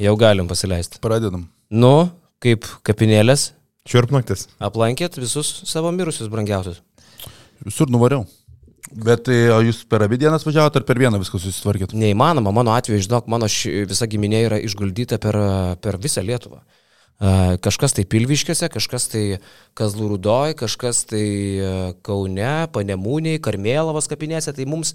[0.00, 0.96] Jau galim pasileisti.
[1.04, 1.44] Pradedam.
[1.68, 2.10] Nu,
[2.40, 3.50] kaip kapinėlės,
[3.88, 4.46] Šiurpnaktis.
[4.56, 6.80] aplankėt visus savo mirusius brangiausius.
[7.66, 8.24] Visur nuvariau.
[8.90, 11.92] Bet tai, o jūs per abi dienas važiavote ar per vieną viską susitvarkėt?
[11.94, 15.36] Neįmanoma, mano atveju, žinok, mano ši, visa giminė yra išguldyta per,
[15.84, 16.62] per visą Lietuvą.
[17.20, 19.24] E, Kažkas tai Pilviškėse, kažkas tai
[19.76, 21.24] Kazlų Rudoj, kažkas tai
[21.60, 21.72] e,
[22.06, 24.54] Kaune, Panemūniai, Karmėlavas kapinėse.
[24.56, 24.94] Tai mums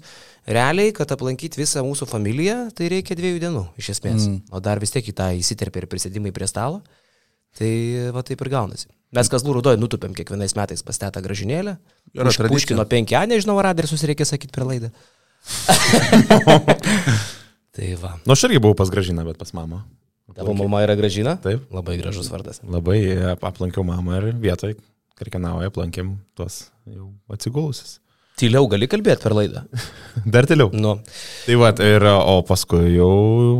[0.50, 4.26] realiai, kad aplankyti visą mūsų familiją, tai reikia dviejų dienų iš esmės.
[4.26, 4.40] Mm.
[4.50, 6.82] O dar vis tiek į tą įsiterpia ir prisėdimai prie stalo.
[7.56, 7.70] Tai
[8.12, 8.90] va taip ir gaunasi.
[9.16, 11.76] Mes Kazlų Rudoj nutupėm kiekvienais metais pas tetą gražinėlę.
[12.10, 12.50] Už tradicija.
[12.50, 14.90] Puškino 5A, nežinau, ar adresus reikia sakyti per laidą.
[17.76, 18.16] tai va.
[18.26, 19.84] Nu, aš irgi buvau pas gražiną, bet pas mamą.
[20.36, 21.36] Tavo mama yra gražina?
[21.42, 21.62] Taip.
[21.72, 22.60] Labai gražus vardas.
[22.62, 22.98] Labai
[23.32, 24.74] ap- aplankiau mamą ir vietoj,
[25.16, 27.98] Kirkenauje, aplankėm tuos jau atsigulusius.
[28.36, 29.62] Tyliau gali kalbėti per laidą.
[30.34, 30.68] Dar tiliau.
[30.76, 30.98] Nu,
[31.46, 33.08] Tai va, ir, o paskui jau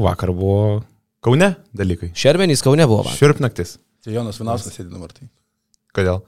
[0.04, 0.82] vakar buvo
[1.24, 2.10] Kaune dalykai.
[2.14, 3.06] Šermenys Kaune buvo.
[3.06, 3.16] vakar.
[3.22, 3.78] Šiurpnaktis.
[4.04, 5.30] Tai Jonas Vinauskas sėdi dabar tai.
[5.96, 6.20] Kodėl?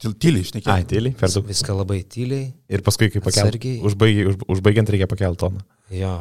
[0.00, 0.84] Tyl- Tyliai Ai, išnekėjai.
[0.92, 1.48] tyliai, per daug.
[1.48, 2.44] Viską labai tyliai.
[2.68, 3.72] Ir paskui, kai pakelti.
[3.84, 5.64] Užbaigiant, už, užbaigiant reikia pakelti toną.
[5.92, 6.12] Jo.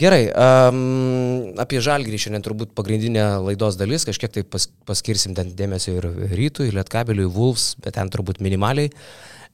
[0.00, 5.98] Gerai, um, apie žalgyrį šiandien turbūt pagrindinė laidos dalis, kažkiek tai pas, paskirsim ten dėmesio
[5.98, 8.88] ir rytui, lietkabeliui, Wolves, bet ten turbūt minimaliai.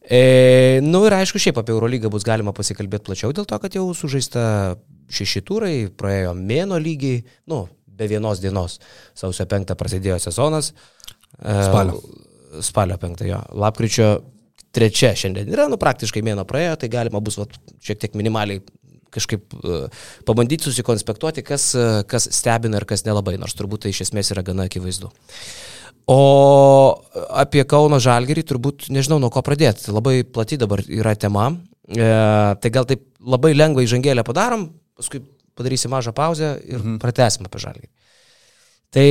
[0.07, 3.89] E, nu ir aišku, šiaip apie Eurolygą bus galima pasikalbėti plačiau, dėl to, kad jau
[3.99, 4.47] sužaista
[5.11, 7.65] šeši turai, praėjo mėno lygiai, nu,
[7.99, 8.79] be vienos dienos.
[9.19, 10.71] Sausio 5 prasidėjo sezonas.
[11.35, 11.99] E, Spalio.
[12.63, 13.43] Spalio 5, jo.
[13.59, 14.13] Lapkričio
[14.79, 18.63] 3 šiandien yra, nu, praktiškai mėno praėjo, tai galima bus vat, šiek tiek minimaliai
[19.15, 24.07] kažkaip uh, pabandyti susikonspektuoti, kas, uh, kas stebina ir kas nelabai, nors turbūt tai iš
[24.09, 25.13] esmės yra gana akivaizdu.
[26.09, 26.21] O
[27.37, 29.91] apie Kauno Žalgerį turbūt nežinau nuo ko pradėti.
[29.93, 31.51] Labai plati dabar yra tema.
[31.89, 32.07] E,
[32.63, 35.21] tai gal taip labai lengvai žangėlę padarom, paskui
[35.59, 36.97] padarysim mažą pauzę ir mhm.
[37.03, 37.91] pratesim apie Žalgerį.
[38.89, 39.09] Tai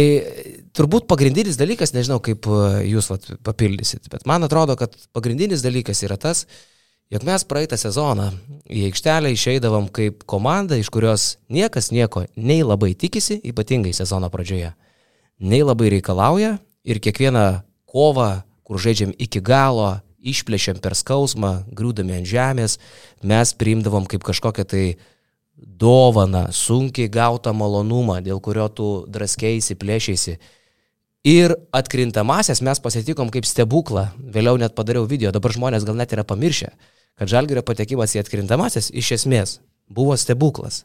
[0.74, 2.62] turbūt pagrindinis dalykas, nežinau kaip e,
[2.96, 6.48] jūs vat, papildysit, bet man atrodo, kad pagrindinis dalykas yra tas,
[7.10, 8.32] jog mes praeitą sezoną
[8.68, 14.74] į aikštelę išeidavom kaip komanda, iš kurios niekas nieko nei labai tikisi, ypatingai sezono pradžioje,
[15.40, 17.48] nei labai reikalauja ir kiekvieną
[17.88, 22.76] kovą, kur žaidžiam iki galo, išplėšiam per skausmą, grūdami ant žemės,
[23.24, 24.86] mes priimdavom kaip kažkokią tai
[25.58, 30.38] dovaną, sunkiai gautą malonumą, dėl kurio tu draskėsi, plėšiasi.
[31.28, 34.10] Ir atkrintamasias mes pasitikom kaip stebuklą.
[34.20, 36.70] Vėliau net padariau video, dabar žmonės gal net yra pamiršę,
[37.18, 39.58] kad žalgerio patekimas į atkrintamasias iš esmės
[39.90, 40.84] buvo stebuklas.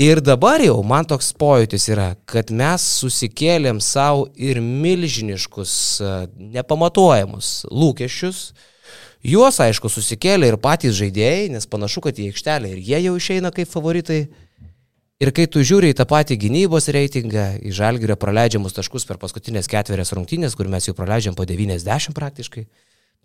[0.00, 6.12] Ir dabar jau man toks pojūtis yra, kad mes susikėlėm savo ir milžiniškus, e,
[6.54, 8.38] nepamatuojamus lūkesčius.
[9.20, 13.50] Juos, aišku, susikėlė ir patys žaidėjai, nes panašu, kad į aikštelę ir jie jau išeina
[13.52, 14.22] kaip favoritai.
[15.20, 19.68] Ir kai tu žiūri į tą patį gynybos reitingą, į žalgerio praleidžiamus taškus per paskutinės
[19.68, 22.64] ketverias rungtynės, kur mes jau praleidžiam po 90 praktiškai,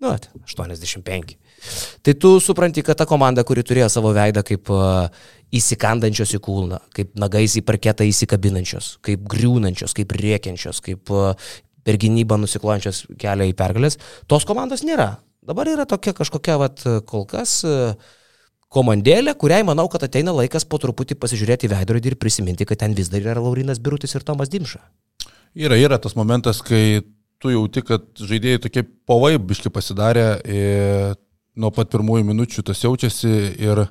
[0.04, 1.38] nu, at, 85.
[2.02, 5.08] Tai tu supranti, kad ta komanda, kuri turėjo savo veidą kaip uh,
[5.56, 11.32] įsikandančios į kūną, kaip nagais į parketą įsikabinančios, kaip griūnančios, kaip rėkiančios, kaip uh,
[11.86, 15.16] per gynybą nusiklojančios kelią į pergalės, tos komandos nėra.
[15.46, 17.98] Dabar yra tokia kažkokia, vat, kol kas uh,
[18.76, 22.98] komandėlė, kuriai manau, kad ateina laikas po truputį pasižiūrėti į veidrodį ir prisiminti, kad ten
[22.98, 24.82] vis dar yra Laurinas Birutis ir Tomas Dimša.
[25.56, 27.00] Yra, yra tas momentas, kai
[27.42, 31.16] tu jauti, kad žaidėjai tokie pavaibiški pasidarė ir
[31.56, 33.32] nuo pat pirmųjų minučių tas jaučiasi
[33.64, 33.86] ir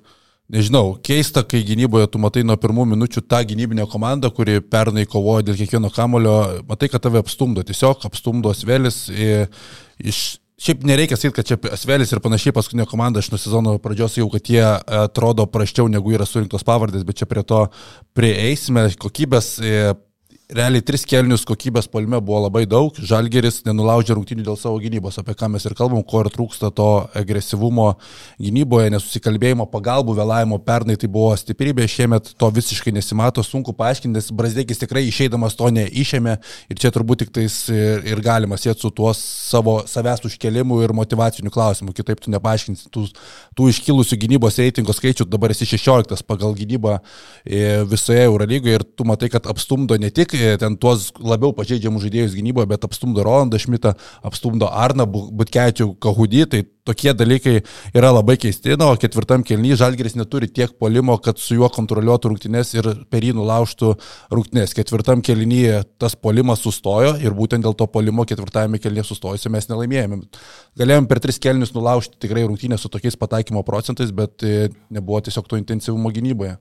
[0.53, 5.47] nežinau, keista, kai gynyboje tu matai nuo pirmų minučių tą gynybinę komandą, kuri pernai kovoja
[5.49, 6.37] dėl kiekvieno kamulio,
[6.69, 10.25] matai, kad tave apstumdo, tiesiog apstumdo Svelis iš
[10.65, 14.29] Šiaip nereikia sakyti, kad čia Asvelis ir panašiai paskutinė komanda iš nuo sezono pradžios jau,
[14.31, 17.65] kad jie atrodo praščiau negu yra surinktos pavardės, bet čia prie to
[18.15, 19.49] prieisime kokybės.
[20.53, 25.33] Realiai tris kelnius kokybės polime buvo labai daug, Žalgeris nenulaužė rungtinių dėl savo gynybos, apie
[25.41, 27.87] ką mes ir kalbam, ko ir trūksta to agresyvumo
[28.37, 34.29] gynyboje, nesusikalbėjimo, pagalbų, vėlavimo, pernai tai buvo stiprybė, šiemet to visiškai nesimato, sunku paaiškinti, nes
[34.37, 36.37] Brazdėkis tikrai išeidamas to neišėmė
[36.69, 40.93] ir čia turbūt tik tais ir, ir galima sėti su tuo savo savęs užkelimu ir
[40.93, 43.07] motivaciniu klausimu, kitaip tu nepaaiškinsi tų,
[43.57, 49.09] tų iškilusių gynybos reitingo skaičių, dabar esi 16 pagal gynybą e, visoje Eurolygoje ir tu
[49.09, 53.61] matai, kad apstumdo ne tik e, ten tuos labiau pažeidžiamus žaidėjus gynyboje, bet apstumdo Rolandą
[53.63, 53.95] Šmitą,
[54.27, 57.55] apstumdo Arną Butkečių Kahudį, tai tokie dalykai
[57.97, 62.33] yra labai keisti, na, o ketvirtam kelnyje Žalgeris neturi tiek polimo, kad su juo kontroliuotų
[62.33, 63.95] rungtynės ir per jį nulaužtų
[64.35, 64.77] rungtynės.
[64.77, 70.21] Ketvirtam kelnyje tas polimas sustojo ir būtent dėl to polimo ketvirtame kelnyje sustojusi mes nelaimėjome.
[70.81, 75.49] Galėjome per tris kelnius nulaužti tikrai rungtynės su tokiais pataikymo procentais, bet e, nebuvo tiesiog
[75.49, 76.59] to intensyvumo gynyboje.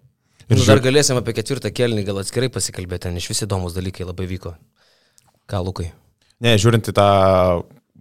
[0.49, 4.07] Ir nu, dar galėsim apie ketvirtą kelnį gal atskirai pasikalbėti, ten iš vis įdomus dalykai
[4.07, 4.55] labai vyko.
[5.49, 5.91] Ką, Lukai?
[6.43, 7.09] Ne, žiūrint į tą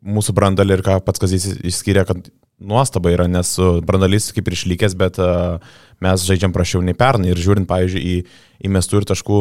[0.02, 2.30] mūsų brandalį ir ką pats Kazys išskyrė, kad
[2.62, 3.54] nuostaba yra, nes
[3.86, 5.58] brandalys kaip ir išlikęs, bet uh,
[6.02, 7.32] mes žaidžiam prašiau nei pernai.
[7.32, 9.38] Ir žiūrint, pavyzdžiui, į įmestų ir, taškų,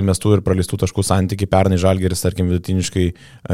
[0.00, 3.06] įmestų ir praleistų taškų santyki, pernai Žalgeris, tarkim, vidutiniškai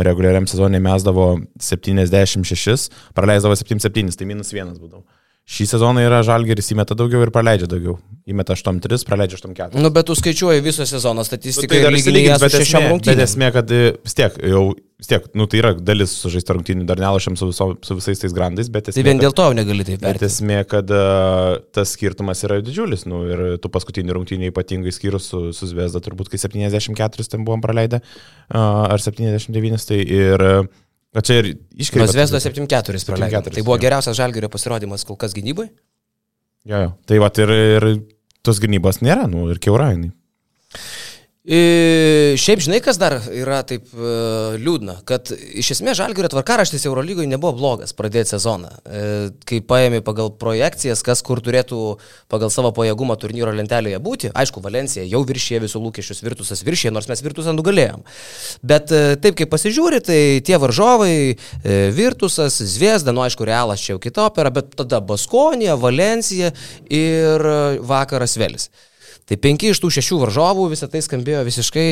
[0.06, 1.31] reguliariam sezonui mesdavo
[1.62, 5.06] 76, praleisdavo 77, tai minus vienas būdavo.
[5.49, 7.95] Šį sezoną yra Žalgeris įmeta daugiau ir praleidžia daugiau.
[8.29, 9.81] Įmeta 8-3, praleidžia 8-4.
[9.81, 11.71] Nu, bet tu skaičiuoji visą sezoną statistiką.
[11.71, 13.06] Nu, tai dar lygiai bet rungtynėm.
[13.06, 14.61] Bet esmė, kad e, vis tiek, jau,
[15.00, 18.35] vis tiek, nu, tai yra dalis sužaista rungtynių, dar nelašėm su, viso, su visais tais
[18.37, 18.99] grandais, bet esmė.
[19.00, 20.21] Tai vien dėl to negali taip vertinti.
[20.21, 25.31] Bet esmė, kad uh, tas skirtumas yra didžiulis, nu, ir tų paskutinių rungtynių ypatingai skyrus
[25.33, 30.69] su, su Zvezda, turbūt kai 74 ten buvom praleidę, uh, ar 79, tai ir uh,
[31.16, 32.05] O čia ir iškreipė.
[32.05, 33.43] Nuo Zvezdo 7-4 praleido.
[33.49, 35.70] Tai buvo geriausias Žalgirio pasirodymas kol kas gynybai?
[36.69, 36.90] Jo, jo.
[37.08, 37.87] Tai va ir, ir
[38.44, 40.12] tos gynybos nėra, nu ir keurainai.
[41.49, 44.09] E, šiaip žinai, kas dar yra taip e,
[44.61, 48.69] liūdna, kad iš esmės Žalgirio tvarkaraštis Eurolygoje nebuvo blogas pradėti sezoną.
[48.85, 49.05] E,
[49.49, 51.79] kai paėmė pagal projekcijas, kas kur turėtų
[52.29, 57.09] pagal savo pajėgumą turnyro lentelėje būti, aišku, Valencija jau viršė visų lūkesčius, Virtusas viršė, nors
[57.09, 58.05] mes Virtusą nugalėjom.
[58.61, 58.93] Bet
[59.25, 61.39] taip kaip pasižiūri, tai tie varžovai,
[61.97, 66.53] Virtusas, Zviesda, nu aišku, Realas čia jau kita opera, bet tada Baskonija, Valencija
[66.93, 67.49] ir
[67.89, 68.69] vakaras Velis.
[69.29, 71.85] Tai penki iš tų šešių varžovų visą tai skambėjo visiškai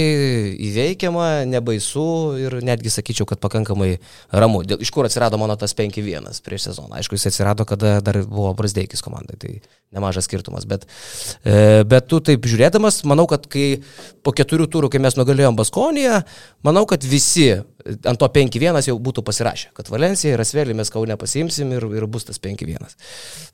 [0.70, 2.06] įveikiama, nebaisu
[2.40, 3.98] ir netgi sakyčiau, kad pakankamai
[4.32, 4.62] ramu.
[4.64, 6.96] Dėl, iš kur atsirado mano tas 5-1 prieš sezoną?
[6.96, 9.52] Aišku, jis atsirado, kada dar buvo Brasdeikis komandai, tai
[9.92, 10.64] nemažas skirtumas.
[10.64, 10.88] Bet,
[11.44, 13.82] e, bet tu taip žiūrėdamas, manau, kad kai
[14.24, 16.22] po keturių turų, kai mes nugalėjom Baskoniją,
[16.64, 17.52] manau, kad visi
[17.86, 22.06] ant to 5-1 jau būtų pasirašę, kad Valencija ir Asvelį mes kaunę pasiimsim ir, ir
[22.10, 22.96] bus tas 5-1.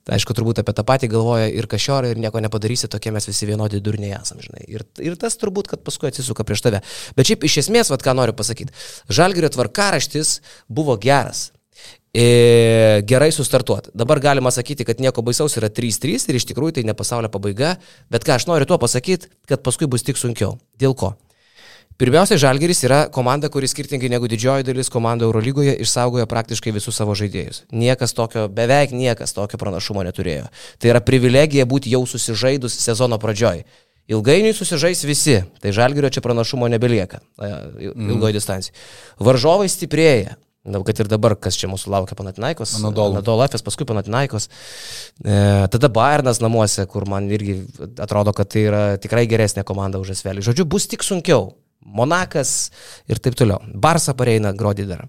[0.06, 3.48] Tai aišku, turbūt apie tą patį galvoja ir Kašiorą ir nieko nepadarysi, tokie mes visi
[3.48, 4.64] vienodi vienodi durniai esam, žinai.
[4.68, 6.82] Ir, ir tas turbūt, kad paskui atsisuka prieš tave.
[7.16, 8.72] Bet šiaip iš esmės, vad ką noriu pasakyti,
[9.08, 11.52] Žalgirio tvarkaraštis buvo geras.
[12.12, 13.90] E, gerai sustartuoti.
[13.94, 17.78] Dabar galima sakyti, kad nieko baisaus yra 3-3 ir iš tikrųjų tai ne pasaulio pabaiga,
[18.12, 20.58] bet ką aš noriu tuo pasakyti, kad paskui bus tik sunkiau.
[20.76, 21.14] Dėl ko?
[22.02, 27.14] Pirmiausia, Žalgeris yra komanda, kuri skirtingai negu didžioji dalis komandų Eurolygoje išsaugojo praktiškai visus savo
[27.14, 27.60] žaidėjus.
[27.70, 30.48] Niekas tokio, beveik niekas tokio pranašumo neturėjo.
[30.82, 33.62] Tai yra privilegija būti jau susižaidus sezono pradžioj.
[34.10, 38.10] Ilgainiui susižais visi, tai Žalgerio čia pranašumo nebelieka mhm.
[38.10, 38.40] ilgoje mm.
[38.40, 38.76] distancijoje.
[39.22, 40.34] Varžovai stiprėja.
[40.66, 42.76] Na, kad ir dabar, kas čia mūsų laukia Panatinaikos.
[42.82, 44.50] Anadolafės, paskui Panatinaikos.
[45.22, 45.38] E,
[45.70, 47.60] tada Bayernas namuose, kur man irgi
[48.02, 50.44] atrodo, kad tai yra tikrai geresnė komanda už Esvelį.
[50.50, 51.50] Žodžiu, bus tik sunkiau.
[51.84, 52.70] Monakas
[53.10, 53.60] ir taip toliau.
[53.74, 55.06] Barsa pareina Grodį dar.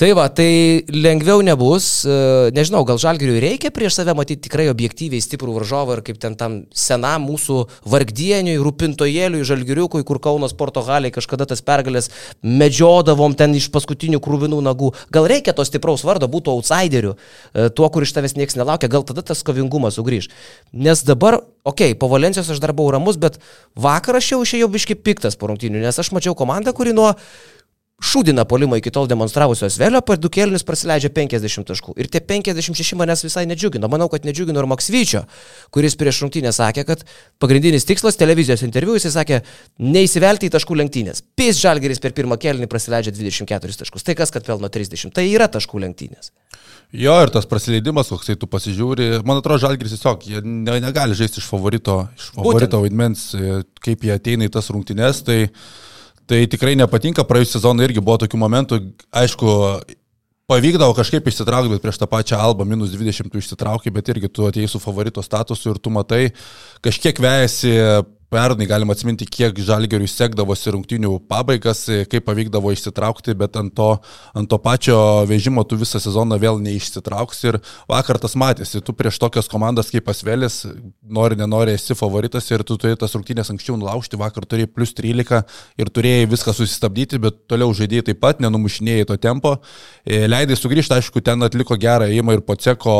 [0.00, 2.06] Tai va, tai lengviau nebus.
[2.08, 2.12] E,
[2.56, 6.54] nežinau, gal žalgiriui reikia prieš save matyti tikrai objektyviai stiprų varžovą ir kaip ten tam
[6.72, 12.08] senam mūsų vargdieniui, rūpintojėliui, žalgiriukui, kur Kaunas Portugaliai kažkada tas pergalės
[12.40, 14.94] medžiodavom ten iš paskutinių krūvinų nagų.
[15.12, 17.18] Gal reikia to stipraus vardo, būtų outsideriu,
[17.52, 20.32] e, tuo, kur iš tavęs niekas nelaukia, gal tada tas kovingumas sugrįž.
[20.72, 23.36] Nes dabar, okei, okay, po Valencijos aš dar buvau ramus, bet
[23.76, 27.18] vakar aš jau išėjau biški piktas po rungtynių, nes aš mačiau komandą, kuri nuo
[28.00, 31.94] šūdina polimą iki tol demonstravusios vėlio, per du kėlinius prasileidžia 50 taškų.
[32.00, 33.90] Ir tie 56 manęs visai nedžiugino.
[33.92, 35.24] Manau, kad nedžiugino ir Maksvyčio,
[35.74, 37.04] kuris prieš rungtynę sakė, kad
[37.42, 39.42] pagrindinis tikslas televizijos interviu, jisai sakė,
[39.84, 41.24] neįsivelti į taškų lenktynės.
[41.38, 44.06] Pys Žalgeris per pirmą kėlinį prasileidžia 24 taškus.
[44.06, 45.12] Tai kas, kad pelno 30.
[45.14, 46.32] Tai yra taškų lenktynės.
[46.90, 51.38] Jo, ir tas praleidimas, koksai tu pasižiūri, man atrodo, Žalgiris tiesiog, jie ne, negali žaisti
[51.38, 52.82] iš favorito, iš favorito Būtent.
[52.82, 53.22] vaidmens,
[53.84, 55.38] kaip jie ateina į tas rungtynes, tai
[56.30, 58.76] Tai tikrai nepatinka, praėjusią sezoną irgi buvo tokių momentų,
[59.18, 59.54] aišku,
[60.50, 64.46] pavykdavo kažkaip išsitraukti, bet prieš tą pačią albą minus 20 tu išsitrauki, bet irgi tu
[64.46, 66.28] atėjai su favorito statusu ir tu matai,
[66.86, 67.74] kažkiek vejasi
[68.30, 73.88] pernai galima atsiminti, kiek žalgeriui sekdavosi rungtinių pabaigas, kaip pavykdavo išsitraukti, bet ant to,
[74.38, 74.96] ant to pačio
[75.28, 77.58] vežimo tu visą sezoną vėl neišsitrauks ir
[77.90, 80.62] vakar tas matėsi, tu prieš tokias komandas kaip Pasvelis,
[81.02, 85.42] nori, nenori, esi favoritas ir tu turėjai tas rungtynės anksčiau nulaužti, vakar turėjai plus 13
[85.82, 89.58] ir turėjai viską susistabdyti, bet toliau žaidėjai taip pat, nenumušinėjai to tempo,
[90.06, 92.98] e, leidai sugrįžti, aišku, ten atliko gerą įimą ir Poceko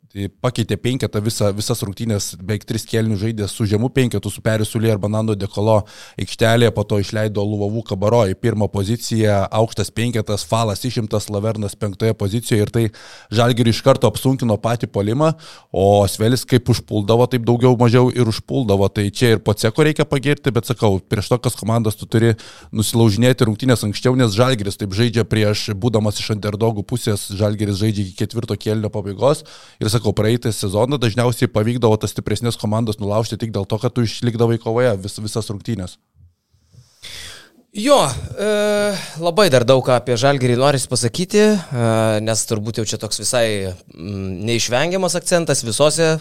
[0.43, 4.99] pakeitė penketą visą, visas rungtynės, beveik tris kėlinių žaidė su žemu penketu, su Perisulė ir
[5.01, 5.81] Banando Dekolo
[6.19, 12.15] aikštelėje, po to išleido Luvavų Kabaro į pirmą poziciją, aukštas penketas, Falas išimtas, Lavernas penktoje
[12.17, 12.83] pozicijoje ir tai
[13.31, 15.33] Žalgirį iš karto apsunkino patį polimą,
[15.71, 18.89] o Svelis kaip užpuldavo, taip daugiau mažiau ir užpuldavo.
[18.91, 22.33] Tai čia ir po ceko reikia pagirti, bet sakau, prieš tokias komandas tu turi
[22.75, 28.17] nusilaužinėti rungtynės anksčiau, nes Žalgiris taip žaidžia prieš, būdamas iš underdogų pusės, Žalgiris žaidžia iki
[28.23, 29.45] ketvirto kėlinio pabaigos.
[29.79, 33.93] Ir sakau, sakau, praeitą sezoną dažniausiai pavykdavo tas stipresnės komandos nulaužti tik dėl to, kad
[33.93, 35.99] tu išlikdavai kovoje vis, visas rungtynės.
[37.71, 38.47] Jo, e,
[39.23, 41.85] labai dar daug apie Žalgirį noris pasakyti, e,
[42.19, 46.17] nes turbūt jau čia toks visai m, neišvengiamas akcentas visose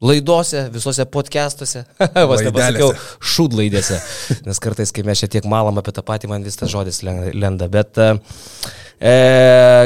[0.00, 1.82] laidose, visose podcastuose,
[2.30, 2.92] vos nepasakiau,
[3.34, 3.98] šūdlaidėse,
[4.46, 7.66] nes kartais, kai mes čia tiek malam apie tą patį, man vis tas žodis lenda,
[7.72, 8.12] bet e,
[9.02, 9.14] e,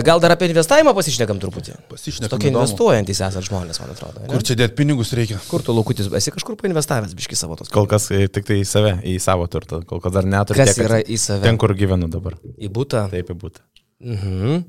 [0.05, 1.79] gal dar apie investavimą pasišnekam truputį.
[1.89, 2.35] Pasišnekam.
[2.35, 4.21] Tokie investuojantys esate žmonės, man atrodo.
[4.21, 4.29] Ne?
[4.35, 5.41] Kur čia dėti pinigus reikia?
[5.49, 7.73] Kur tu laukutis, esi kažkur painvestavęs, biški savo tos.
[7.73, 10.61] Kol kas e, tik tai į save, į savo turtą, kol kas dar neturiu.
[10.61, 11.47] Kas tiek, yra į save?
[11.49, 12.37] Ten, kur gyvenu dabar.
[12.61, 13.09] Į būtą?
[13.17, 13.65] Taip, į būtą.
[14.03, 14.63] Mhm.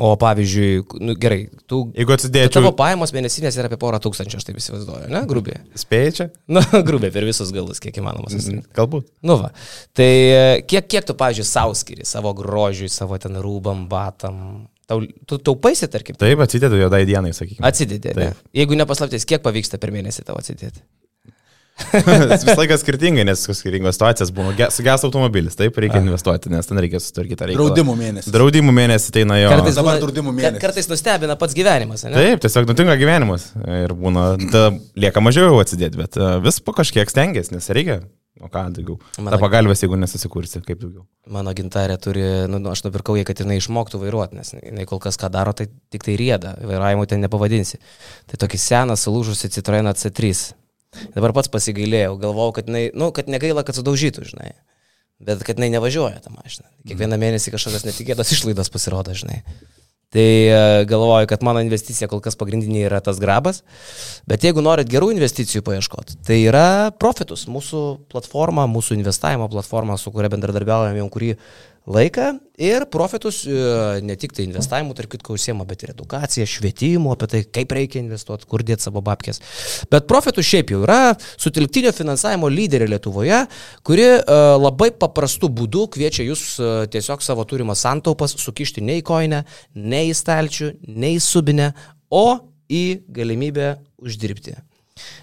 [0.00, 1.82] O pavyzdžiui, nu, gerai, tu...
[1.92, 2.54] Jeigu atsidėčiau...
[2.56, 5.20] Tavo pajamos mėnesinės yra apie porą tūkstančių, aš taip įsivaizduoju, ne?
[5.28, 5.60] Grubiai.
[5.76, 6.26] Spėjai čia?
[6.48, 8.30] Na, grubiai per visus galus, kiek įmanoma.
[8.32, 9.10] Mm, galbūt.
[9.28, 9.50] Nu va.
[9.92, 10.08] Tai
[10.64, 14.40] kiek, kiek tu, pavyzdžiui, savo skiri, savo grožiui, savo ten rūbam, batam?
[14.88, 16.16] Tau, tu taupaisi, tarkim?
[16.18, 17.62] Taip, atsidėdu juodai dienai, sakykime.
[17.68, 18.16] Atsidėdė.
[18.16, 18.32] Ne?
[18.56, 20.80] Jeigu nepaslaptis, kiek pavyksta per mėnesį tavo atsidėti?
[22.32, 24.68] Visą laiką skirtingai, nes skirtingos situacijas būna.
[24.74, 26.04] Suges automobilis, taip, reikia A.
[26.04, 27.70] investuoti, nes ten reikia sutvarkyti reikalą.
[27.70, 28.34] Draudimų mėnesį.
[28.36, 29.50] Draudimų mėnesį tai na jo.
[29.54, 30.62] Kartais, dabar draudimų mėnesį.
[30.62, 32.14] Kartais nustebina pats gyvenimas, ne?
[32.16, 33.50] Taip, tiesiog nutinka gyvenimas.
[33.80, 34.68] Ir būna, ta,
[35.00, 38.00] lieka mažiau atsidėti, bet vis po kažkiek stengiasi, nes reikia.
[38.40, 38.96] O ką daugiau?
[39.18, 41.02] Mano, Ta pagalbės, jeigu nesusikursi, kaip daugiau.
[41.34, 45.20] Mano gintarė turi, nu, aš nupirkau ją, kad jinai išmoktų vairuoti, nes jinai kol kas
[45.20, 47.82] ką daro, tai tik tai rėda, vairavimo ten nepavadinsi.
[48.30, 50.32] Tai tokį seną sulūžusi Citroeną C3
[51.14, 54.54] Dabar pats pasigailėjau, galvojau, kad, jinai, nu, kad negaila, kad sudaužytų, žinai.
[55.20, 56.66] Bet kad jinai nevažiuoja tą mašiną.
[56.88, 59.42] Kiekvieną mėnesį kažkokios netikėtos išlaidos pasirodo, žinai.
[60.10, 63.60] Tai e, galvoju, kad mano investicija kol kas pagrindinė yra tas grabas.
[64.26, 70.10] Bet jeigu norit gerų investicijų paieškoti, tai yra Profitus, mūsų platforma, mūsų investavimo platforma, su
[70.10, 71.30] kuria bendradarbiaujame jau kurį
[71.88, 72.26] laiką
[72.60, 73.54] ir profitus e,
[74.04, 78.02] ne tik tai investavimu, tarp kitko, užsiema, bet ir edukacija, švietimu apie tai, kaip reikia
[78.02, 79.40] investuoti, kur dėti savo babkės.
[79.92, 83.42] Bet profitus šiaip jau yra sutelktinio finansavimo lyderė Lietuvoje,
[83.86, 89.06] kuri uh, labai paprastų būdų kviečia jūs uh, tiesiog savo turimas santaupas sukišti ne į
[89.06, 89.44] koinę,
[89.74, 91.72] ne į stalčių, ne į subinę,
[92.12, 92.26] o
[92.70, 94.58] į galimybę uždirbti.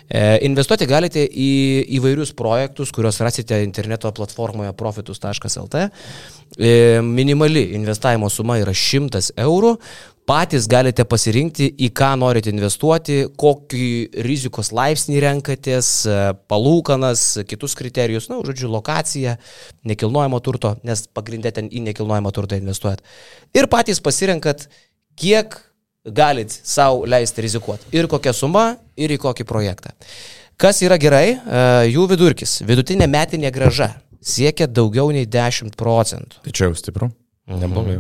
[0.08, 1.52] E, investuoti galite į
[1.98, 5.88] įvairius projektus, kuriuos rasite interneto platformoje profitus.lt.
[6.58, 6.70] E,
[7.04, 9.76] minimali investavimo suma yra 100 eurų.
[10.28, 16.18] Patys galite pasirinkti, į ką norite investuoti, kokį rizikos laipsnį renkatės, e,
[16.52, 19.38] palūkanas, kitus kriterijus, na, žodžiu, lokaciją,
[19.88, 23.04] nekilnojamo turto, nes pagrindė ten į nekilnojamo turtą investuojat.
[23.56, 24.68] Ir patys pasirenkat,
[25.16, 25.56] kiek
[26.14, 27.92] galit savo leisti rizikuoti.
[27.98, 29.94] Ir kokia suma, ir į kokį projektą.
[30.58, 36.44] Kas yra gerai, e, jų vidurkis, vidutinė metinė graža siekia daugiau nei 10 procentų.
[36.44, 37.12] Tai čia jau stipru.
[37.48, 37.60] Mhm.
[37.64, 38.00] Neblogai.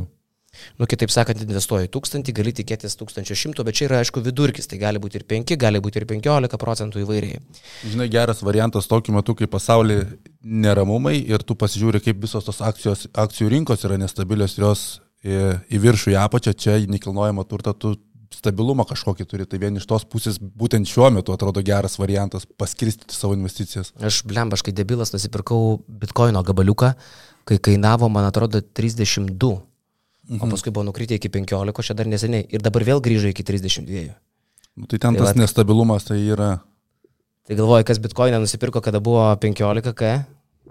[0.78, 5.02] Nu, kitaip sakant, investuoji tūkstantį, gali tikėtis 1100, bet čia yra aišku vidurkis, tai gali
[5.02, 7.42] būti ir 5, gali būti ir 15 procentų įvairiai.
[7.86, 10.08] Žinai, geras variantas tokiu metu, kai pasaulyje
[10.42, 14.88] neramumai ir tu pasižiūri, kaip visos tos akcijos, akcijų rinkos yra nestabilios jos
[15.28, 15.38] į,
[15.76, 17.96] į viršų, į apačią, čia į nekilnojamą turtą tu
[18.34, 19.48] stabilumą kažkokį turi.
[19.50, 23.94] Tai vien iš tos pusės būtent šiuo metu atrodo geras variantas paskirstyti savo investicijas.
[24.04, 26.94] Aš blembaškai debilas nusipirkau bitkoino gabaliuką,
[27.48, 29.58] kai kainavo, man atrodo, 32.
[30.28, 30.44] Mhm.
[30.44, 32.48] O paskui buvo nukritę iki 15, čia dar neseniai.
[32.52, 34.10] Ir dabar vėl grįžo iki 32.
[34.78, 36.58] Nu, tai ten tai tas va, nestabilumas tai yra.
[37.48, 40.10] Tai galvoju, kas bitkoiną nusipirko, kada buvo 15 k,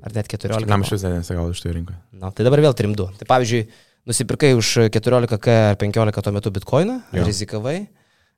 [0.05, 0.69] ar net 14.
[0.69, 1.97] Kam iš vis nesigavo iš to rinkoje?
[2.21, 3.09] Na, tai dabar vėl 3-2.
[3.17, 3.65] Tai pavyzdžiui,
[4.07, 7.79] nusipirkai už 14K ar 15 tuo metu bitkoiną, rizikavai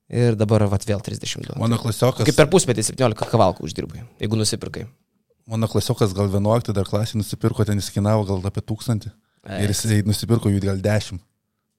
[0.08, 1.58] ir dabar vat, vėl 32.
[1.60, 2.26] Mano klasiokas.
[2.28, 4.86] Kaip per pusmetį 17 kavalkų uždirbai, jeigu nusipirkai.
[5.48, 9.10] Mano klasiokas gal 11 dar klasį nusipirko, ten jis kainavo gal apie 1000
[9.58, 11.20] ir jis nusipirko jų gal 10.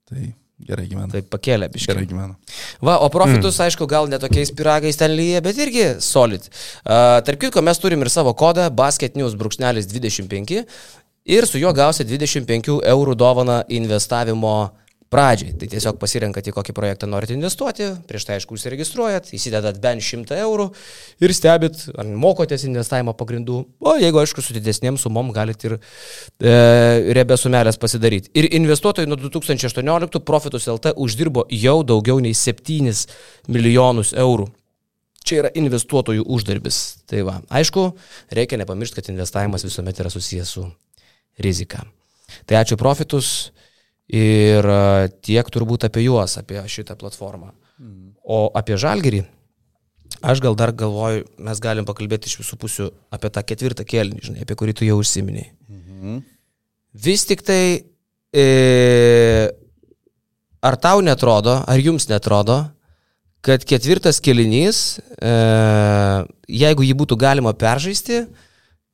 [0.09, 0.29] Tai
[0.65, 1.07] gerai gyvena.
[1.13, 1.93] Tai pakėlė biškai.
[1.93, 2.35] Gerai gyvena.
[2.83, 3.67] Va, o profitus, mm.
[3.67, 6.49] aišku, gal netokiais piragais ten lyja, bet irgi solid.
[6.83, 10.63] Uh, tarp kitko, mes turim ir savo kodą basketnews brūkšnelis 25
[11.25, 14.57] ir su juo gausi 25 eurų dovaną investavimo
[15.09, 15.55] pradžiai.
[15.57, 20.37] Tai tiesiog pasirenkate, į kokį projektą norite investuoti, prieš tai aišku užsiregistruojat, įsidedat bent 100
[20.43, 20.69] eurų
[21.25, 26.53] ir stebit, ar mokotės investavimo pagrindų, o jeigu aišku su didesnėm sumom galite ir e,
[27.17, 28.31] rebė sumelės pasidaryti.
[28.37, 32.93] Ir investuotojai nuo 2018 Profitus LT uždirbo jau daugiau nei 7
[33.49, 34.49] milijonus eurų.
[35.25, 36.77] Čia yra investuotojų uždarbis.
[37.09, 37.89] Tai va, aišku,
[38.33, 40.69] reikia nepamiršti, kad investavimas visuomet yra susijęs su
[41.39, 41.83] rizika.
[42.45, 43.51] Tai ačiū Profitus
[44.09, 47.53] ir e, tiek turbūt apie juos, apie šitą platformą.
[48.29, 49.23] O apie Žalgerį,
[50.21, 54.43] aš gal dar galvoju, mes galim pakalbėti iš visų pusių apie tą ketvirtą kėlinį, žinai,
[54.43, 55.47] apie kurį tu jau užsiminiai.
[55.69, 56.19] Mhm.
[57.05, 57.63] Vis tik tai,
[58.33, 58.45] e,
[60.61, 62.59] ar tau netrodo, ar jums netrodo,
[63.45, 65.33] kad ketvirtas kelinys, e,
[66.51, 68.25] jeigu jį būtų galima peržaisti,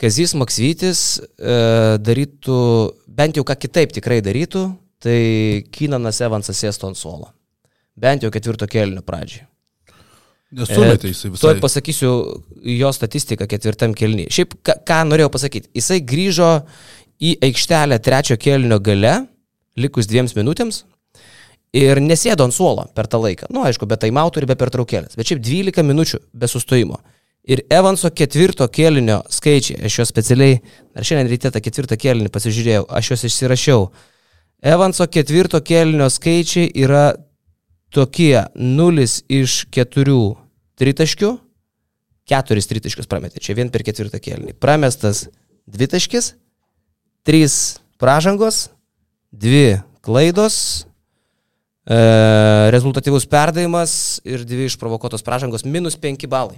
[0.02, 1.56] Kazis Maksytis e,
[2.04, 2.60] darytų,
[3.08, 4.66] bent jau ką kitaip tikrai darytų,
[5.04, 5.20] tai
[5.72, 7.30] Kinanas Evansas sėstų ant suolo.
[7.96, 9.46] Bent jau ketvirto kelnio pradžiai.
[10.56, 11.42] Nesumetė jisai visai.
[11.42, 12.10] Tuoj pasakysiu
[12.76, 14.28] jo statistiką ketvirtam kelniui.
[14.32, 16.50] Šiaip, ką, ką norėjau pasakyti, jisai grįžo
[17.24, 19.16] į aikštelę trečio kelnio gale,
[19.80, 20.84] likus dviems minutėms,
[21.76, 23.50] ir nesėdo ant suolo per tą laiką.
[23.50, 25.18] Na, nu, aišku, be taimautų ir be pertraukėlės.
[25.20, 27.02] Bet šiaip 12 minučių be sustojimo.
[27.46, 30.58] Ir Evanso ketvirto kėlinio skaičiai, aš juos specialiai,
[30.98, 33.84] ar šiandien ryte tą ketvirtą kėlinį pasižiūrėjau, aš juos išsirašiau.
[34.66, 37.12] Evanso ketvirto kėlinio skaičiai yra
[37.94, 38.48] tokie.
[38.58, 40.18] 0 iš 4
[40.82, 41.32] tritaškių,
[42.34, 44.58] 4 tritaškius prametė, čia vien per ketvirtą kėlinį.
[44.58, 45.28] Pramestas
[45.70, 46.34] 2 taškis,
[47.30, 47.56] 3
[48.02, 48.72] pražangos,
[49.30, 50.88] 2 klaidos,
[51.86, 52.00] e,
[52.74, 56.58] rezultatyvus perdavimas ir 2 išprovokuotos pražangos, minus 5 balai.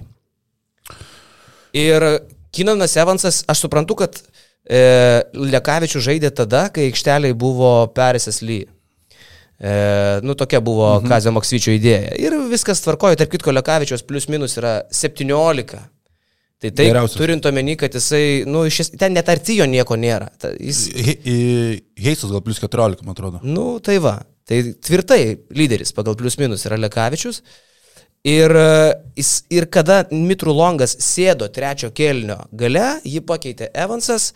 [1.76, 2.06] Ir
[2.56, 4.22] Kinanas Evansas, aš suprantu, kad
[4.70, 4.80] e,
[5.34, 8.64] Lekavičių žaidė tada, kai aikšteliai buvo Perisas Ly.
[9.58, 9.74] E,
[10.24, 11.10] nu, tokia buvo mhm.
[11.12, 12.16] Kazio Maksvyčio idėja.
[12.22, 15.84] Ir viskas tvarkojo, tarp kitko, Lekavičios plius minus yra 17.
[16.58, 17.20] Tai taip, Geriausias.
[17.20, 20.32] turint omeny, kad jisai, nu, šis, ten net arcijo nieko nėra.
[20.42, 20.88] Ta, jis...
[22.02, 23.42] Heisas gal plus 14, man atrodo.
[23.46, 24.16] Nu, tai va.
[24.48, 25.22] Tai tvirtai
[25.54, 27.44] lyderis pagal plius minus yra Lekavičius.
[27.44, 27.68] E,
[28.26, 34.34] ir kada Mitru Longas sėdo trečio kelnio gale, jį pakeitė Evansas.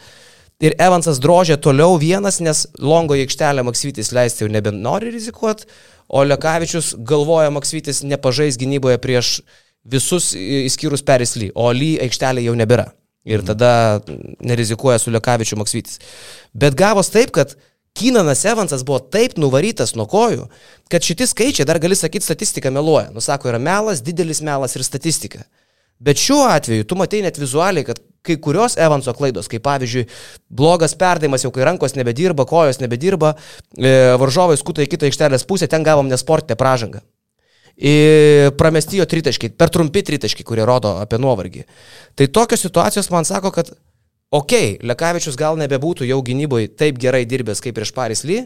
[0.62, 5.66] Ir Evansas drožė toliau vienas, nes Longo aikštelę Maksytis leisti jau nebenori rizikuoti,
[6.06, 9.40] o Lekavičius galvoja, Maksytis nepažais gynyboje prieš
[9.82, 12.92] visus įskyrus Perislį, o Ly aikštelė jau nebėra.
[13.26, 14.02] Ir tada
[14.42, 15.98] nerizikuoja su Lekavičiu Maksytis.
[16.54, 17.58] Bet gavos taip, kad
[17.98, 20.48] Kynanas Evansas buvo taip nuvarytas nuo kojų,
[20.92, 23.10] kad šitie skaičiai, dar gali sakyti, statistika meluoja.
[23.12, 25.44] Nusako, yra melas, didelis melas ir statistika.
[26.02, 30.08] Bet šiuo atveju tu matai net vizualiai, kad kai kurios Evanso klaidos, kaip pavyzdžiui,
[30.50, 33.36] blogas perdavimas, jau kai rankos nebedirba, kojos nebedirba,
[33.78, 37.04] e, varžovai skuta į kitą aikštelės pusę, ten gavom nesportinę pražangą.
[37.78, 41.64] Ir pramestijo tritaškiai, per trumpi tritaškiai, kurie rodo apie nuovargį.
[42.18, 43.72] Tai tokios situacijos man sako, kad
[44.32, 48.46] ok, Lekavičius gal nebebūtų jau gynyboje taip gerai dirbęs kaip prieš Paris Ly,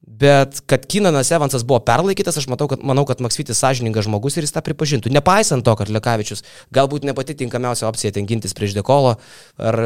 [0.00, 4.46] bet kad Kinanas Evansas buvo perlaikytas, aš matau, kad, manau, kad Maksvitis sąžiningas žmogus ir
[4.46, 5.12] jis tą pripažintų.
[5.12, 9.18] Nepaisant to, kad Lekavičius galbūt ne pati tinkamiausia opcija ten gintis prieš Dekolo
[9.60, 9.84] ar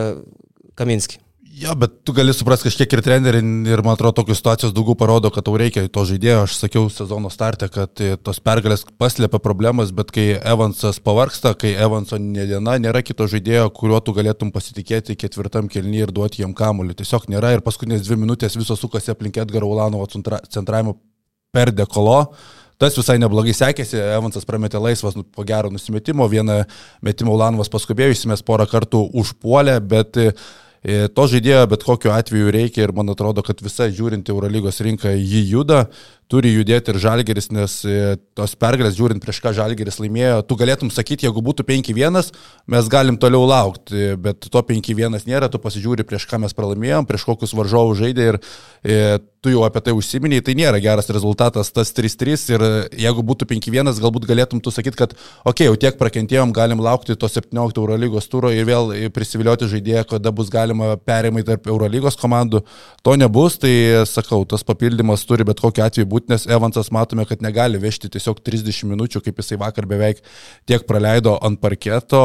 [0.78, 1.23] Kaminski.
[1.54, 3.40] Jo, bet tu gali suprasti kažkiek ir trenerių
[3.70, 6.40] ir man atrodo, tokios situacijos daugiau parodo, kad tau reikia to žaidėjo.
[6.48, 11.76] Aš sakiau sezono startę, kad e, tos pergalės paslėpia problemas, bet kai Evansas pavarksta, kai
[11.84, 16.56] Evanso ne diena, nėra kito žaidėjo, kuriuo tu galėtum pasitikėti ketvirtam kelnyje ir duoti jam
[16.58, 16.96] kamuolį.
[17.04, 20.96] Tiesiog nėra ir paskutinės dvi minutės visos sukasi aplink Edgaro Ulanovo centravimo
[21.54, 22.18] per dekolo.
[22.82, 26.64] Tas visai neblogai sekėsi, Evansas prametė laisvas, nu, po gero nusimetimo, vieną
[27.06, 30.46] metimą Ulanovas paskubėjo, įsimės porą kartų užpuolę, bet uh,
[30.84, 35.40] to žaidėjo bet kokiu atveju reikia ir man atrodo, kad visa žiūrint Eurolygos rinką jį
[35.54, 35.84] juda
[36.30, 40.90] turi judėti ir Žalgeris, nes e, tos pergalės, žiūrint prieš ką Žalgeris laimėjo, tu galėtum
[40.92, 42.30] sakyti, jeigu būtų 5-1,
[42.74, 47.28] mes galim toliau laukti, bet to 5-1 nėra, tu pasižiūri prieš ką mes pralaimėjom, prieš
[47.28, 48.98] kokius varžovus žaidė ir e,
[49.44, 52.64] tu jau apie tai užsiminiai, tai nėra geras rezultatas tas 3-3 ir
[53.04, 57.18] jeigu būtų 5-1, galbūt galėtum tu sakyti, kad okei, okay, jau tiek prakentėjom, galim laukti
[57.20, 60.73] to 17 Eurolygos turo ir vėl prisivilioti žaidėją, kada bus galima
[61.06, 62.62] perimai tarp Eurolygos komandų.
[63.04, 63.72] To nebus, tai
[64.08, 68.42] sakau, tas papildymas turi bet kokiu atveju būti, nes Evansas matome, kad negali vežti tiesiog
[68.44, 70.22] 30 minučių, kaip jisai vakar beveik
[70.68, 72.24] tiek praleido ant parketo.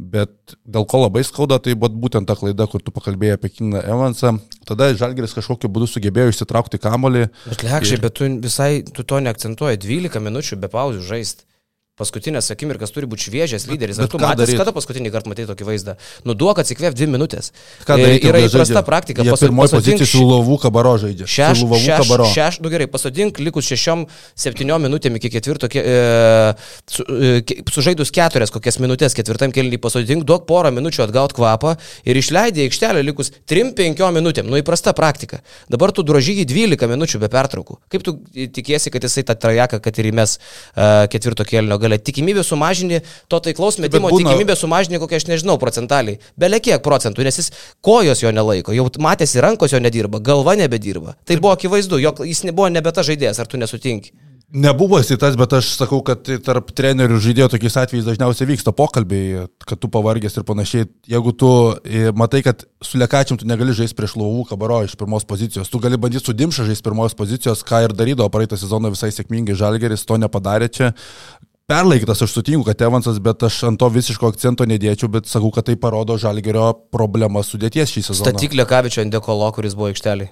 [0.00, 3.82] Bet dėl ko labai skauda, tai buvo būtent ta klaida, kur tu pakalbėjai apie Kiną
[3.84, 4.32] Evansą.
[4.64, 7.26] Tada Žalgeris kažkokiu būdu sugebėjo išsitraukti kamolį.
[7.50, 8.02] Bet lekščiai, ir...
[8.06, 9.82] bet tu visai tu to neakcentuoji.
[9.84, 11.49] 12 minučių be pauzių žaisti
[12.00, 14.00] paskutinės akimirkas turi būti šviežias lyderis.
[14.00, 15.96] Ar tu matęs, kada paskutinį kartą matai tokį vaizdą?
[16.24, 17.52] Nu, duok atsikvėp dvi minutės.
[17.88, 18.30] Ką daryti?
[18.30, 19.24] Yra įprasta praktika.
[19.26, 21.28] Jie pirmoji pozicija su Lavų kabaro žaidžia.
[21.28, 24.06] Šeš, šeš, šeš, nu gerai, pasodink likus šešiom,
[24.44, 26.54] septyniom minutėm iki ketvirto, e,
[26.88, 31.76] su, e, sužaidus keturias kokias minutės ketvirtam kelnį pasodink, duok porą minučių atgauti kvapą
[32.08, 34.48] ir išleidai aikštelę likus 3-5 minutėm.
[34.50, 35.42] Nu, įprasta praktika.
[35.72, 37.80] Dabar tu drožygi 12 minučių be pertraukų.
[37.92, 38.16] Kaip tu
[38.56, 41.89] tikiesi, kad jisai tą trajeką, kad ir įmes uh, ketvirto kelnio gali?
[41.90, 44.30] Pergalę, tikimybė sumažini to taiklaus metimo, būna...
[44.30, 48.88] tikimybė sumažini kokią aš nežinau procentaliai, belie kiek procentų, nes jis kojos jo nelaiko, jau
[48.98, 51.16] matėsi rankos jo nedirba, galva nebedirba.
[51.24, 54.12] Tai buvo akivaizdu, jog jis nebuvo nebe ta žaidėjas, ar tu nesutinki?
[54.50, 58.72] Nebuvo jisai tas, bet aš sakau, kad tarp trenerių ir žaidėjų tokiais atvejais dažniausiai vyksta
[58.74, 60.88] pokalbiai, kad tu pavargęs ir panašiai.
[61.06, 61.50] Jeigu tu
[61.86, 65.78] e, matai, kad su lekačiam tu negali žaisti prieš lauvų kabaro iš pirmos pozicijos, tu
[65.78, 70.02] gali bandyti su dimša žaisti pirmos pozicijos, ką ir darydavo praeitą sezoną visai sėkmingai žalgeris,
[70.02, 70.90] to nepadarė čia.
[71.70, 75.68] Perlaikytas aš sutinku, kad Evansas, bet aš ant to visiško akcento nedėčiau, bet sakau, kad
[75.68, 78.26] tai parodo žalgerio problemą sudėties šį sezoną.
[78.26, 80.26] Statyklė Kavičio ant dekolo, kuris buvo aikštelį.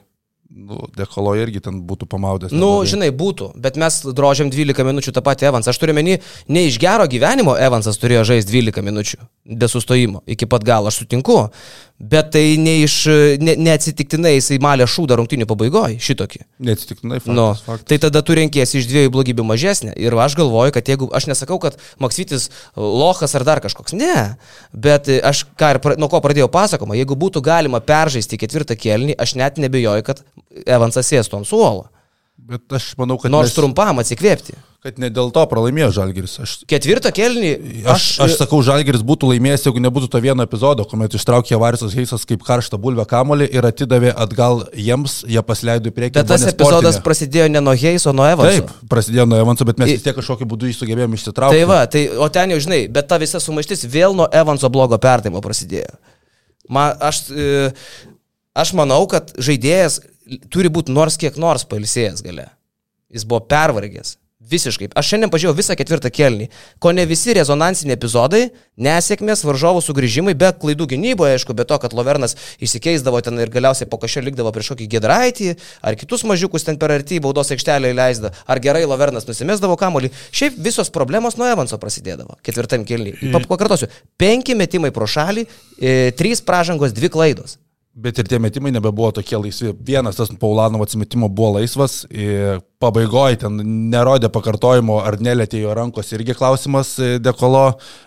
[0.48, 2.54] Nu, dekolo irgi ten būtų pamaudęs.
[2.54, 2.88] Nu, neblogai.
[2.88, 5.74] žinai, būtų, bet mes drožiam 12 minučių tą patį Evansą.
[5.74, 6.16] Aš turiu menį,
[6.48, 9.20] ne iš gero gyvenimo Evansas turėjo žaisti 12 minučių,
[9.60, 11.36] be sustojimo, iki pat galo, aš sutinku,
[11.98, 12.94] Bet tai ne iš,
[13.42, 16.44] ne, neatsitiktinai jisai malė šūdą rungtinių pabaigoje, šitokį.
[16.62, 17.88] Neatsitiktinai, faktas, nu, faktas.
[17.90, 19.96] Tai tada tu renkiesi iš dviejų blogybių mažesnę.
[19.98, 24.14] Ir aš galvoju, kad jeigu, aš nesakau, kad Maksytis Lohas ar dar kažkoks, ne.
[24.70, 29.34] Bet aš ką ir nuo ko pradėjau pasakoma, jeigu būtų galima peržaisti ketvirtą kelnį, aš
[29.42, 30.22] net nebejoju, kad
[30.70, 31.88] Evansas sėstų ant suolo.
[32.48, 33.28] Bet aš manau, kad...
[33.28, 33.54] Nors mes...
[33.58, 34.54] trumpam atsikvėpti.
[34.80, 36.38] Kad ne dėl to pralaimėjo Žalgiris.
[36.40, 37.50] Aš, Ketvirtą kelnį.
[37.82, 41.92] Aš, aš, aš sakau, Žalgiris būtų laimėjęs, jeigu nebūtų to vieno epizodo, kuomet ištraukė Varisas
[41.98, 46.16] Heisas kaip karštą bulvę kamolį ir atidavė atgal jiems, jie pasileido į priekį.
[46.22, 47.04] Bet tas epizodas sportinė.
[47.10, 48.64] prasidėjo ne nuo Heiso, nuo Evanso.
[48.64, 51.58] Taip, prasidėjo nuo Evanso, bet mes vis tiek kažkokiu būdu jį sugebėjome išsitraukti.
[51.58, 54.96] Tai va, tai, o ten jau žinai, bet ta visa sumaištis vėl nuo Evanso blogo
[55.02, 55.98] perdavimo prasidėjo.
[56.72, 57.74] Man, aš, e,
[58.56, 60.00] aš manau, kad žaidėjas
[60.52, 62.48] turi būti nors kiek nors pailsėjęs gale.
[63.12, 64.16] Jis buvo pervargęs.
[64.48, 64.86] Visiškai.
[64.96, 66.46] Aš šiandien pažiūrėjau visą ketvirtą kelnį.
[66.80, 68.46] Ko ne visi rezonansiniai epizodai,
[68.80, 73.90] nesėkmės, varžovų sugrįžimai, be klaidų gynyboje, aišku, be to, kad Lovernas išsikeisdavo ten ir galiausiai
[73.90, 75.50] po kažkio likdavo prieš kokį gedraitį,
[75.84, 80.14] ar kitus mažiukus ten per arti baudos aikštelę įleisdavo, ar gerai Lovernas nusimesdavo kamolį.
[80.32, 83.18] Šiaip visos problemos nuo Evanso prasidėdavo ketvirtam kelnį.
[83.50, 85.44] Pakartosiu, penki metimai pro šalį,
[85.76, 87.58] e, trys pražangos, dvi klaidos.
[87.98, 89.72] Bet ir tie metimai nebebuvo tokie laisvi.
[89.86, 92.04] Vienas tas Paulanovo atsimetimo buvo laisvas,
[92.78, 93.56] pabaigoje ten
[93.90, 97.64] nerodė pakartojimo, ar nelėtė jo rankos, irgi klausimas dekolo.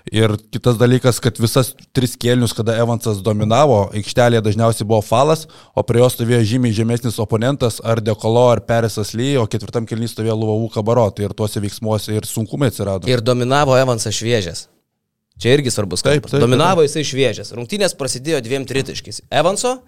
[0.08, 5.44] Ir kitas dalykas, kad visas tris kėlinius, kada Evansas dominavo, aikštelėje dažniausiai buvo falas,
[5.76, 10.16] o prie jo stovėjo žymiai žemesnis oponentas, ar dekolo, ar Perisas Ly, o ketvirtam kėlinys
[10.16, 11.10] stovėjo Luvavų kabaro.
[11.12, 13.12] Tai ir tuose veiksmuose ir sunkumai atsirado.
[13.12, 14.70] Ir dominavo Evansas šviežias.
[15.42, 16.44] Čia irgi svarbus taip, taip, taip.
[16.44, 17.54] Dominavo jisai šviežias.
[17.58, 19.24] Rungtynės prasidėjo dviem tritaškiais.
[19.42, 19.80] Evanso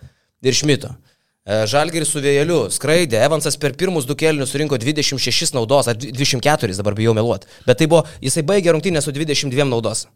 [0.41, 0.95] ir Šmito.
[1.43, 6.73] E, Žalgeris su vėjeliu skraidė, Evansas per pirmus du kelnius surinko 26 naudos, ar 24,
[6.79, 7.49] dabar bijau meluoti.
[7.67, 10.07] Bet tai buvo, jisai baigė rungtynę su 22 naudos.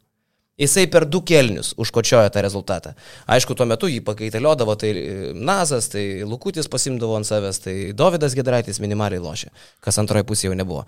[0.58, 2.95] Jisai per du kelnius užkočiojo tą rezultatą.
[3.30, 4.89] Aišku, tuo metu jį pakaitaliodavo, tai
[5.38, 9.52] Nazas, tai Lukutis pasimdavo ant savęs, tai Davidas Gedraitis minimaliai lošė,
[9.86, 10.88] kas antroje pusėje jau nebuvo.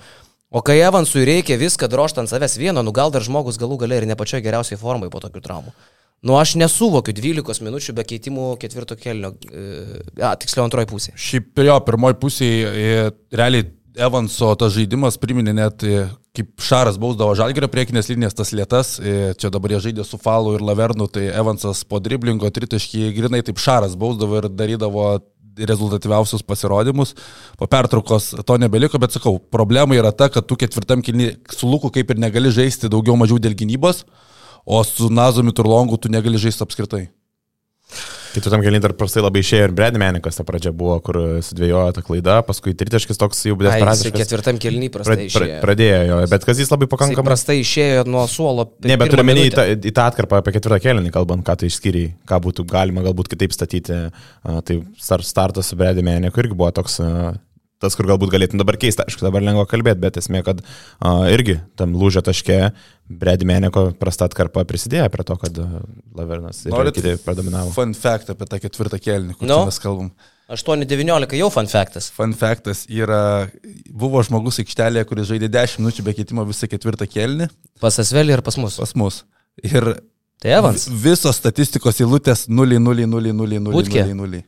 [0.50, 4.02] O kai Evansui reikia viską drožti ant savęs vieno, nu gal dar žmogus galų galiai
[4.02, 5.74] ir ne pačioje geriausiai formai po tokių traumų.
[6.26, 11.14] Nu aš nesuvokiu 12 minučių be keitimų ketvirto kelio, e, a, tiksliau antroji pusė.
[11.16, 16.04] Šiaip jo, pirmoji pusė, e, realiai Evanso tas žaidimas priminė net e,
[16.36, 20.54] kaip Šaras bausdavo žalgerio priekinės linijas tas lietas, e, čia dabar jie žaidė su Falu
[20.56, 25.08] ir Lavernu, tai Evansas po driblingo tritaškį grinai taip Šaras bausdavo ir darydavo
[25.58, 27.16] rezultatyviausius pasirodymus.
[27.58, 31.92] Po pertraukos to nebeliko, bet sakau, problema yra ta, kad tu ketvirtam kilni su Luku
[31.94, 34.06] kaip ir negali žaisti daugiau mažiau dėl gynybos,
[34.66, 37.08] o su Nazomi Turlongu tu negali žaisti apskritai.
[38.40, 42.04] Kitų tam keliai dar prastai labai išėjo ir Bredmenikas ta pradžia buvo, kur sudvėjojo tą
[42.08, 44.16] klaidą, paskui tritaškis toks jau buvo desperatiškas.
[44.24, 45.50] Ketvirtam keliai prastai pra, išėjo.
[45.50, 47.20] Pra, pradėjo jo, bet kas jis labai pakankamai.
[47.20, 48.70] Jis prastai išėjo nuo suolo.
[48.88, 49.52] Ne, bet turiu menį į,
[49.92, 53.56] į tą atkarpą apie ketvirtą kelią, kalbant, ką tai išskyriai, ką būtų galima galbūt kitaip
[53.56, 54.00] statyti.
[54.70, 57.02] Tai startas su Bredmeniku irgi buvo toks
[57.80, 61.60] tas, kur galbūt galėtum dabar keisti, aišku, dabar lengva kalbėti, bet esmė, kad uh, irgi
[61.80, 62.72] tam lūžio taške
[63.10, 65.56] Bredmeneko prasta atkarpa prisidėjo prie to, kad
[66.18, 67.72] Lavernas ir kiti predominavo.
[67.74, 69.64] Fun fact apie tą ketvirtą kelnį, kur no.
[69.70, 70.12] mes kalbam.
[70.50, 72.10] 8-19 jau fun factas.
[72.14, 73.50] Fun factas yra,
[73.90, 77.50] buvo žmogus aikštelėje, kuris žaidė 10 minučių be keitimo visą ketvirtą kelnį.
[77.82, 78.80] Pas Asvelį ir pas mus.
[78.82, 79.24] Pas mus.
[79.62, 79.92] Ir
[80.42, 80.88] tai Evans.
[80.90, 84.42] Visos statistikos eilutės 0, 0, 0, 0, 0, 0, 0.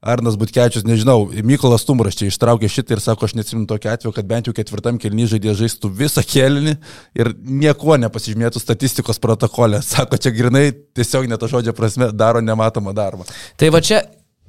[0.00, 4.28] Arnas Butkečius, nežinau, Mykolas Tumbras čia ištraukė šitą ir sako, aš neatsimenu tokio atveju, kad
[4.30, 6.76] bent jau ketvirtam kelnį žaidė žaistų visą kelnį
[7.18, 9.80] ir nieko nepasižymėtų statistikos protokolė.
[9.88, 13.26] Sako, čia grinai tiesiog net to žodžio prasme daro nematomą darbą.
[13.58, 14.04] Tai va čia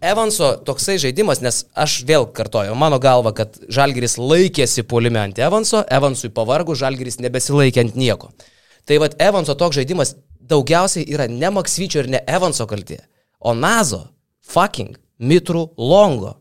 [0.06, 5.82] Evanso toksai žaidimas, nes aš vėl kartoju, mano galva, kad Žalgiris laikėsi puolime ant Evanso,
[5.90, 8.30] Evansui pavargu, Žalgiris nebesilaikė ant nieko.
[8.86, 13.02] Tai va Evanso toks žaidimas daugiausiai yra ne Maksvyčio ir ne Evanso kaltė,
[13.42, 14.06] o Nazo,
[14.46, 16.38] fucking Mitrų Longo.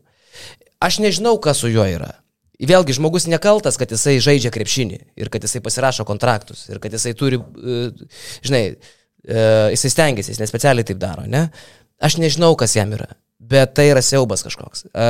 [0.79, 2.13] Aš nežinau, kas su juo yra.
[2.59, 7.13] Vėlgi, žmogus nekaltas, kad jisai žaidžia krepšinį ir kad jisai pasirašo kontraktus ir kad jisai
[7.15, 7.77] turi, e,
[8.43, 8.63] žinai,
[9.23, 9.43] e,
[9.75, 11.45] jisai stengiasi, jis nespecialiai taip daro, ne?
[12.03, 13.07] Aš nežinau, kas jam yra.
[13.39, 14.89] Bet tai yra siaubas kažkoks.
[14.91, 15.05] E,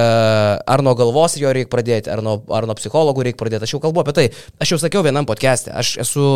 [0.62, 3.66] ar nuo galvos jo reikia pradėti, ar nuo, ar nuo psichologų reikia pradėti.
[3.66, 4.28] Aš jau kalbu apie tai.
[4.62, 5.74] Aš jau sakiau vienam podcast'e.
[5.74, 6.28] Aš esu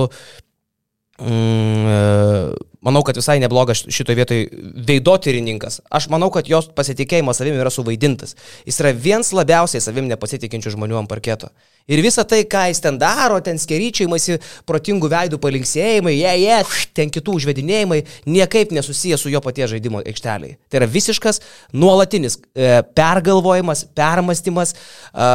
[2.83, 4.47] manau, kad visai neblogas šitoje vietoje
[4.87, 5.81] veidotyrininkas.
[5.93, 8.35] Aš manau, kad jos pasitikėjimas savimi yra suvaidintas.
[8.67, 11.51] Jis yra vienas labiausiai savim nepasitikinčių žmonių ant parketo.
[11.91, 16.45] Ir visa tai, ką jis ten daro, ten skeryčiaimasi, protingų veidų palinksėjimai, jie, yeah, jie,
[16.47, 20.55] yeah, ten kitų užvedinėjimai, niekaip nesusiję su jo paties žaidimo aikšteliai.
[20.71, 21.41] Tai yra visiškas
[21.75, 24.71] nuolatinis e, pergalvojimas, permastymas,
[25.11, 25.27] e,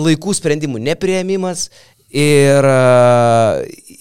[0.00, 1.68] laikų sprendimų neprieimimas
[2.10, 2.66] Ir,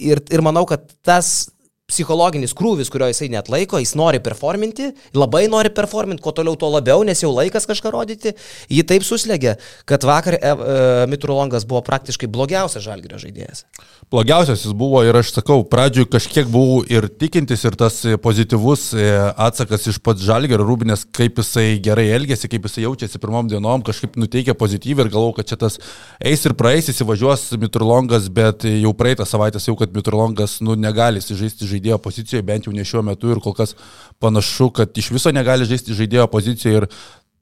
[0.02, 1.52] ir, ir manau, kad tas
[1.90, 6.70] psichologinis krūvis, kurio jisai net laiko, jis nori performinti, labai nori performinti, kuo toliau, tuo
[6.74, 8.36] labiau, nes jau laikas kažką rodyti,
[8.70, 9.56] jį taip suslegė,
[9.90, 10.78] kad vakar e, e,
[11.10, 13.66] Mitrulongas buvo praktiškai blogiausias žalgerio žaidėjas.
[14.10, 19.10] Blogiausias jis buvo ir aš sakau, pradžioj kažkiek buvau ir tikintis ir tas pozityvus e,
[19.38, 24.18] atsakas iš pats Žalgerio Rūbinės, kaip jisai gerai elgėsi, kaip jisai jaučiasi pirmom dienom, kažkaip
[24.20, 25.80] nuteikia pozityviai ir galvau, kad čia tas
[26.20, 31.68] eis ir praeis, įsivažiuos Mitrulongas, bet jau praeitą savaitę jau, kad Mitrulongas nu, negali žaisti
[31.80, 33.76] žaidėjo pozicijoje, bent jau ne šiuo metu ir kol kas
[34.20, 36.90] panašu, kad iš viso negali žaisti žaidėjo pozicijoje ir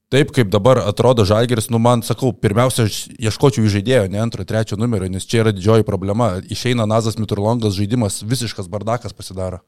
[0.08, 4.78] Taip kaip dabar atrodo Žalgeris, nu man sakau, pirmiausia, aš ieškočiau žaidėjo, ne antro, trečio
[4.80, 6.40] numerio, nes čia yra didžioji problema.
[6.48, 9.60] Išeina Nazas Miturlongas žaidimas, visiškas bardakas pasidaro.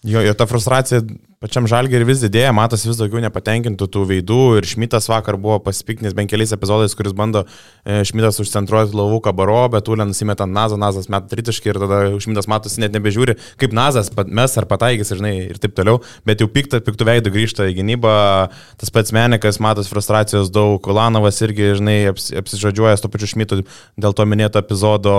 [0.00, 1.02] Jo, jo ta frustracija
[1.42, 6.16] pačiam žalgiai vis didėja, matos vis daugiau nepatenkintų tų veidų ir Šmitas vakar buvo pasipiknęs
[6.16, 11.10] bent keliais epizodais, kuris bando e, Šmitas užcentruoti laivų kabaro, bet Ulė nusimeta Nazą, Nazas
[11.12, 15.60] met tritiškai ir tada Šmitas matosi net nebežiūri, kaip Nazas mes ar pataigys, žinai, ir
[15.62, 18.16] taip toliau, bet jau piktą, piktų veidų grįžta į gynybą,
[18.80, 23.64] tas pats Menikas, matos frustracijos daug, Kulanovas irgi, žinai, apsižodžiuoja su pačiu Šmitu
[24.00, 25.18] dėl to minėto epizodo.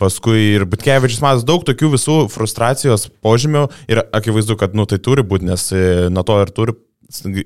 [0.00, 5.20] Paskui ir Butkevičius matas daug tokių visų frustracijos požymių ir akivaizdu, kad nu, tai turi
[5.30, 6.76] būti, nes e, nuo to ir turi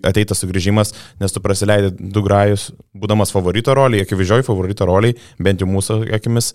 [0.05, 5.69] ateitas sugrįžimas, nes tu prasileidai du grajus, būdamas favorito roliai, akivaizdžioj favorito roliai, bent jau
[5.71, 6.53] mūsų akimis,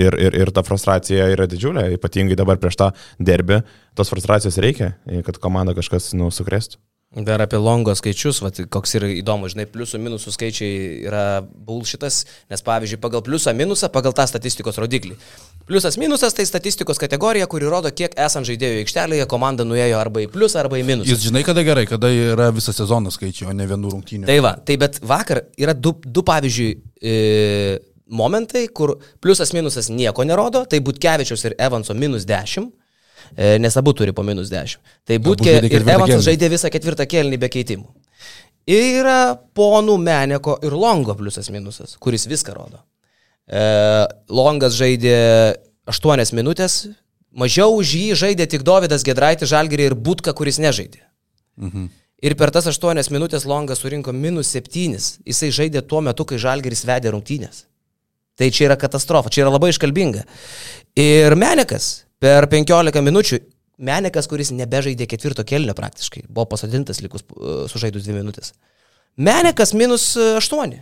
[0.00, 3.62] ir, ir, ir ta frustracija yra didžiulė, ypatingai dabar prieš tą derbį,
[3.98, 4.94] tos frustracijos reikia,
[5.26, 6.80] kad komanda kažkas nu, sukrėstų.
[7.12, 12.64] Dar apie longo skaičius, vat, koks yra įdomu, žinai, pliusų minusų skaičiai yra bulšitas, nes
[12.64, 15.18] pavyzdžiui, pagal pliusą minusą, pagal tą statistikos rodiklį.
[15.68, 20.30] Pliusas minusas tai statistikos kategorija, kuri rodo, kiek esant žaidėjų aikštelėje komanda nuėjo arba į
[20.32, 21.10] pliusą, arba į minusą.
[21.12, 24.30] Jis žinai, kada gerai, kada yra visą sezoną skaičiai, o ne vienų rungtynių.
[24.32, 27.16] Tai va, tai bet vakar yra du, du pavyzdžiui, e,
[28.08, 32.81] momentai, kur pliusas minusas nieko nerodo, tai Butkevičius ir Evanso minus 10 E,
[33.62, 34.78] nes abu turi po minus 10.
[35.08, 37.88] Tai Būtkė ir Evansas žaidė visą ketvirtą kelnį be keitimų.
[38.70, 42.82] Ir yra ponų Meneko ir Longo pliusas minusas, kuris viską rodo.
[43.50, 43.62] E,
[44.30, 45.16] Longas žaidė
[45.90, 46.84] 8 minutės,
[47.34, 51.02] mažiau už jį žaidė tik Davidas Gedraitis Žalgirį ir Būtka, kuris nežaidė.
[51.58, 51.90] Mhm.
[52.22, 54.94] Ir per tas 8 minutės Longas surinko minus 7.
[55.26, 57.64] Jisai žaidė tuo metu, kai Žalgiris vedė rungtynės.
[58.38, 60.22] Tai čia yra katastrofa, čia yra labai iškalbinga.
[60.96, 63.40] Ir Menekas Per 15 minučių
[63.82, 68.52] Menikas, kuris nebežaidė ketvirto kelnio praktiškai, buvo pasodintas likus uh, sužaidus 2 minutės.
[69.16, 70.76] Menikas minus 8.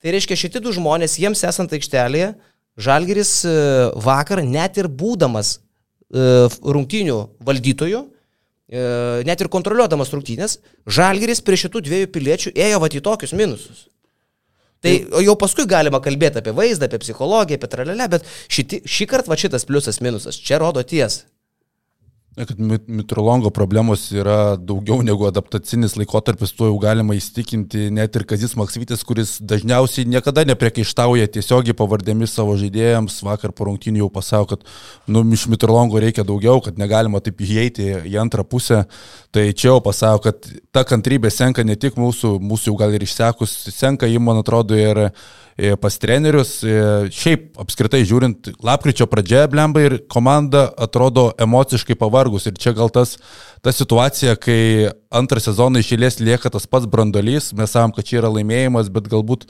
[0.00, 2.32] Tai reiškia, šitie du žmonės, jiems esant aikštelėje,
[2.80, 5.58] Žalgeris uh, vakar, net ir būdamas
[6.06, 8.00] rungtynių valdytoju,
[9.26, 13.80] net ir kontroliuodamas rungtynės, Žalgeris prie šitų dviejų piliečių ėjo va į tokius minusus.
[14.86, 19.34] Tai jau paskui galima kalbėti apie vaizdą, apie psichologiją, apie tralelę, bet šiti, šį kartą
[19.34, 21.26] va šitas pliusas minusas čia rodo tiesą
[22.36, 28.52] kad mitrolongo problemos yra daugiau negu adaptacinis laikotarpis, tuo jau galima įstikinti net ir Kazis
[28.60, 33.22] Maksvitis, kuris dažniausiai niekada nepriekaištauja tiesiogiai pavardėmis savo žaidėjams.
[33.24, 34.68] Vakar po rungtinių jau pasako, kad
[35.08, 38.84] nu, iš mitrolongo reikia daugiau, kad negalima taip įeiti į antrą pusę.
[39.32, 43.08] Tai čia jau pasako, kad ta kantrybė senka ne tik mūsų, mūsų jau gal ir
[43.08, 45.06] išsekus, senka jį, man atrodo, ir...
[45.06, 45.12] Yra
[45.80, 46.58] pas trenerius.
[46.60, 46.76] E,
[47.16, 52.48] šiaip apskritai žiūrint, lapkričio pradžia blemba ir komanda atrodo emociškai pavargus.
[52.50, 53.16] Ir čia gal tas,
[53.64, 58.32] ta situacija, kai antrą sezoną išėlės lieka tas pats brandolys, mes sakom, kad čia yra
[58.34, 59.48] laimėjimas, bet galbūt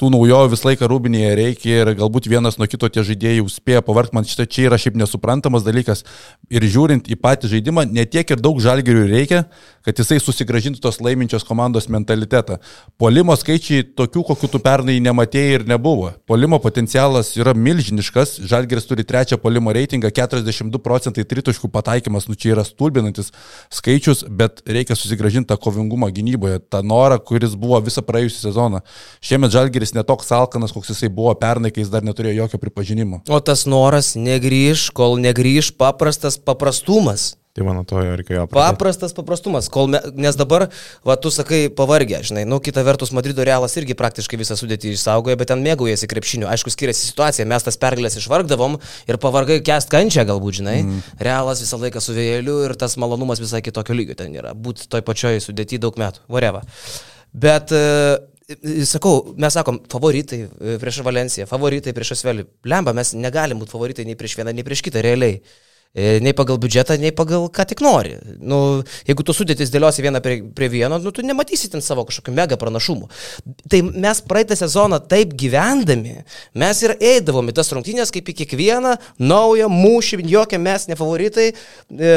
[0.00, 4.16] tų naujovių visą laiką rūbinėje reikia ir galbūt vienas nuo kito tie žaidėjai spėja pavarkti,
[4.16, 6.06] man šitą čia yra šiaip nesuprantamas dalykas.
[6.48, 9.42] Ir žiūrint į patį žaidimą, netiek ir daug žalgerių reikia,
[9.84, 12.58] kad jisai susigražintų tos laiminčios komandos mentalitetą.
[13.00, 16.14] Polimo skaičiai tokių, kokių tu pernai nematėjai ir nebuvo.
[16.28, 22.54] Polimo potencialas yra milžiniškas, žalgeris turi trečią polimo reitingą, 42 procentai trituškų pataikymas, nu čia
[22.54, 23.32] yra stulbinantis
[23.72, 28.82] skaičius, bet reikia susigražinti tą kovingumą gynyboje, tą norą, kuris buvo visą praėjusią sezoną.
[29.24, 33.24] Šiemet žalgeris jis netoks alkanas, koks jisai buvo pernai, kai jis dar neturėjo jokio pripažinimo.
[33.28, 37.34] O tas noras negryž, kol negryž paprastas paprastumas.
[37.50, 38.44] Tai mano to jo reikėjo.
[38.46, 38.76] pradėti.
[38.76, 40.68] Paprastas paprastumas, kol me, nes dabar,
[41.02, 45.34] va, tu sakai, pavargę, žinai, nu, kita vertus, Madrido realas irgi praktiškai visą sudėtį išsaugojo,
[45.40, 46.46] bet ten mėgaujasi krepšiniu.
[46.46, 48.78] Aišku, skiriasi situacija, mes tas pergalės išvargdavom
[49.10, 50.78] ir pavargai kest kančią galbūt, žinai.
[50.86, 51.02] Mm.
[51.26, 54.54] Realas visą laiką su vėjeliu ir tas malonumas visai kitokio lygio ten yra.
[54.54, 56.62] Būt toj pačioj sudėti daug metų, vareva.
[57.34, 58.18] Bet, e,
[58.88, 62.46] sakau, mes sakom, favoritai e, prieš Valenciją, favoritai prieš Asvelį.
[62.70, 65.40] Lemba, mes negalim būti favoritai nei prieš vieną, nei prieš kitą realiai.
[65.92, 68.12] E, Nei pagal biudžetą, nei pagal ką tik nori.
[68.38, 72.34] Nu, jeigu tu sudėtis dėliosi vieną prie, prie vieno, nu, tu nematysi ten savo kažkokių
[72.36, 73.08] mega pranašumų.
[73.66, 76.20] Tai mes praeitą sezoną taip gyvendami,
[76.54, 81.48] mes ir eidavom į tas rungtynės kaip į kiekvieną naują mūšį, jokie mes ne favoritai.
[81.50, 82.14] E,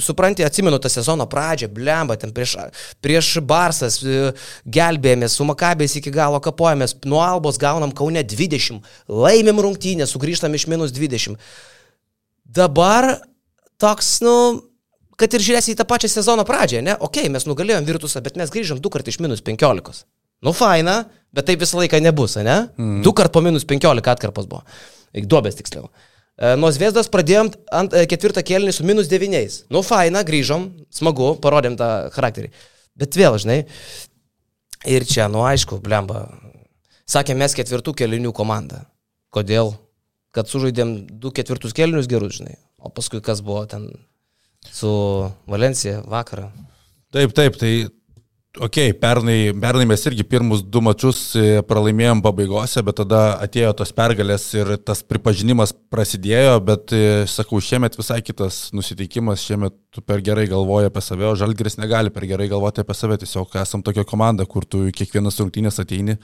[0.00, 2.56] supranti, atsimenu tą sezono pradžią, blemba, ten prieš,
[3.04, 4.32] prieš Barsas e,
[4.64, 8.80] gelbėjomės, su Makabės iki galo kapojomės, nuo Albos gaunam Kaune 20,
[9.12, 11.36] laimim rungtynę, sugrįžtam iš minus 20.
[12.54, 13.08] Dabar
[13.82, 14.34] toks, nu,
[15.18, 16.96] kad ir žiūrėsi į tą pačią sezono pradžią, ne?
[17.02, 20.04] Ok, mes nugalėjom Virtusą, bet mes grįžom du kartus iš minus 15.
[20.44, 22.58] Nu, faina, bet taip visą laiką nebus, ne?
[22.78, 23.00] Mm.
[23.06, 24.62] Du kart po minus 15 atkarpas buvo.
[25.14, 25.88] Duobės tiksliau.
[26.34, 29.60] E, Nuo Zviesdos pradėjom ant e, ketvirtą kėlinį su minus 9.
[29.74, 32.50] Nu, faina, grįžom, smagu, parodėm tą charakterį.
[32.98, 33.62] Bet vėl, žinai,
[34.90, 36.26] ir čia, nu, aišku, blemba.
[37.10, 38.84] Sakė, mes ketvirtų kėlinių komanda.
[39.34, 39.74] Kodėl?
[40.34, 42.58] Kad sužaidėm du ketvirtus kelnius gerus, žinai.
[42.78, 43.88] O paskui kas buvo ten
[44.72, 44.90] su
[45.50, 46.50] Valencija vakarą.
[47.14, 47.74] Taip, taip, tai
[48.54, 53.90] Ok, pernai, pernai mes irgi pirmus du mačius e, pralaimėjom pabaigose, bet tada atėjo tos
[53.90, 60.22] pergalės ir tas pripažinimas prasidėjo, bet, e, sakau, šiemet visai kitas nusiteikimas, šiemet tu per
[60.22, 64.06] gerai galvoji apie save, o Žalgris negali per gerai galvoti apie save, tiesiog esam tokia
[64.06, 66.14] komanda, kur tu kiekvienas rungtynės ateini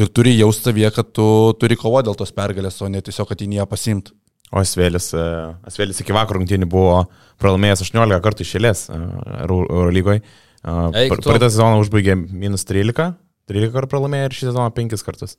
[0.00, 1.26] ir turi jausti savyje, kad tu
[1.60, 4.14] turi kovoti dėl tos pergalės, o ne tiesiog ateini ją pasimti.
[4.52, 5.26] O Asvėlis, e,
[5.68, 6.96] Asvėlis iki vakar rungtynių buvo
[7.40, 10.20] pralaimėjęs 18 kartų išėlės Eurolygoje.
[10.62, 11.24] Eik tu.
[11.24, 13.14] Praeitą sezoną užbaigė minus 13,
[13.48, 15.38] 13 kartų pralaimėjo ir šį sezoną 5 kartus.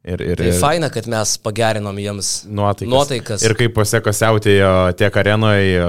[0.00, 2.88] Ir, ir, Tai faina, kad mes pagerinom jiems nuotaikas.
[2.88, 3.42] nuotaikas.
[3.44, 5.82] Ir kaip pasiekosiautėjo tiek arenoje,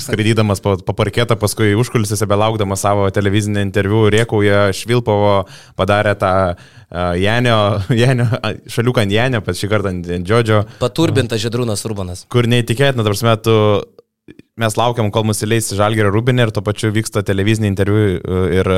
[0.00, 5.34] skraidydamas po, po parketą, paskui užkulisiuose belaukdamas savo televizinį interviu, riekauja Švilpovo,
[5.76, 7.58] padarė tą uh, Janio,
[8.02, 8.30] Janio,
[8.72, 12.24] šaliuką ant Janio, pat šį kartą ant Džodžio, Paturbintas Žedrūnas Urbanas.
[12.32, 13.54] kur neįtikėtina, tarsi metu
[14.60, 18.68] mes laukiam, kol mus įleis Žalgerio Rubinį ir tuo pačiu vyksta televizinį interviu e, ir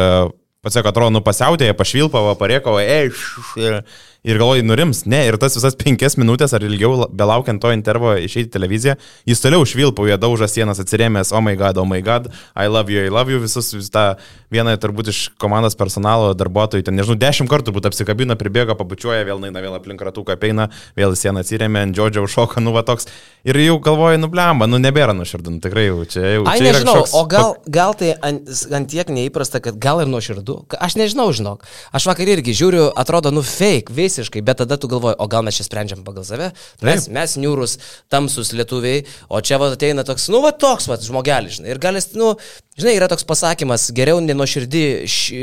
[0.63, 3.83] pats, kad atrodo, nu pasiautėje, pašvilpavo, pariekavo, ei, š-
[4.23, 5.03] ir, galvoju, nurims.
[5.11, 9.43] Ne, ir tas visas penkias minutės ar ilgiau, la- belaukiant to intervo išeiti televiziją, jis
[9.43, 13.11] toliau švilpauja, dauža sienas atsirėmęs, oh my god, oh my god, I love you, I
[13.11, 14.15] love you, visus, vis tą
[14.53, 19.43] vieną turbūt iš komandos personalo darbuotojų, ten nežinau, dešimt kartų turbūt apsikabina, pribėga, pabučiuoja, vėl
[19.49, 23.09] eina, vėl aplink ratuką apeina, vėl sieną atsirėmė, ant Džodžio užšoka, nu va toks.
[23.43, 26.45] Ir jau galvoju, nu blemba, nu nebėra nuširdin, tikrai jau čia jau.
[26.47, 30.11] Ai, čia nežinau, kažkoks o gal, gal tai ant, ant tiek neįprasta, kad gal ir
[30.13, 30.59] nuoširdų.
[30.79, 31.67] Aš nežinau, žinok.
[31.91, 35.57] Aš vakar irgi žiūriu, atrodo, nu fake visiškai, bet tada tu galvoji, o gal mes
[35.57, 36.51] čia sprendžiam pagal save.
[36.85, 37.79] Mes, mes niūrus,
[38.13, 41.73] tamsus lietuviai, o čia va ateina toks, nu va toks va žmogelis, žinai.
[41.73, 42.35] Ir gal jis, nu,
[42.77, 45.43] žinai, yra toks pasakymas, geriau nenuoširdį ši-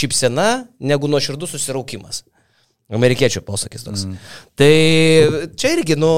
[0.00, 0.48] šypsena,
[0.80, 2.24] negu nuoširdus susiraukimas.
[2.88, 4.06] Amerikiečių posakis toks.
[4.08, 4.20] Mm.
[4.56, 4.72] Tai
[5.60, 6.12] čia irgi, nu,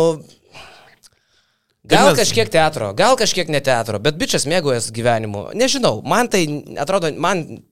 [1.90, 5.48] Gal kažkiek teatro, gal kažkiek ne teatro, bet bičias mėgojas gyvenimu.
[5.58, 6.44] Nežinau, man tai
[6.78, 7.64] atrodo, man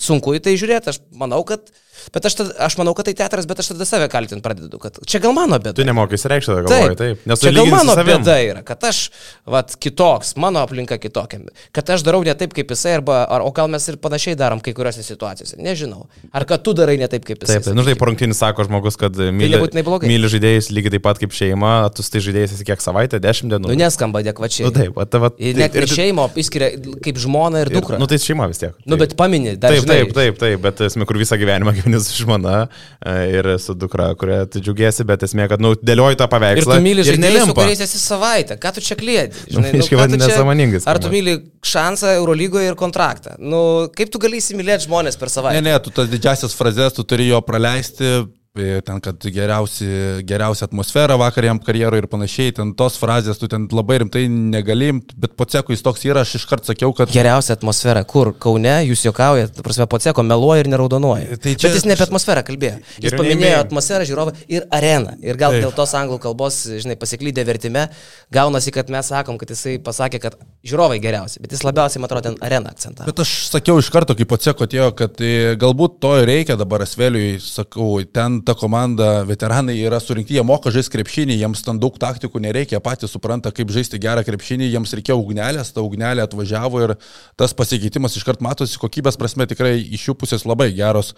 [0.00, 1.68] sunku į tai žiūrėti, aš manau, kad,
[2.14, 4.98] bet aš, tada, aš manau, kad tai teatras, bet aš tada save kaltinti pradedu, kad
[5.08, 5.76] čia gal mano bėda.
[5.78, 7.24] Tu nemokys reikšti, tada galvoji, taip.
[7.28, 9.02] Nes čia gal mano bėda yra, kad aš,
[9.48, 11.40] vat, kitoks, mano aplinka kitokia,
[11.74, 14.62] kad aš darau ne taip kaip jisai, arba, ar, o gal mes ir panašiai darom
[14.64, 16.06] kai kuriuose situacijose, nežinau.
[16.32, 17.58] Ar kad tu darai ne taip kaip jisai.
[17.58, 20.10] Taip, tai, nu štai po rungtynių sako žmogus, kad myli, nebūtinai blogai.
[20.10, 23.72] myli žaidėjus lygiai taip pat kaip šeima, tu tai žaidėjais esi kiek savaitę, dešimt dienų.
[23.72, 24.68] Nu, neskamba adekvačiai.
[24.68, 25.30] Nu taip, o tavo...
[25.38, 26.70] Ir net ir šeimo išskiria
[27.04, 28.00] kaip žmona ir dukra.
[28.00, 28.76] Nu tai šeima vis tiek.
[28.88, 31.97] Nu, bet pamini, dar Taip, žinai, taip, taip, taip, bet esmė, kur visą gyvenimą gyveni
[32.04, 32.68] su žmona
[33.04, 36.78] e, ir su dukra, kurią tu džiaugiesi, bet esmė, kad, nu, dėlioji tą Ir paveikslą.
[36.78, 38.56] tu myli žaidėjus, su kuriais esi savaitę.
[38.62, 39.34] Ką tu čia klėdi?
[39.54, 43.36] Nu, reiškia, ką tu čia- nesąmoningai Ar tu myli šansą Eurolygoje ir kontraktą?
[43.38, 45.62] Nu, kaip tu gali įsimylėti žmonės per Ne, savaitę?
[45.62, 49.86] ne, tu tas didžiasias frazes tu turi jo praleisti, ten, kad geriausi,
[50.26, 55.00] geriausia atmosfera vakar jam karjeroje ir panašiai, ten tos frazės tu ten labai rimtai negalim,
[55.16, 57.12] bet po cekų jis toks yra, aš iškart sakiau, kad...
[57.14, 58.02] Geriausia atmosfera.
[58.08, 58.32] Kur?
[58.40, 61.38] Kaune, jūs juokaujate, tu prasme, poceko meluoja ir neraudonuoja.
[61.38, 62.80] Tai Bet čia- jis ne apie atmosferą kalbėjo.
[62.96, 63.66] Jis Geriau paminėjo neįmėjom.
[63.68, 65.14] atmosferą, žiūrovą ir areną.
[65.22, 65.66] Ir gal Taip.
[65.68, 67.86] dėl tos anglų kalbos, žinai, pasiklydė vertime,
[68.34, 72.32] gaunasi, kad mes sakom, kad jisai pasakė, kad žiūrovai geriausi, bet jis labiausiai, man atrodo,
[72.32, 73.06] ten areną akcentavo.
[73.06, 76.56] Bet aš sakiau iš karto, kai po ceko atėjo, kad e, galbūt to ir reikia
[76.58, 81.62] dabar Asveliui, sakau, ten ten ta komanda, veteranai yra surinkti, jie moka žaisti krepšinį, jiems
[81.64, 86.22] ten daug taktikų nereikia, patys supranta, kaip žaisti gerą krepšinį, jiems reikėjo ugnelės, ta ugnelė
[86.24, 86.94] atvažiavo ir
[87.38, 91.14] tas pasikeitimas iškart matosi kokybės prasme tikrai iš jų pusės labai geros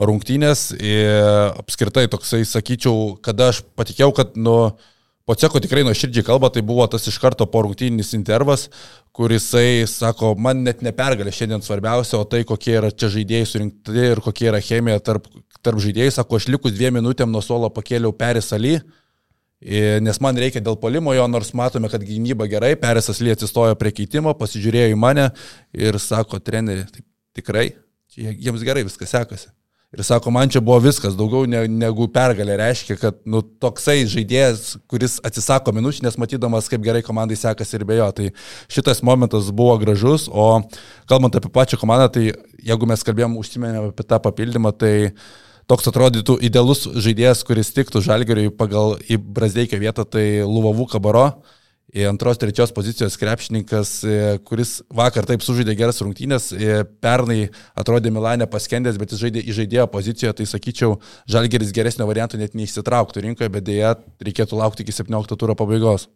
[0.00, 0.72] rungtynės.
[0.80, 4.74] Ir apskritai toksai, sakyčiau, kada aš patikėjau, kad nu,
[5.24, 8.66] Poceko tikrai nuoširdžiai kalba, tai buvo tas iš karto porungtyninis intervas,
[9.16, 14.04] kurisai sako, man net ne pergalė šiandien svarbiausia, o tai kokie yra čia žaidėjai surinkti
[14.10, 15.30] ir kokia yra chemija tarp,
[15.64, 16.12] tarp žaidėjų.
[16.18, 18.76] Sako, aš likus dviem minutėm nuo suolo pakėliau perisalį,
[20.04, 23.94] nes man reikia dėl polimo jo, nors matome, kad gynyba gerai, perisas ly atsistojo prie
[23.96, 25.30] keitimo, pasižiūrėjo į mane
[25.72, 27.04] ir sako, treneri, tai
[27.40, 27.68] tikrai,
[28.14, 29.52] jiems gerai viskas sekasi.
[29.94, 34.72] Ir sako, man čia buvo viskas, daugiau ne, negu pergalė reiškia, kad nu, toksai žaidėjas,
[34.90, 38.08] kuris atsisako minučių, nes matydamas, kaip gerai komandai sekasi ir be jo.
[38.16, 38.26] Tai
[38.74, 40.64] šitas momentas buvo gražus, o
[41.10, 42.24] kalbant apie pačią komandą, tai
[42.58, 44.94] jeigu mes kalbėjom, užsiminėm apie tą papildymą, tai
[45.70, 51.28] toks atrodytų idealus žaidėjas, kuris tiktų žalgeriui pagal į Brazdeikę vietą, tai Luvavų kabaro
[52.02, 58.48] antros, trečios pozicijos krepšininkas, e, kuris vakar taip sužaidė geras rungtynės, e, pernai atrodė Milanė
[58.50, 60.98] paskendęs, bet jis žaidė į žaidėjo poziciją, tai sakyčiau,
[61.30, 66.08] Žalgeris geresnio varianto net neįsitrauktų rinkoje, bet dėja reikėtų laukti iki 17 turo pabaigos.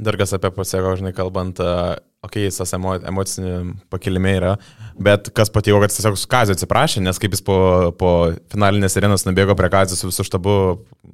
[0.00, 3.54] Dar kas apie pasieką, žinai, kalbant, okei, okay, jis tas emo, emocinį
[3.92, 4.52] pakilimė yra,
[5.00, 7.58] bet kas patiko, kad jis tiesiog su Kaziu atsiprašė, nes kaip jis po,
[7.98, 8.12] po
[8.52, 10.56] finalinės arenos nubėgo prie Kaziu su visų štabu,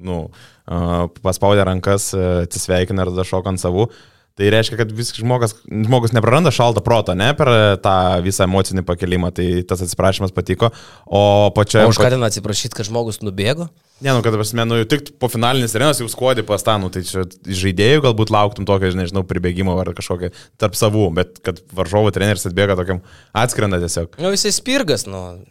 [0.05, 0.21] nu,
[1.25, 3.89] paspaudė rankas, atsisveikina ir tada šoka ant savų.
[4.39, 7.49] Tai reiškia, kad vis žmogus, žmogus nepraranda šaltą protą, ne, per
[7.83, 10.69] tą visą emocinį pakelimą, tai tas atsiprašymas patiko.
[11.03, 11.81] O pačia...
[11.83, 13.67] O už ką ten atsiprašyti, kad žmogus nubėgo?
[13.99, 17.03] Ne, nu, kad, prasme, nu, tik po finalinės arenos jau skuodi pas tą, nu, tai
[17.03, 20.31] čia žaidėjų galbūt lauktum tokio, nežinau, pribėgimo ar kažkokio
[20.61, 23.03] tarp savų, bet kad varžovo treneris atbėga tokiam
[23.35, 24.15] atskrenda tiesiog.
[24.23, 25.41] Nu, jisai spirgas, nu.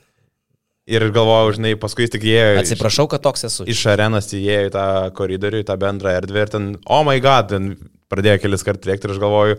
[0.88, 2.56] Ir galvojau, žinai, paskui jis tik įėjo.
[2.62, 3.68] Atsiprašau, kad toks esu.
[3.68, 4.88] Iš arenos įėjo į tą
[5.20, 7.74] koridorių, į tą bendrą erdvę ir ten, oh my god, ten
[8.12, 9.58] pradėjo kelis kartus lėkti ir aš galvoju,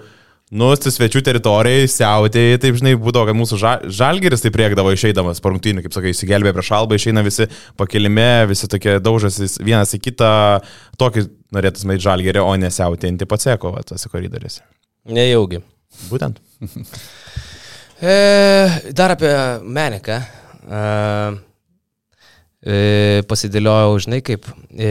[0.60, 5.42] nu, tu svečių teritorijai, siautėjai, taip žinai, būdavo, kad mūsų ža žalgeris taip priekdavo išeidamas
[5.44, 10.02] po rungtynių, kaip sakai, įsigelbė prieš šalbą, išeina visi pakelime, visi tokie daužasi vienas į
[10.10, 10.32] kitą,
[11.02, 14.66] tokį norėtų smait žalgerį, o nesiautėjantį patseko, tuose koridoriuose.
[15.10, 15.62] Nejaugi.
[16.10, 16.42] Būtent.
[18.02, 18.18] e,
[18.98, 19.34] dar apie
[19.66, 20.20] Meniką.
[20.70, 21.40] Uh,
[22.62, 24.46] e, pasidėliojau, žinai, kaip
[24.76, 24.90] e,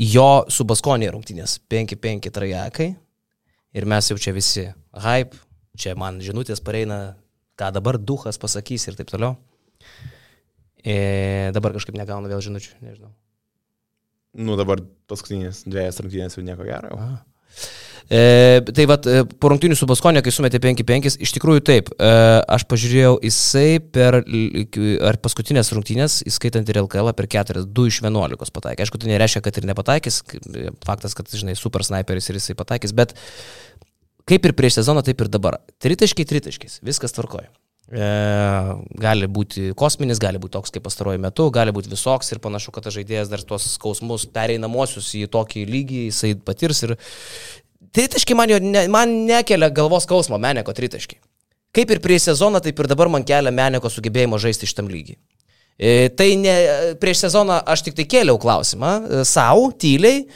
[0.00, 2.88] jo su Baskonė rungtynės 5-5 trajekai
[3.76, 4.66] ir mes jau čia visi
[4.96, 5.36] hype,
[5.76, 7.16] čia man žinutės pareina,
[7.56, 9.36] ką dabar duhas pasakys ir taip toliau.
[10.86, 13.10] E, dabar kažkaip negaunu vėl žinučių, nežinau.
[14.36, 16.92] Nu dabar paskutinės dviejas rungtynės jau nieko gero.
[16.92, 17.16] Jau.
[18.08, 22.10] E, tai vad, e, po rungtynių su Baskonė, kai sumetė 5-5, iš tikrųjų taip, e,
[22.54, 24.20] aš pažiūrėjau, jisai per,
[25.08, 28.86] ar paskutinės rungtynės, įskaitant ir LKL, per 4, 2 iš 11 pataikė.
[28.86, 30.22] Aišku, tai nereiškia, kad ir nepataikys,
[30.86, 33.16] faktas, kad, žinai, super sniperis ir jisai pataikys, bet
[34.30, 35.58] kaip ir prieš sezoną, taip ir dabar.
[35.82, 37.50] Tritaškiai, tritaškiais, viskas tvarkoja.
[37.86, 38.06] E,
[38.98, 42.88] gali būti kosminis, gali būti toks kaip pastaruoju metu, gali būti visoks ir panašu, kad
[42.88, 46.96] tas žaidėjas dar tuos skausmus pereinamosius į tokį lygį jisai patirs ir
[47.96, 51.20] Tritaškiai man, ne, man nekelia galvos skausmo Meneko tritaškiai.
[51.76, 55.16] Kaip ir prieš sezoną, taip ir dabar man kelia Meneko sugebėjimo žaisti šitam lygiai.
[55.76, 56.54] E, tai ne,
[57.00, 60.26] prieš sezoną aš tik tai kėliau klausimą e, savo, tyliai,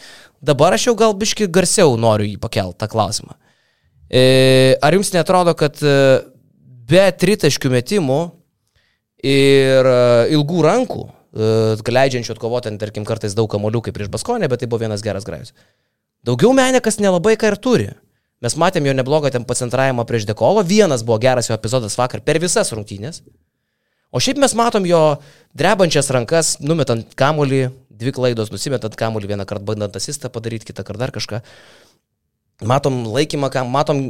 [0.41, 3.37] dabar aš jau gal biški garsiau noriu jį pakelti tą klausimą.
[4.09, 4.23] E,
[4.81, 5.95] ar jums netrodo, kad e,
[6.91, 8.21] be tritaškių metimų
[9.27, 9.99] ir e,
[10.37, 11.51] ilgų rankų, e,
[11.99, 15.55] leidžiančių atkovoti, tarkim, kartais daug kamolių kaip prieš Baskonę, bet tai buvo vienas geras grajus.
[16.27, 17.91] Daugiau Menikas nelabai ką ir turi.
[18.41, 22.41] Mes matėm jo neblogą ten pacentravimą prieš Dekolo, vienas buvo geras jo epizodas vakar per
[22.41, 23.21] visas rungtynės.
[24.11, 25.21] O šiaip mes matom jo
[25.55, 27.69] drebančias rankas, numetant kamulį,
[28.01, 31.43] dvi klaidos, nusimetant kamulį, vieną kartą bandant asistą padaryti, kitą kartą dar kažką.
[32.67, 34.03] Matom laikymą, kam, matom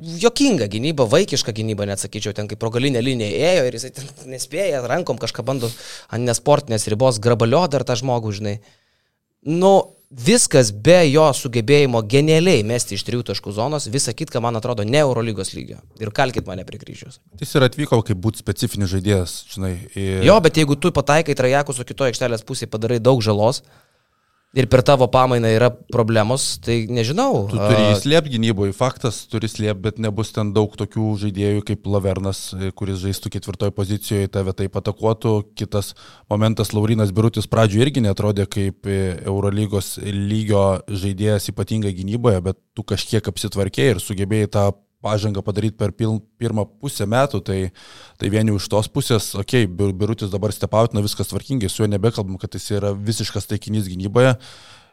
[0.00, 3.92] jokingą gynybą, vaikišką gynybą, net sakyčiau, ten kaip progalinė linija ėjo ir jisai
[4.30, 5.70] nespėja, rankom kažką bando
[6.08, 8.56] ant nesportinės ribos grabalio dar tą žmogų, žinai.
[9.46, 9.74] Nu,
[10.10, 15.02] viskas be jo sugebėjimo genialiai mesti iš trijų taškų zonos, visa kitka, man atrodo, ne
[15.02, 15.80] Eurolygos lygio.
[16.02, 17.20] Ir kalkit mane prie kryžius.
[17.40, 19.74] Jis ir atvyko kaip būti specifinis žaidėjas, žinai.
[19.94, 20.22] Ir...
[20.26, 23.64] Jo, bet jeigu tu pataikai trajekus, o kitoje aikštelės pusėje padarai daug žalos,
[24.56, 27.44] ir per tavo pamainą yra problemos, tai nežinau.
[27.50, 31.88] Tu turi jį slėpti gynyboje, faktas turi slėpti, bet nebus ten daug tokių žaidėjų kaip
[31.92, 32.40] Lavernas,
[32.78, 35.34] kuris žaistų ketvirtoje pozicijoje, tave taip atakuotų.
[35.58, 35.92] Kitas
[36.32, 43.28] momentas, Laurinas Birutis pradžioje irgi netrodė kaip Eurolygos lygio žaidėjas ypatingai gynyboje, bet tu kažkiek
[43.28, 44.66] apsitvarkėjai ir sugebėjai tą
[45.04, 47.58] pažangą padaryti per pil, pirmą pusę metų, tai,
[48.20, 52.38] tai vieni iš tos pusės, okei, okay, Birutis dabar stepautina viskas tvarkingai, su juo nebekalbam,
[52.40, 54.34] kad jis yra visiškas taikinys gynyboje.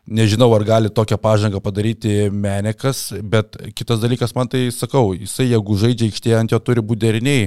[0.03, 5.77] Nežinau, ar gali tokią pažangą padaryti Menekas, bet kitas dalykas, man tai sakau, jisai jeigu
[5.79, 7.45] žaidžia aikštėje, ant jo turi būti deriniai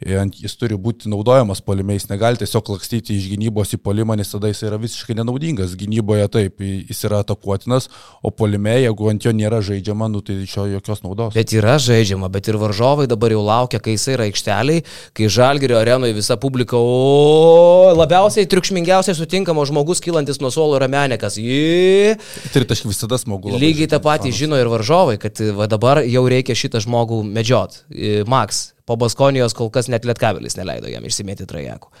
[0.00, 4.62] jis turi būti naudojamas polimiais, negali tiesiog lakstyti iš gynybos į polimą, nes tada jis
[4.64, 5.76] yra visiškai nenaudingas.
[5.80, 7.90] Gynyboje taip, jis yra atakuotinas,
[8.24, 11.34] o polime, jeigu ant jo nėra žaidžiama, nu, tai iš jo jokios naudos.
[11.36, 14.84] Bet yra žaidžiama, bet ir varžovai dabar jau laukia, kai jis yra aikšteliai,
[15.16, 21.36] kai žalgerio arenoje visa publika, o labiausiai triukšmingiausiai sutinkamo žmogus kylantis nuo suolo yra Menekas.
[21.40, 22.16] Jį.
[22.54, 23.52] Tai aš visada smagu.
[23.60, 27.82] Lygiai tą patį žino ir varžovai, kad va, dabar jau reikia šitą žmogų medžiot.
[28.30, 31.92] Max, Po Baskonijos kol kas net Lietkabelis neleido jam išsimėti trajakų.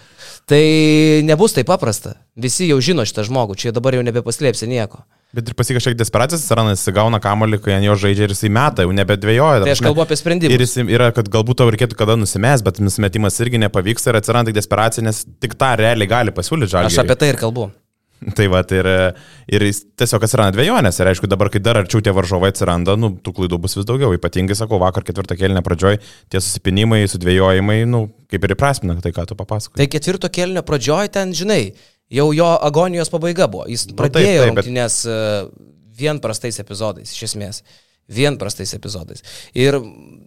[0.50, 0.62] Tai
[1.22, 2.16] nebus taip paprasta.
[2.34, 5.04] Visi jau žino šitą žmogų, čia dabar jau nebepaslėpsi nieko.
[5.30, 8.50] Bet ir pasi kažkiek desperacijos atsiranda, jis gauna kamolį, kai ant jo žaidžia ir jisai
[8.50, 9.60] meta, jau nebedvėjoja.
[9.62, 10.56] Tai aš kalbu apie sprendimą.
[10.56, 14.50] Ir jis yra, kad galbūt tau reikėtų kada nusimės, bet nusimetimas irgi nepavyks ir atsiranda
[14.56, 16.90] desperacija, nes tik tą realiai gali pasiūlyti žalį.
[16.90, 17.68] Aš apie tai ir kalbu.
[18.36, 18.88] Tai va, ir,
[19.48, 19.64] ir
[19.98, 20.98] tiesiog atsiranda dviejonės.
[21.00, 24.12] Ir aišku, dabar, kai dar arčiau tie varžovai atsiranda, nu, tų klaidų bus vis daugiau.
[24.16, 26.00] Ypatingai, sakau, vakar ketvirtą kelnio pradžioj
[26.32, 29.80] tie susipinimai, sudvėjojimai, nu, kaip ir įprasmina tai, ką tu papasakoji.
[29.80, 31.62] Tai ketvirto kelnio pradžioj ten, žinai,
[32.12, 33.64] jau jo agonijos pabaiga buvo.
[33.70, 35.62] Jis pradėjo nu, taip, taip, rungtynės bet...
[35.62, 35.70] E,
[36.02, 37.62] vien prastais epizodais, iš esmės.
[38.10, 39.24] Vien prastais epizodais.
[39.56, 39.78] Ir,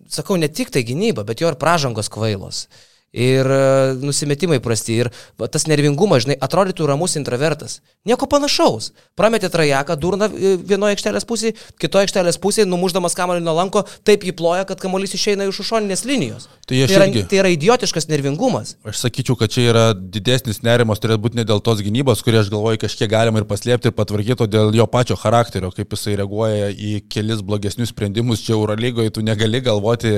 [0.09, 2.65] sakau, ne tik tai gynyba, bet jo ir pražangos kvailos.
[2.65, 5.09] Uh, ir e, nusimetimai prasti, ir
[5.53, 7.79] tas nervingumas, žinai, atrodytų ramus intravertas.
[8.09, 8.91] Nieko panašaus.
[9.17, 14.25] Prametė trajeką, durna e, vienoje aikštelės pusėje, kitoje aikštelės pusėje, numuždamas kamuolį nuo lanko, taip
[14.27, 16.49] įploja, kad kamuolys išeina iš užšoninės linijos.
[16.65, 18.75] Tai, tai, yra, irgi, tai yra idiotiškas nervingumas.
[18.87, 22.49] Aš sakyčiau, kad čia yra didesnis nerimas, turėtų būti ne dėl tos gynybos, kurie aš
[22.53, 26.71] galvoju kažkiek galima ir paslėpti ir patvarkyti, o dėl jo pačio charakterio, kaip jisai reaguoja
[26.73, 28.41] į kelis blogesnius sprendimus.
[28.43, 30.13] Čia Eurolygoje tu negali galvoti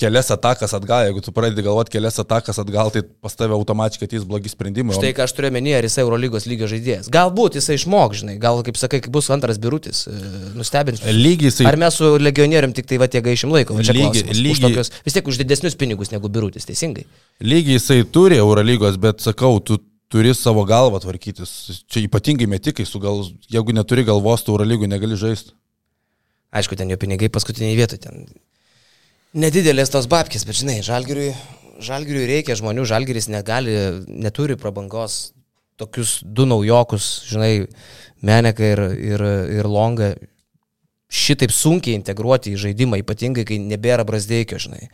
[0.00, 4.24] kelias atakas atgal, jeigu tu pradedi galvoti kelias atakas atgal, tai pas tave automatiškai ateis
[4.24, 4.96] blogi sprendimai.
[4.96, 7.10] Štai ką aš turiu menį, ar jis Eurolygos lygio žaidėjas.
[7.12, 10.16] Galbūt jisai išmok, žinai, gal, kaip sakai, bus antras birutis, e,
[10.56, 11.04] nustebins.
[11.04, 11.68] Lygiai jisai.
[11.68, 13.76] Ar mes su legionierium tik tai va tiek gaišim laiko?
[13.78, 14.64] Lygiai, lygiai.
[14.64, 17.06] Tokios, vis tiek už didesnius pinigus negu birutis, teisingai.
[17.44, 19.78] Lygiai jisai turi Eurolygos, bet sakau, tu
[20.10, 21.84] turi savo galvą tvarkytis.
[21.86, 25.54] Čia ypatingai metikai, gal, jeigu neturi galvos, tu Eurolygų negali žaisti.
[26.50, 28.24] Aišku, ten jo pinigai paskutiniai vietoje, ten
[29.36, 31.30] nedidelės tos babkės, bet žinai, žalgiriui
[31.80, 33.74] Žalgiriui reikia žmonių, Žalgiris negali,
[34.08, 35.30] neturi prabangos
[35.80, 37.54] tokius du naujokus, žinai,
[38.20, 39.22] Meneką ir, ir,
[39.56, 40.10] ir Longą
[41.10, 44.90] šitaip sunkiai integruoti į žaidimą, ypatingai kai nebėra brasdeikio, žinai.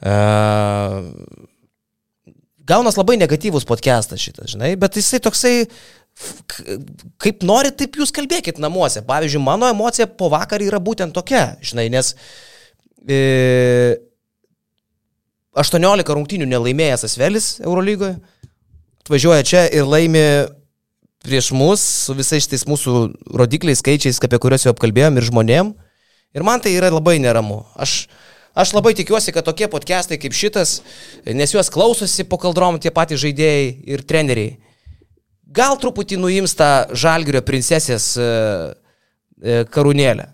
[0.00, 1.10] Uh,
[2.70, 5.54] gaunas labai negatyvus podcastas šitas, žinai, bet jisai toksai,
[7.20, 9.02] kaip norit, taip jūs kalbėkit namuose.
[9.06, 12.14] Pavyzdžiui, mano emocija po vakar yra būtent tokia, žinai, nes
[13.04, 13.20] e,
[15.58, 18.18] 18 rungtynių nelaimėjęs Asvelis Eurolygoje,
[19.02, 20.22] atvažiuoja čia ir laimi
[21.24, 22.96] prieš mus su visais šitais mūsų
[23.36, 25.72] rodikliais, skaičiais, apie kuriuos jau apkalbėjom ir žmonėm.
[26.36, 27.64] Ir man tai yra labai neramu.
[27.74, 28.06] Aš,
[28.54, 30.78] aš labai tikiuosi, kad tokie podcastai kaip šitas,
[31.26, 34.54] nes juos klausosi po kaldrom tie patys žaidėjai ir treneriai,
[35.50, 38.28] gal truputį nuims tą žalgerio princesės e,
[39.42, 40.30] e, karūnėlę.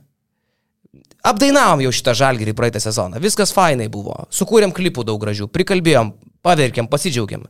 [1.27, 3.19] Apdainavom jau šitą žalgyrį praeitą sezoną.
[3.23, 4.15] Viskas fainai buvo.
[4.35, 6.13] Sukūrėm klipų daug gražių, prikalbėjom,
[6.47, 7.47] paverkėm, pasidžiaugiam.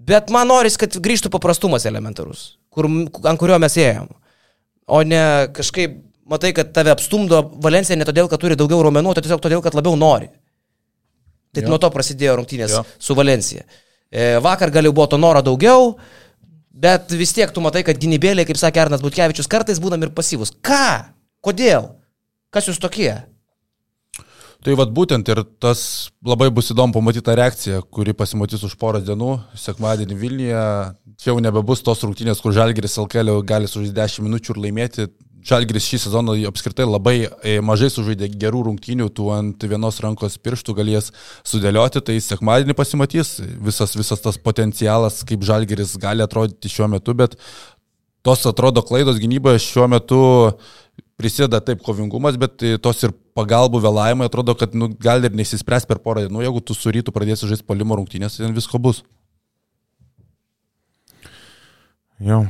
[0.00, 4.08] Bet man noris, kad grįžtų paprastumas elementarus, kur, ant kurio mes ėjom.
[4.90, 5.22] O ne
[5.56, 5.98] kažkaip,
[6.28, 9.76] matai, kad tave apstumdo Valencija ne todėl, kad turi daugiau raumenų, o tiesiog todėl, kad
[9.76, 10.30] labiau nori.
[11.54, 12.82] Tai nuo to prasidėjo rungtynės jo.
[13.02, 13.64] su Valencija.
[14.10, 15.94] E, vakar gal jau buvo to noro daugiau,
[16.70, 20.54] bet vis tiek tu matai, kad gynybėlė, kaip sakė Arnas Butkevičius, kartais būnam ir pasyvus.
[20.62, 21.10] Ką?
[21.42, 21.90] Kodėl?
[22.50, 23.12] Kas jūs tokie?
[24.60, 29.00] Tai vad būtent ir tas labai bus įdomu pamatyti tą reakciją, kuri pasimatys už porą
[29.06, 30.64] dienų, sekmadienį Vilniuje.
[31.20, 35.08] Čia jau nebebus tos rungtynės, kur Žalgiris Alkelio gali sužaisti 10 minučių ir laimėti.
[35.46, 40.74] Žalgiris šį sezoną apskritai labai e, mažai sužaidė gerų rungtynių, tu ant vienos rankos pirštų
[40.76, 41.08] galės
[41.48, 47.38] sudėlioti, tai sekmadienį pasimatys visas, visas tas potencialas, kaip Žalgiris gali atrodyti šiuo metu, bet
[48.26, 50.20] tos atrodo klaidos gynyboje šiuo metu
[51.20, 56.00] prisideda taip kovingumas, bet tos ir pagalbų vėlavimai atrodo, kad nu, gali ir neįsispręs per
[56.02, 59.02] porą dienų, jeigu tu su rytu pradėsi žaisti polimo rungtynės, tai ten visko bus.
[62.20, 62.44] Jo.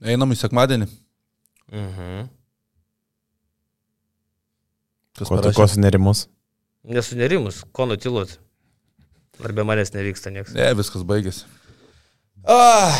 [0.00, 0.88] Einam į sekmadienį.
[1.72, 2.28] Mhm.
[5.18, 6.28] Kas ko tu ko sunerimus?
[6.88, 8.38] Nesunerimus, ko nutilot.
[9.44, 10.54] Ar be manęs nevyksta niekas?
[10.54, 11.44] Ne, viskas baigėsi.
[12.48, 12.94] Ah,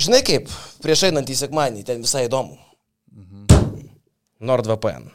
[0.00, 0.48] žinai kaip,
[0.82, 2.56] prieš einant į sekmanį, ten visai įdomu.
[4.40, 5.08] NordVPN.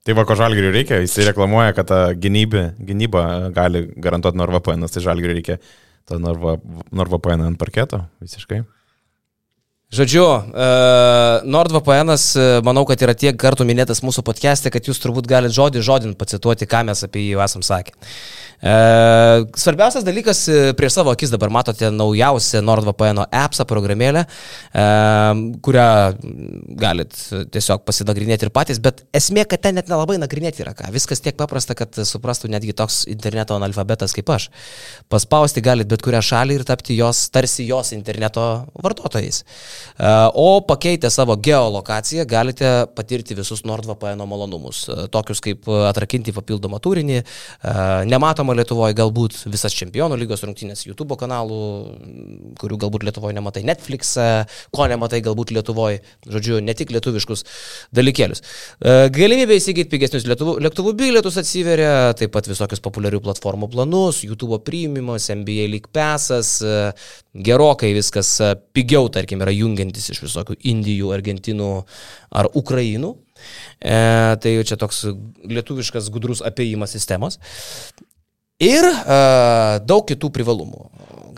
[0.00, 3.22] Tai va, ko žalgiriui reikia, jis reklamuoja, kad ta gynybė, gynyba
[3.54, 5.58] gali garantuoti NordVPN, tai žalgiriui reikia
[6.08, 8.62] tą NordVPN ant parketo visiškai.
[9.90, 10.24] Žodžiu,
[10.54, 10.66] e,
[11.50, 12.14] NordVPN,
[12.62, 16.68] manau, kad yra tiek kartų minėtas mūsų podcast'e, kad jūs turbūt galite žodį žodin pacituoti,
[16.70, 17.96] ką mes apie jį esam sakę.
[18.60, 18.72] E,
[19.56, 24.84] svarbiausias dalykas, e, prieš savo akis dabar matote naujausią NordVPN appsą programėlę, e,
[25.64, 25.86] kurią
[26.80, 27.16] galit
[27.54, 30.90] tiesiog pasidagrinėti ir patys, bet esmė, kad ten net nelabai nagrinėti yra ką.
[30.92, 34.50] Viskas tiek paprasta, kad suprastų netgi toks interneto analfabetas kaip aš.
[35.08, 39.42] Paspausti galit bet kurią šalį ir tapti jos, tarsi jos interneto vartotojais.
[40.34, 47.74] O pakeitę savo geolokaciją galite patirti visus NordVPN malonumus, tokius kaip atrakinti papildomą turinį, e,
[48.50, 51.58] nematomą Lietuvoje, galbūt visas čempionų lygos rungtynės YouTube kanalų,
[52.58, 54.16] kurių galbūt Lietuvoje nematai, Netflix,
[54.74, 57.44] ko nematai galbūt Lietuvoje, žodžiu, ne tik lietuviškus
[57.94, 58.42] dalykėlius.
[58.80, 64.60] E, galimybė įsigyti pigesnius lėktuvų, lėktuvų bilietus atsiveria, taip pat visokius populiarių platformų planus, YouTube
[64.64, 66.92] priimimas, NBA League Passas, e,
[67.34, 68.36] gerokai viskas
[68.74, 71.72] pigiau, tarkim, yra jungiantis iš visokių Indijų, Argentinų
[72.30, 73.16] ar Ukrainų.
[73.80, 73.96] E,
[74.42, 75.06] tai čia toks
[75.48, 77.40] lietuviškas gudrus apėjimas sistemos.
[78.60, 80.88] Ir uh, daug kitų privalumų.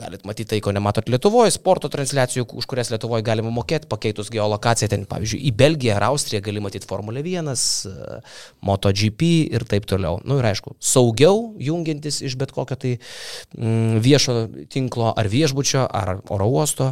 [0.02, 4.88] Galit matyti tai, ko nematot Lietuvoje, sporto transliacijų, už kurias Lietuvoje galima mokėti, pakeitus geolokaciją,
[4.90, 10.18] ten, pavyzdžiui, į Belgiją ar Austriją gali matyti Formulė 1, uh, MotoGP ir taip toliau.
[10.24, 14.36] Na nu, ir aišku, saugiau jungiantis iš bet kokio tai mm, viešo
[14.72, 16.90] tinklo ar viešbučio ar oro uosto.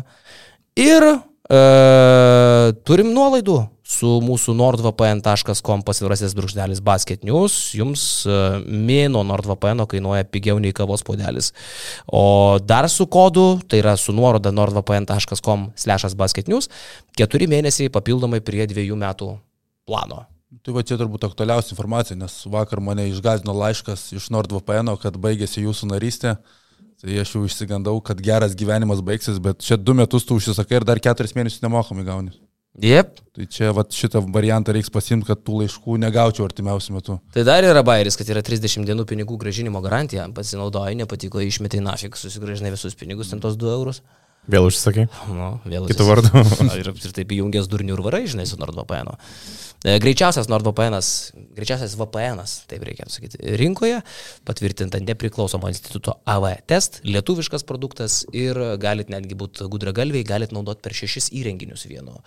[0.78, 1.08] Ir
[1.48, 3.60] uh, turim nuolaidų
[3.90, 7.56] su mūsų nordvpn.com pasvirasis brūkšnelis basket news.
[7.76, 11.50] Jums e, mėno nordvpn kainuoja pigiau nei kavos podelis.
[12.06, 16.70] O dar su kodu, tai yra su nuoroda nordvpn.com slashas basket news,
[17.18, 19.32] keturi mėnesiai papildomai prie dviejų metų
[19.88, 20.24] plano.
[20.66, 25.62] Tai va čia turbūt aktualiausia informacija, nes vakar mane išgazino laiškas iš NordVPN, kad baigėsi
[25.62, 26.34] jūsų narystė.
[27.00, 30.84] Tai aš jau išsigandau, kad geras gyvenimas baigsis, bet čia du metus tu užsisakai ir
[30.88, 32.34] dar keturis mėnesius nemokamai gauni.
[32.80, 33.16] Jep.
[33.34, 37.16] Tai čia vat, šitą variantą reiks pasimti, kad tų laiškų negaučiau artimiausiu metu.
[37.34, 40.28] Tai dar yra bairis, kad yra 30 dienų pinigų gražinimo garantija.
[40.36, 44.04] Pasinaudojai, nepatiko, išmetai nafik, susigražinai visus pinigus, ten tos 2 eurus.
[44.50, 45.08] Vėl užsisakai?
[45.28, 45.88] Nu, vėl.
[45.90, 46.44] Kitų vardų.
[46.80, 49.12] ir, ir taip įjungęs durnių ir varai, žinai, su NordVPN.
[49.12, 50.98] E, greičiausias NordVPN,
[51.56, 54.00] greičiausias VPN, taip reikėtų sakyti, rinkoje,
[54.48, 60.96] patvirtinta nepriklausomo instituto AV test, lietuviškas produktas ir galit netgi būti gudragalviai, galit naudoti per
[60.96, 62.18] šešis įrenginius vienu,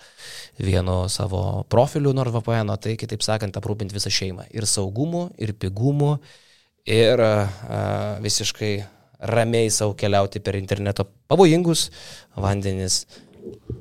[0.58, 4.48] vienu savo profiliu NordVPN, tai kitaip sakant, aprūpinti visą šeimą.
[4.54, 6.16] Ir saugumu, ir pigumu,
[6.90, 7.34] ir a,
[8.24, 8.74] visiškai
[9.30, 11.88] ramiai savo keliauti per interneto pavojingus
[12.36, 13.04] vandenis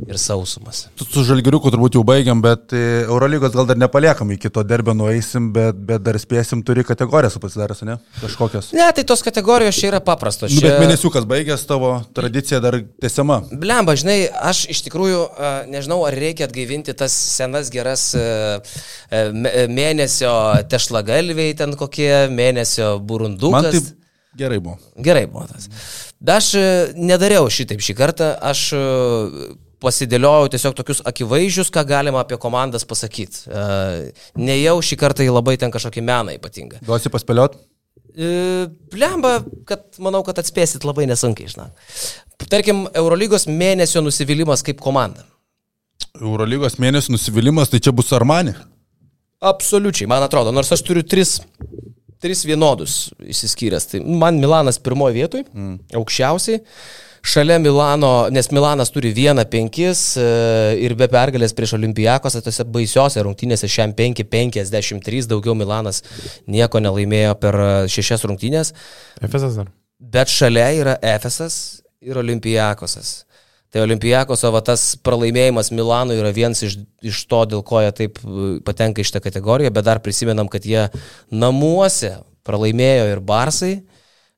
[0.07, 0.87] ir sausumas.
[0.99, 5.51] Su, Žalgiriuku turbūt jau baigiam, bet e, Eurolygos gal dar nepaliekam, iki to derbio nueisim,
[5.55, 7.97] bet, bet dar spėsim, turi kategorijas pasidaręs, ne?
[8.19, 8.71] Kažkokias.
[8.75, 10.51] Ne, tai tos kategorijos čia yra paprastos.
[10.51, 10.59] Čia...
[10.59, 13.39] Nu, bet mėnesiukas baigęs tavo tradicija dar tęsiama.
[13.63, 14.19] Blemba, žinai,
[14.51, 15.23] aš iš tikrųjų
[15.71, 18.09] nežinau, ar reikia atgaivinti tas senas geras
[19.11, 20.35] mėnesio
[20.71, 23.59] tešlagalviai, ten kokie mėnesio burundukas.
[23.61, 24.02] Man taip
[24.37, 24.77] gerai buvo.
[24.97, 25.69] Gerai buvo tas.
[26.37, 26.53] Aš
[26.95, 28.69] nedariau šitaip šį kartą, aš
[29.83, 33.45] pasidėliojau tiesiog tokius akivaizdžius, ką galima apie komandas pasakyti.
[33.47, 36.81] E, nejau šį kartą į labai ten kažkokį meną ypatingą.
[36.87, 37.57] Duosi paspėliot?
[38.13, 38.29] E,
[38.99, 39.35] Lemba,
[39.69, 41.69] kad manau, kad atspėsit labai nesunkiai, žinai.
[42.43, 45.25] Tarkim, Eurolygos mėnesio nusivylimas kaip komanda.
[46.21, 48.53] Eurolygos mėnesio nusivylimas, tai čia bus Armani?
[49.43, 51.39] Absoliučiai, man atrodo, nors aš turiu tris,
[52.23, 53.89] tris vienodus įsiskyręs.
[53.91, 55.81] Tai man Milanas pirmoje vietoje, mm.
[55.99, 56.61] aukščiausiai.
[57.23, 60.25] Šalia Milano, nes Milanas turi vieną penkis e,
[60.83, 66.01] ir be pergalės prieš Olimpijakos, tose baisiose rungtynėse šiam 5-53, daugiau Milanas
[66.51, 67.59] nieko nelaimėjo per
[67.93, 68.73] šešias rungtynės.
[69.23, 69.71] Efesas dar.
[70.03, 71.55] Bet šalia yra Efesas
[72.03, 73.21] ir Olimpijakosas.
[73.73, 78.19] Tai Olimpijakoso va, tas pralaimėjimas Milanui yra vienas iš, iš to, dėl ko jie taip
[78.21, 80.85] e, patenka į šitą kategoriją, bet dar prisimenam, kad jie
[81.33, 83.73] namuose pralaimėjo ir Barsai,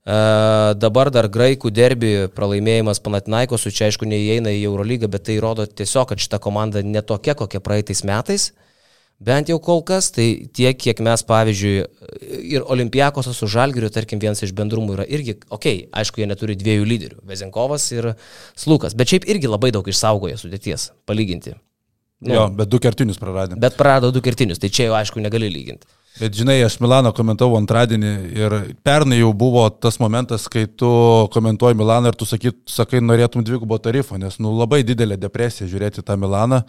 [0.06, 5.66] Uh, dabar dar graikų derbi pralaimėjimas Panatinaikosų, čia aišku neįeina į Eurolygą, bet tai rodo
[5.66, 8.52] tiesiog, kad šita komanda netokia, kokia praeitais metais.
[9.24, 11.76] Bent jau kol kas, tai tiek, kiek mes, pavyzdžiui,
[12.52, 16.58] ir Olimpijakosas su Žalgiriu, tarkim, vienas iš bendrumų yra irgi, okei, okay, aišku, jie neturi
[16.60, 18.12] dviejų lyderių- Vezinkovas ir
[18.60, 21.56] Slukas, bet šiaip irgi labai daug išsaugoja sudėties, palyginti.
[22.26, 23.56] Nu, jo, bet du kertinius praradė.
[23.60, 25.88] Bet prarado du kertinius, tai čia jau aišku negali lyginti.
[26.16, 28.54] Bet žinai, aš Milano komentavau antradienį ir
[28.88, 30.88] pernai jau buvo tas momentas, kai tu
[31.34, 36.06] komentuoji Milaną ir tu sakyt, sakai, norėtum dvigubo tarifo, nes nu, labai didelė depresija žiūrėti
[36.08, 36.62] tą Milaną.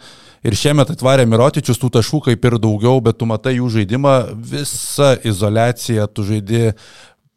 [0.43, 4.17] Ir šiemet atvarė Mirotičius, tų taškų kaip ir daugiau, bet tu matai jų žaidimą,
[4.51, 6.73] visa izolacija, tu žaidži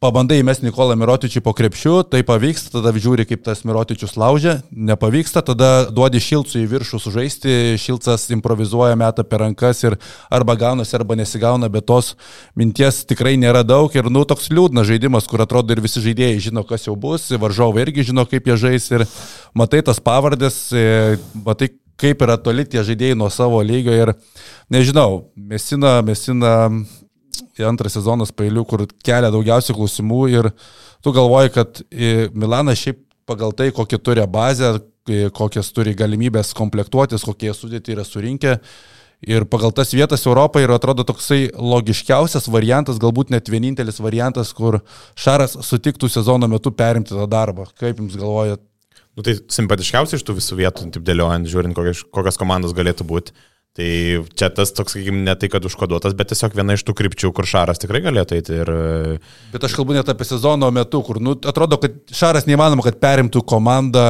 [0.01, 5.43] pabandai įmesti Nikolą Mirotičių po krepšiu, tai pavyksta, tada žiūri, kaip tas Mirotičius laužia, nepavyksta,
[5.45, 9.99] tada duodi Šilcui į viršų sužaisti, Šilcas improvizuoja metą per rankas ir
[10.33, 12.15] arba gaunasi, arba nesigauna, bet tos
[12.57, 16.65] minties tikrai nėra daug ir, nu, toks liūdnas žaidimas, kur atrodo ir visi žaidėjai žino,
[16.65, 19.05] kas jau bus, varžovai irgi žino, kaip jie žais ir
[19.53, 21.69] matai tas pavardės, e, matai,
[22.01, 24.15] kaip yra toli tie žaidėjai nuo savo lygio ir
[24.73, 26.55] nežinau, mesina, mesina
[27.67, 30.51] antras sezonas pailių, kur kelia daugiausiai klausimų ir
[31.03, 31.81] tu galvoji, kad
[32.33, 34.79] Milanas šiaip pagal tai, kokią turi bazę,
[35.35, 38.57] kokias turi galimybės komplektuotis, kokie sudėti yra surinkę.
[39.21, 44.79] Ir pagal tas vietas Europoje ir atrodo toksai logiškiausias variantas, galbūt net vienintelis variantas, kur
[45.13, 47.67] Šaras sutiktų sezono metu perimti tą darbą.
[47.77, 48.63] Kaip jums galvojat?
[49.13, 53.35] Nu, tai simpatiškiausia iš tų visų vietų, taip dėliojant, žiūrint, kokios, kokios komandos galėtų būti.
[53.71, 53.87] Tai
[54.35, 57.47] čia tas toks, sakykime, ne tai, kad užkoduotas, bet tiesiog viena iš tų krypčių, kur
[57.47, 58.57] Šaras tikrai galėtų eiti.
[58.59, 58.71] Ir...
[59.53, 63.45] Bet aš kalbu net apie sezono metu, kur, nu, atrodo, kad Šaras neįmanoma, kad perimtų
[63.47, 64.03] komandą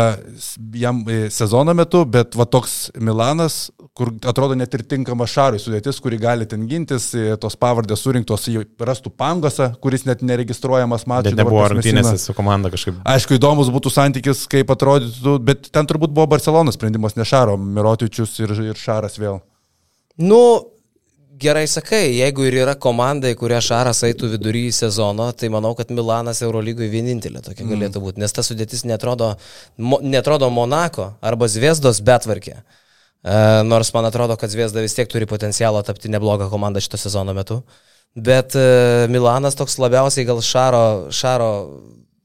[0.73, 6.01] jam e, sezono metu, bet va toks Milanas, kur atrodo net ir tinkama Šarui sudėtis,
[6.01, 8.49] kuri gali ten gintis, e, tos pavardės surinktos
[8.81, 11.35] rastų pangosą, kuris net neregistruojamas mačas.
[11.35, 12.97] Bet nebuvo rungtynėse su komanda kažkaip.
[13.13, 18.39] Aišku, įdomus būtų santykis, kaip atrodytų, bet ten turbūt buvo Barcelonas sprendimas, ne Šaro, Mirotičius
[18.41, 19.37] ir, ir Šaras vėl.
[20.21, 20.41] Nu,
[21.41, 25.91] gerai sakai, jeigu ir yra komanda, į kurią Šaras eitų vidury sezono, tai manau, kad
[25.93, 27.71] Milanas Eurolygoje vienintelė tokia mm.
[27.73, 29.33] galėtų būti, nes ta sudėtis netrodo,
[29.77, 32.59] mo, netrodo Monako arba Zviesdos betvarkė.
[32.61, 37.33] E, nors man atrodo, kad Zviesda vis tiek turi potencialą tapti neblogą komandą šito sezono
[37.37, 37.61] metu.
[38.13, 41.51] Bet e, Milanas toks labiausiai gal Šaro, šaro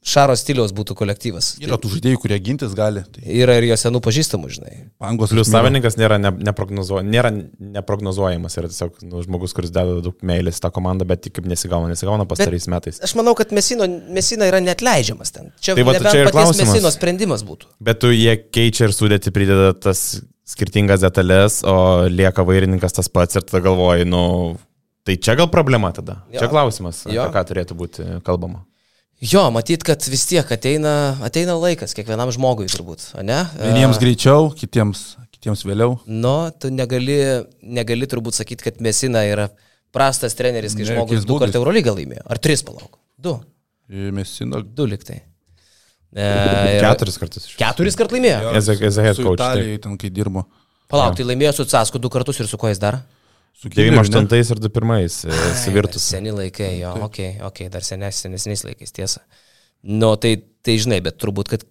[0.06, 1.56] Šaro stiliaus būtų kolektyvas.
[1.58, 3.02] Yra tų žaidėjų, kurie gintis gali.
[3.10, 3.22] Tai...
[3.26, 4.74] Yra ir jo senų pažįstamų, žinai.
[5.02, 10.22] Pangos Plius savininkas nėra, ne, neprognozuo, nėra neprognozuojamas, yra tiesiog nu, žmogus, kuris deda daug
[10.26, 13.02] meilės tą komandą, bet tik kaip nesigauna, nesigauna pastariais metais.
[13.02, 15.50] Aš manau, kad Mesino, Mesina yra netleidžiamas ten.
[15.58, 16.70] Čia, tai va, čia ir klausimas.
[16.70, 17.72] Mesino sprendimas būtų.
[17.90, 20.04] Bet tu jie keičia ir sudėti prideda tas
[20.46, 24.22] skirtingas detalės, o lieka vairininkas tas pats ir tada galvoji, nu,
[25.02, 26.20] tai čia gal problema tada.
[26.30, 26.44] Jo.
[26.44, 27.26] Čia klausimas, jo.
[27.26, 28.62] apie ką turėtų būti kalbama.
[29.24, 30.90] Jo, matyt, kad vis tiek ateina,
[31.24, 33.38] ateina laikas kiekvienam žmogui turbūt, ne?
[33.56, 35.94] Vieniems greičiau, kitiems, kitiems vėliau.
[36.04, 37.16] Nu, tu negali,
[37.64, 39.48] negali turbūt sakyti, kad Mesina yra
[39.96, 42.26] prastas treneris, kai ne, žmogus du kartus Eurolygą laimėjo.
[42.28, 43.00] Ar tris palauk?
[43.16, 43.38] Du.
[43.88, 44.60] Mesina.
[44.60, 45.22] Du liktai.
[46.12, 46.28] E,
[46.84, 47.48] keturis kartus.
[47.56, 48.52] Keturis kartus laimėjo.
[48.52, 49.40] Head coach.
[49.40, 50.44] Italijai ten, kai dirbo.
[50.92, 53.00] Palauk, tai laimėjo su Casku du kartus ir su kuo jis dar?
[53.56, 55.08] Su 98 ir 21 e,
[55.56, 56.04] Sivirtus.
[56.12, 59.22] Seni laikai, jo, okei, okay, okay, dar senes, senesniais laikais, tiesa.
[59.80, 60.34] Nu, tai,
[60.64, 61.64] tai žinai, bet turbūt, kad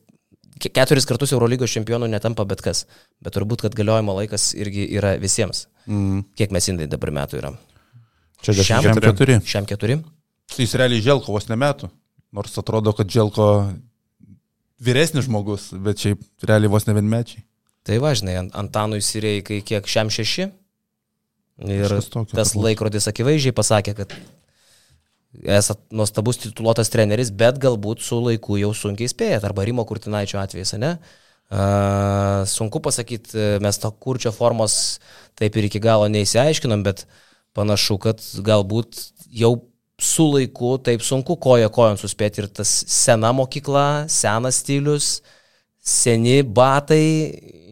[0.73, 2.85] keturis kartus Eurolygos čempionų netampa bet kas.
[3.21, 5.67] Bet turbūt, kad galiojimo laikas irgi yra visiems.
[5.85, 6.25] Mm.
[6.39, 7.53] Kiek mes indai dabar metų yra?
[8.41, 9.39] Čia šiam keturi.
[9.45, 9.99] Šiam keturi.
[10.51, 11.89] Tai jis realiai Želko vos ne metų.
[12.35, 13.47] Nors atrodo, kad Želko
[14.81, 17.45] vyresnis žmogus, bet šiaip realiai vos ne vienmečiai.
[17.85, 20.49] Tai važinai, Antanui Sirėjai, kai kiek šiam šeši?
[21.63, 21.87] Ir
[22.33, 24.15] tas laikrodis akivaizdžiai pasakė, kad
[25.55, 30.75] esat nuostabus tituluotas treneris, bet galbūt su laiku jau sunkiai spėjat, arba Rimo Kurtinaičio atvejais,
[30.79, 30.95] ne?
[31.45, 34.97] Uh, sunku pasakyti, mes to kurčio formos
[35.37, 37.05] taip ir iki galo neįsiaiškinom, bet
[37.55, 38.97] panašu, kad galbūt
[39.29, 39.53] jau
[40.01, 45.44] su laiku taip sunku koja kojon suspėti ir tas sena mokykla, senas stilius, uh,
[45.85, 47.05] seni batai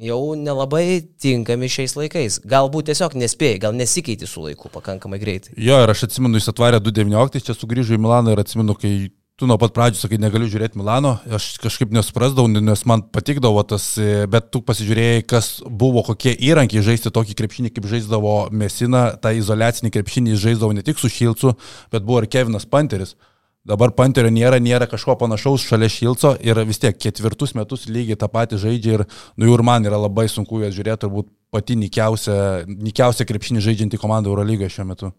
[0.04, 2.40] jau nelabai tinkami šiais laikais.
[2.50, 5.56] Galbūt tiesiog nespėjai, gal nesikeiti su laiku pakankamai greitai.
[5.58, 8.94] Jo, ir aš atsimenu, jis atvarė 2.19, čia sugrįžo į Milaną ir atsimenu, kai
[9.40, 13.90] tu nuo pat pradžių sakai, negaliu žiūrėti Milano, aš kažkaip nesuprasdavau, nes man patikdavo tas,
[14.30, 19.94] bet tu pasižiūrėjai, kas buvo, kokie įrankiai žaisti tokį krepšinį, kaip žaisdavo Mesina, tą izolacinį
[19.96, 21.56] krepšinį žaisdavo ne tik su Šilcu,
[21.94, 23.18] bet buvo ir Kevinas Panteris.
[23.64, 28.28] Dabar Panterio nėra, nėra kažko panašaus šalia Šilco ir vis tiek ketvirtus metus lygiai tą
[28.32, 29.04] patį žaidžia ir,
[29.40, 32.36] nu ir man yra labai sunku jas žiūrėti, turbūt pati nikiausia,
[32.68, 35.14] nikiausia krepšinį žaidžianti komanda Eurolygoje šiuo metu.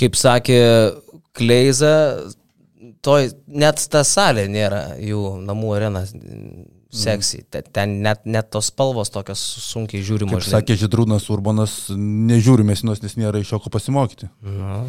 [0.00, 0.60] Kaip sakė
[1.36, 1.92] Kleiza,
[3.04, 3.28] toj
[3.60, 7.42] net ta salė nėra jų namų arena seksy.
[7.44, 7.68] Mm.
[7.76, 10.40] Ten net, net tos spalvos tokios sunkiai žiūrimos.
[10.40, 14.30] Kaip sakė Židrūnas Urbanas, nežiūrime sinos, nes nėra iš jo ko pasimokyti.
[14.48, 14.82] Na.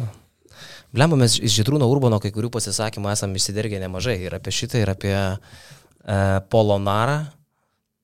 [0.92, 4.92] Blemba, mes iš Židrūno Urbano kai kurių pasisakymų esame išsidergę nemažai ir apie šitą, ir
[4.92, 5.38] apie e,
[6.52, 7.22] Polonarą.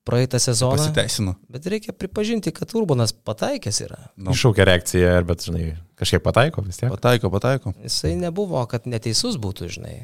[0.09, 0.77] praeitą sezoną.
[0.81, 1.35] Pasiteisino.
[1.53, 3.99] Bet reikia pripažinti, kad Urbanas pataikęs yra.
[4.17, 4.33] Nu.
[4.33, 5.67] Iššaukia reakciją, ir bet, žinai,
[6.01, 6.89] kažkiek pataiko vis tiek.
[6.95, 7.75] Pataiko, pataiko.
[7.85, 9.97] Jisai nebuvo, kad neteisus būtų, žinai.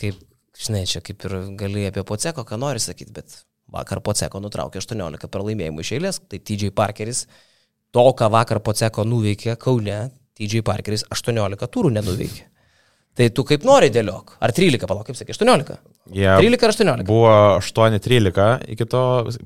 [0.00, 0.18] Kaip,
[0.58, 5.30] žinai, čia kaip ir gali apie Poceko, ką nori sakyti, bet vakar Poceko nutraukė 18
[5.30, 7.28] pralaimėjimų iš eilės, tai TJ Parkeris
[7.94, 10.08] to, ką vakar Poceko nuveikė Kaune,
[10.38, 12.46] TJ Parkeris 18 turų nenuveikė.
[13.18, 14.36] Tai tu kaip nori dėliok.
[14.46, 15.74] Ar 13, palauk, kaip sakė, 18?
[16.14, 17.06] Yeah, 13 ar 18?
[17.08, 19.00] Buvo 8-13 iki to,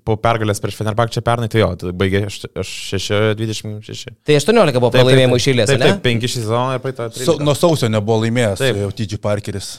[0.04, 4.12] po pergalės prieš Fenerbakčią pernai, tai jo, tai baigė 6-26.
[4.28, 5.88] Tai 18 buvo pralaimėjimų iš eilės, taip, ne?
[5.88, 7.08] taip, 5 šį sezoną ir praeitą.
[7.16, 8.82] Sa, nuo sausio nebuvo laimėjęs taip.
[8.98, 9.72] TG Parkeris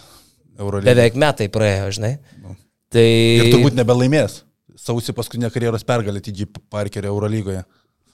[0.58, 0.90] Eurolygoje.
[0.90, 2.16] Beveik metai praėjo, žinai.
[2.42, 2.58] Nu.
[2.94, 3.06] Tai...
[3.06, 4.42] Ir turbūt nebelaimės.
[4.84, 7.62] Sausį paskutinė karjeros pergalė TG Parkerio Eurolygoje.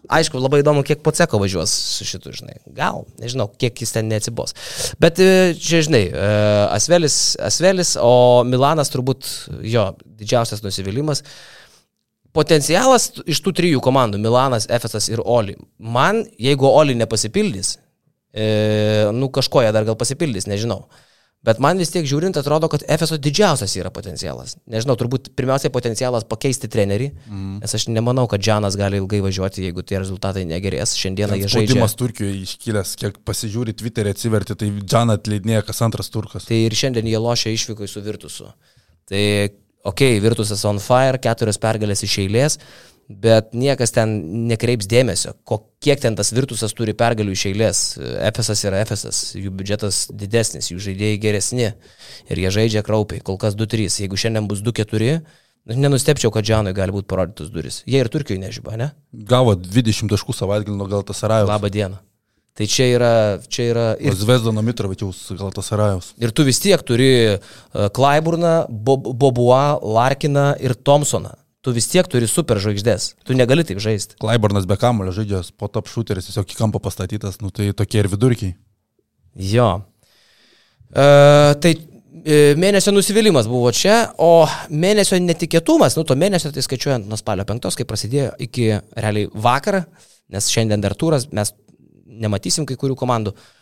[0.07, 2.55] Aišku, labai įdomu, kiek Poceko važiuos su šitu, žinai.
[2.75, 4.55] Gal, nežinau, kiek jis ten neatsibos.
[5.01, 6.29] Bet e, čia, žinai, e,
[6.71, 9.27] Asvelis, Asvelis, o Milanas turbūt
[9.67, 9.83] jo
[10.21, 11.25] didžiausias nusivylimas.
[12.31, 15.57] Potencialas iš tų trijų komandų- Milanas, Efesas ir Oli.
[15.77, 17.75] Man, jeigu Oli nepasipildys,
[18.31, 18.47] e,
[19.11, 20.85] nu kažko jie dar gal pasipildys, nežinau.
[21.47, 24.57] Bet man vis tiek žiūrint, atrodo, kad Efeso didžiausias yra potencialas.
[24.67, 27.53] Nežinau, turbūt pirmiausiai potencialas pakeisti trenerį, mm.
[27.61, 30.97] nes aš nemanau, kad Džanas gali ilgai važiuoti, jeigu tie rezultatai negerės.
[30.99, 31.69] Šiandieną jie žaidžia.
[31.71, 36.49] Spaudimas Turkijoje iškilęs, kiek pasižiūri Twitter'e atsiverti, tai Džaną atleidinėja kas antras turkas.
[36.49, 38.51] Tai ir šiandien jie lošia išvykoj su Virtusu.
[39.07, 39.23] Tai,
[39.87, 42.59] okei, okay, Virtusas on fire, keturios pergalės iš eilės,
[43.09, 44.11] bet niekas ten
[44.47, 45.33] nekreips dėmesio,
[45.81, 47.81] kiek ten tas virtusas turi pergalių iš eilės.
[48.29, 51.71] Efesas yra Efesas, jų biudžetas didesnis, jų žaidėjai geresni
[52.29, 55.17] ir jie žaidžia kraupiai, kol kas 2-3, jeigu šiandien bus 2-4.
[55.69, 57.81] Nenustepčiau, kad Džanui gali būti parodytos duris.
[57.89, 58.87] Jie ir Turkijoje nežyba, ne?
[59.11, 61.49] Gavo 20 taškų savaitgalį nuo Galtasarajos.
[61.49, 61.99] Labą dieną.
[62.57, 63.11] Tai čia yra...
[63.51, 66.13] Čia yra ir Zvezdono Mitrovičiaus Galtasarajos.
[66.23, 67.11] Ir tu vis tiek turi
[67.75, 71.35] Klaiburną, Bob, Bobuą, Larkiną ir Thompsoną
[71.65, 73.13] tu vis tiek turi super žvaigždės.
[73.27, 74.17] Tu negali taip žaisti.
[74.21, 78.09] Klaibornas be kamulio žaidžias, po top shooteris tiesiog į kampą pastatytas, nu tai tokie ir
[78.11, 78.55] vidurkiai.
[79.49, 79.69] Jo.
[80.89, 87.05] Uh, tai e, mėnesio nusivylimas buvo čia, o mėnesio netikėtumas, nu to mėnesio tai skaičiuojant
[87.11, 89.83] nuo spalio 5, kai prasidėjo iki realiai vakarą,
[90.33, 91.53] nes šiandien dar turas, mes
[92.09, 93.35] nematysim kai kurių komandų.
[93.35, 93.58] Uh,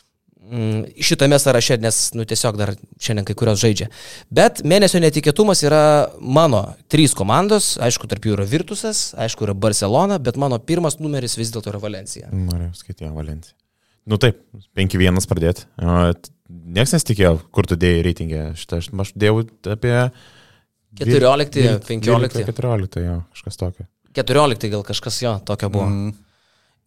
[1.03, 3.89] šitame sąraše, nes nu, tiesiog dar šiandien kai kurios žaidžia.
[4.33, 5.81] Bet mėnesio netikėtumas yra
[6.19, 11.37] mano trys komandos, aišku, tarp jų yra Virtusas, aišku, yra Barcelona, bet mano pirmas numeris
[11.39, 12.31] vis dėlto yra Valencija.
[12.31, 13.55] Norėjau skaityti Valenciją.
[14.07, 14.39] Nu taip,
[14.77, 15.67] 5-1 pradėti.
[16.47, 18.43] Niekas nesitikėjo, kur tu dėjai reitingę.
[18.55, 19.43] Šitą aš, aš dėjau
[19.73, 19.95] apie...
[20.97, 22.45] 14, 15.
[22.47, 23.85] 14, jo, kažkas tokio.
[24.17, 25.89] 14 gal kažkas jo, tokio buvo.
[25.91, 26.15] Mm.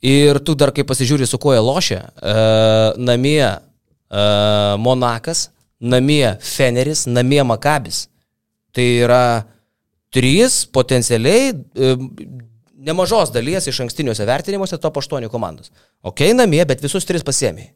[0.01, 7.05] Ir tu dar kai pasižiūri, su kuo jie lošia, uh, namie uh, Monakas, namie Feneris,
[7.09, 8.07] namie Makabis.
[8.73, 9.25] Tai yra
[10.15, 12.07] trys potencialiai uh,
[12.81, 15.69] nemažos dalies iš ankstiniuose vertinimuose top 8 komandos.
[16.03, 17.75] Ok, namie, bet visus tris pasiemiai.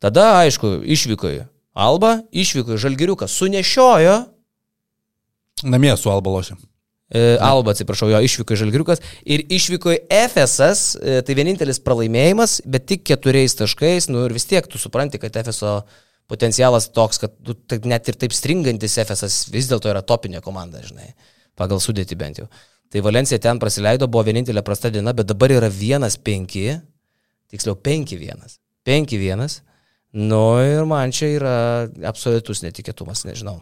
[0.00, 1.44] Tada, aišku, išvykoju
[1.76, 4.16] Alba, išvykoju Žalgiriukas, sunešiojo.
[5.62, 6.56] Namie su Alba lošia.
[7.10, 13.56] E, Alba, atsiprašau, jo išvyko Žalgiriukas ir išvyko Efesas, tai vienintelis pralaimėjimas, bet tik keturiais
[13.58, 15.80] taškais, nu ir vis tiek tu supranti, kad Efeso
[16.30, 20.82] potencialas toks, kad tu, tai net ir taip stringantis Efesas vis dėlto yra topinė komanda,
[20.86, 21.10] žinai,
[21.58, 22.46] pagal sudėti bent jau.
[22.90, 26.78] Tai Valencija ten praleido, buvo vienintelė prasta diena, bet dabar yra 1-5,
[27.50, 28.56] tiksliau 5-1.
[28.86, 29.58] 5-1.
[30.18, 31.56] Nu ir man čia yra
[32.10, 33.60] absoliutus netikėtumas, nežinau.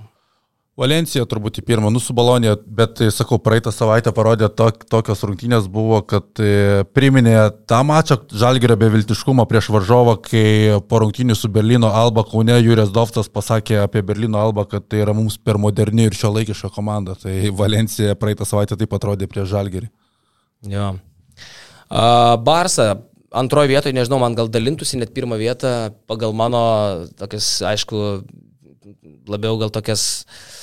[0.78, 5.98] Valencija turbūt į pirmą nusubalonė, bet, tai sakau, praeitą savaitę parodė tok, tokios rungtynės buvo,
[6.06, 7.34] kad e, priminė
[7.66, 10.44] tą mačą Žalgirio beviltiškumą prieš varžovą, kai
[10.86, 15.16] po rungtynių su Berlyno Alba Kaune Jūrės Dovtas pasakė apie Berlyno Alba, kad tai yra
[15.18, 17.16] mums per moderni ir šio laikiška komanda.
[17.18, 19.88] Tai Valencija praeitą savaitę taip atrodė prieš Žalgirį.
[20.70, 20.92] Jo.
[21.88, 23.00] Uh, Barsa
[23.34, 26.62] antroje vietoje, nežinau, man gal dalintųsi net pirmą vietą pagal mano
[27.18, 28.04] tokias, aišku,
[29.28, 30.54] labiau gal tokias uh,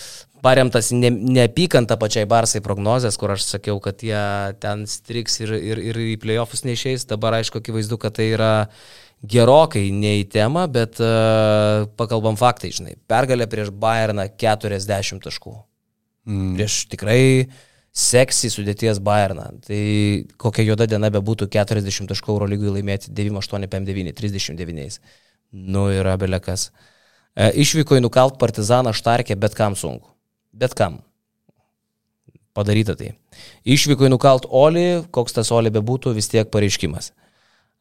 [0.46, 4.22] paremtas ne, neapykanta pačiai Barsai prognozės, kur aš sakiau, kad jie
[4.62, 7.08] ten striks ir, ir, ir į playoffus neišeis.
[7.10, 8.54] Dabar aišku, akivaizdu, kad tai yra
[9.26, 12.98] gerokai ne į temą, bet uh, pakalbam faktai, žinai.
[13.10, 15.56] Pergalė prieš Bayerną 40 taškų.
[16.30, 16.56] Mm.
[16.60, 17.20] Prieš tikrai
[17.96, 19.50] seksy sudėties Bayerną.
[19.66, 19.84] Tai
[20.42, 25.00] kokia juoda diena bebūtų 40 taškų Euro lygui laimėti 9859, 39.
[25.66, 26.70] Nu yra belekas.
[27.34, 30.15] E, išvyko į nukalt partizaną Štarkę, bet kam sunku
[30.56, 31.02] bet kam.
[32.56, 33.12] Padaryta tai.
[33.68, 37.12] Išvyko į nukalt Oli, koks tas Oli bebūtų, vis tiek pareiškimas.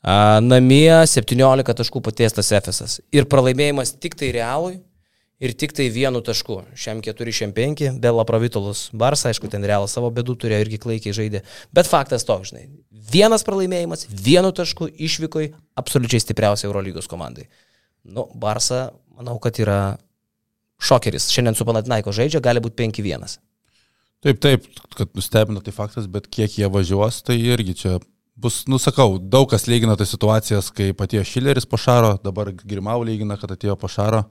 [0.03, 2.99] A, namie 17 taškų patiestas Efesas.
[3.15, 4.81] Ir pralaimėjimas tik tai realui
[5.39, 6.61] ir tik tai vienu tašku.
[6.79, 11.17] Šiam 4, šiam 5, Bela Provitolus Barsą, aišku, ten realą savo bėdų turėjo irgi klaikiai
[11.17, 11.45] žaidė.
[11.75, 12.67] Bet faktas toks, žinai.
[13.15, 17.47] Vienas pralaimėjimas, vienu tašku išvykoj absoliučiai stipriausiai Eurolygos komandai.
[18.05, 19.79] Nu, Barsa, manau, kad yra
[20.83, 21.31] šokeris.
[21.35, 23.39] Šiandien su Panatinaiko žaidžia, gali būti 5-1.
[24.25, 24.67] Taip, taip,
[24.97, 27.99] kad nustebino tai faktas, bet kiek jie važiuos, tai irgi čia
[28.41, 33.37] bus, nusakau, daug kas lygina tas situacijas, kai atėjo Šileris po Šaro, dabar Grimau lygina,
[33.41, 34.25] kad atėjo po Šaro.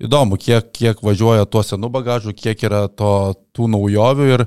[0.00, 4.46] Įdomu, kiek, kiek važiuoja tuo senų bagažų, kiek yra to, tų naujovių ir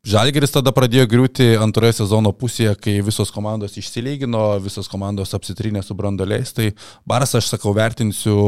[0.00, 5.92] Žalgeris tada pradėjo griūti antroje sezono pusėje, kai visos komandos išsilygino, visos komandos apsitrinė su
[5.96, 6.54] brandoliais.
[6.56, 6.70] Tai
[7.04, 8.38] Baras, aš sakau, vertinsiu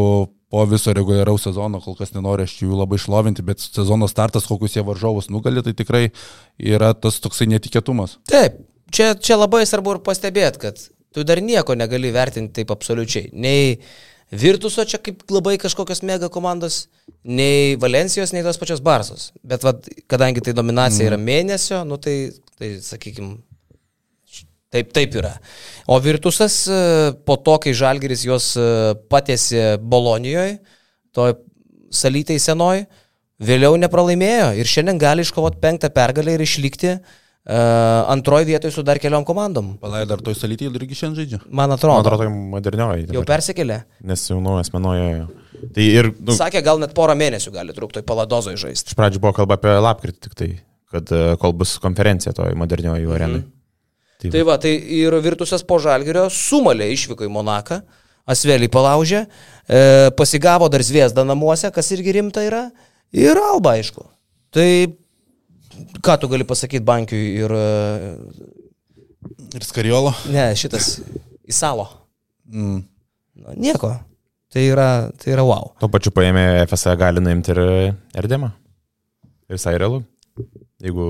[0.52, 4.76] po viso reguliaraus sezono, kol kas nenoriu aš jų labai šlovinti, bet sezono startas, kokius
[4.76, 6.02] jie varžovus nugali, tai tikrai
[6.60, 8.18] yra tas toksai netikėtumas.
[8.28, 8.58] Taip,
[8.92, 10.82] čia, čia labai svarbu ir pastebėti, kad
[11.16, 13.30] tu dar nieko negali vertinti taip absoliučiai.
[13.32, 13.78] Nei
[14.32, 16.86] Virtuso čia kaip labai kažkokios mega komandos,
[17.24, 19.30] nei Valencijos, nei tos pačios Barsos.
[19.44, 22.16] Bet vat, kadangi tai dominacija yra mėnesio, nu tai,
[22.56, 23.36] tai sakykime,
[24.72, 25.36] taip, taip yra.
[25.90, 26.82] O Virtusas e,
[27.26, 28.66] po to, kai Žalgeris juos e,
[29.12, 30.58] patėsi Bolonijoje,
[31.14, 31.36] toj
[31.92, 32.86] salytai senoj,
[33.42, 37.54] vėliau nepralaimėjo ir šiandien gali iškovoti penktą pergalę ir išlikti uh, Uh,
[38.06, 39.72] antroji vietoje su dar keliom komandom.
[39.82, 41.38] Palai dar toj salytį irgi šiandien žaidžia.
[41.50, 41.96] Man atrodo.
[41.96, 43.06] Man atrodo, tai modernioji.
[43.16, 43.80] Jau persikėlė.
[44.06, 45.24] Nes jau naujas menoje.
[45.74, 46.12] Tai ir...
[46.22, 48.94] Nu, Sakė, gal net porą mėnesių gali trukti toj paladozoje žaisti.
[48.94, 50.48] Iš pradžių buvo kalba apie lapkritį tik tai,
[50.94, 51.10] kad
[51.42, 53.16] kol bus konferencija toj modernioji mhm.
[53.18, 53.42] arenai.
[54.22, 57.80] Tai, tai va, tai ir Virtusas po Žalgerio sumalė išvyko į Monaką,
[58.30, 59.24] Asvelį palaužė,
[59.66, 62.68] e, pasigavo dar Zviesdą namuose, kas irgi rimta yra,
[63.10, 64.04] ir Alba aišku.
[64.54, 64.68] Tai
[66.06, 67.56] ką tu gali pasakyti bankiui ir...
[67.56, 68.14] E,
[69.58, 70.14] ir skariolo?
[70.30, 71.00] Ne, šitas
[71.50, 71.88] į salo.
[72.46, 72.80] Mm.
[73.42, 73.90] Nu, nieko.
[74.52, 75.72] Tai yra, tai yra wow.
[75.80, 77.62] Tuo pačiu paėmė FSA gali nuimti ir
[78.22, 78.52] Erdemą.
[79.48, 80.02] Ir visai realu.
[80.82, 81.04] Jeigu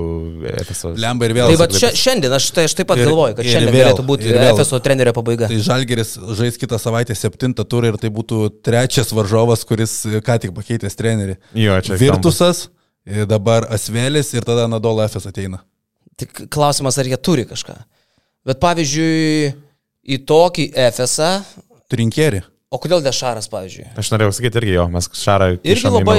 [0.67, 0.91] FSO.
[1.01, 1.49] Lemba ir vėl.
[1.49, 4.05] Tai va, šia, šiandien aš, tai, aš taip pat ir, galvoju, kad šiandien vėl, galėtų
[4.05, 5.49] būti FSO trenerio pabaiga.
[5.49, 10.53] Tai Žalgeris žais kitą savaitę septintą turą ir tai būtų trečias varžovas, kuris ką tik
[10.53, 11.39] pakeitęs trenerį.
[11.57, 11.97] Jo, čia.
[11.97, 12.67] Virtusas.
[12.67, 12.79] Kampas
[13.27, 15.59] dabar Asvelis ir tada Nadolo Efes ateina.
[16.19, 17.75] Tik klausimas, ar jie turi kažką.
[18.47, 19.53] Bet pavyzdžiui,
[20.03, 21.35] į tokį Efesą.
[21.91, 22.43] Trinkerį.
[22.73, 23.91] O kodėl Dešaras, pavyzdžiui?
[23.99, 26.17] Aš norėjau sakyti irgi jo, mes Šarą irgi labai,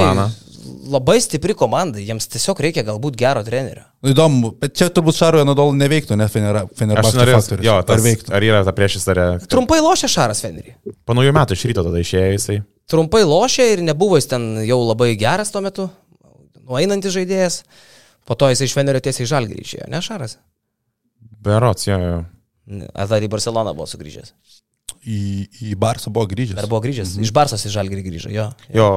[0.91, 3.83] labai stipri komanda, jiems tiesiog reikia galbūt gero trenerio.
[4.05, 7.51] Nu, įdomu, bet čia turbūt Šaroje Nadol neveiktų, ne faktorius.
[7.65, 8.33] Jo, tas, ar, veiktų.
[8.35, 9.27] ar yra ta priešistorė?
[9.51, 10.75] Trumpai lošia Šaras Fenerį.
[11.07, 12.57] Po naujų metų iš ryto tada išėjo jisai.
[12.91, 15.89] Trumpai lošia ir nebuvo jis ten jau labai geras tuo metu
[16.65, 17.61] nueinantis žaidėjas,
[18.25, 20.37] po to jis iš Venerio tiesiai į Žalgirį išėjo, ne Šaras?
[21.45, 22.21] Berots, jo, jo.
[22.97, 24.33] Ar dar į Barceloną buvo sugrįžęs?
[25.05, 25.19] Į,
[25.69, 26.57] į Barsą buvo grįžęs.
[26.57, 27.13] Ar buvo grįžęs?
[27.13, 27.27] Mhm.
[27.27, 28.47] Iš Barsos į Žalgirį grįžo, jo.
[28.73, 28.89] Jo.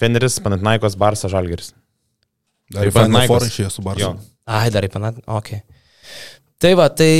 [0.00, 1.72] Feneris, Panatnaikos, Barsas, Žalgiris.
[2.74, 4.14] Dar į Panatnaikos išėjo su Barsu.
[4.44, 6.34] Ai, dar į Panatnaikos, ok.
[6.64, 7.12] Tai va, tai,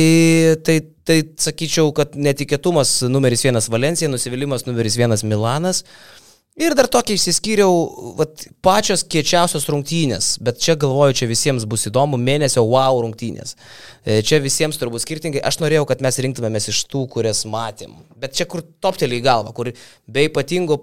[0.64, 5.82] tai, tai sakyčiau, kad netikėtumas numeris vienas Valencija, nusivylimas numeris vienas Milanas.
[5.84, 6.23] Uh,
[6.54, 7.78] Ir dar tokia išsiskyriau,
[8.14, 13.56] vat, pačios kiečiausios rungtynės, bet čia galvoju, čia visiems bus įdomu, mėnesio wow rungtynės.
[14.06, 17.96] E, čia visiems turbūt skirtingai, aš norėjau, kad mes rinktumėmės iš tų, kurias matėm.
[18.22, 19.72] Bet čia kur toptelį į galvą, kur
[20.06, 20.78] be ypatingo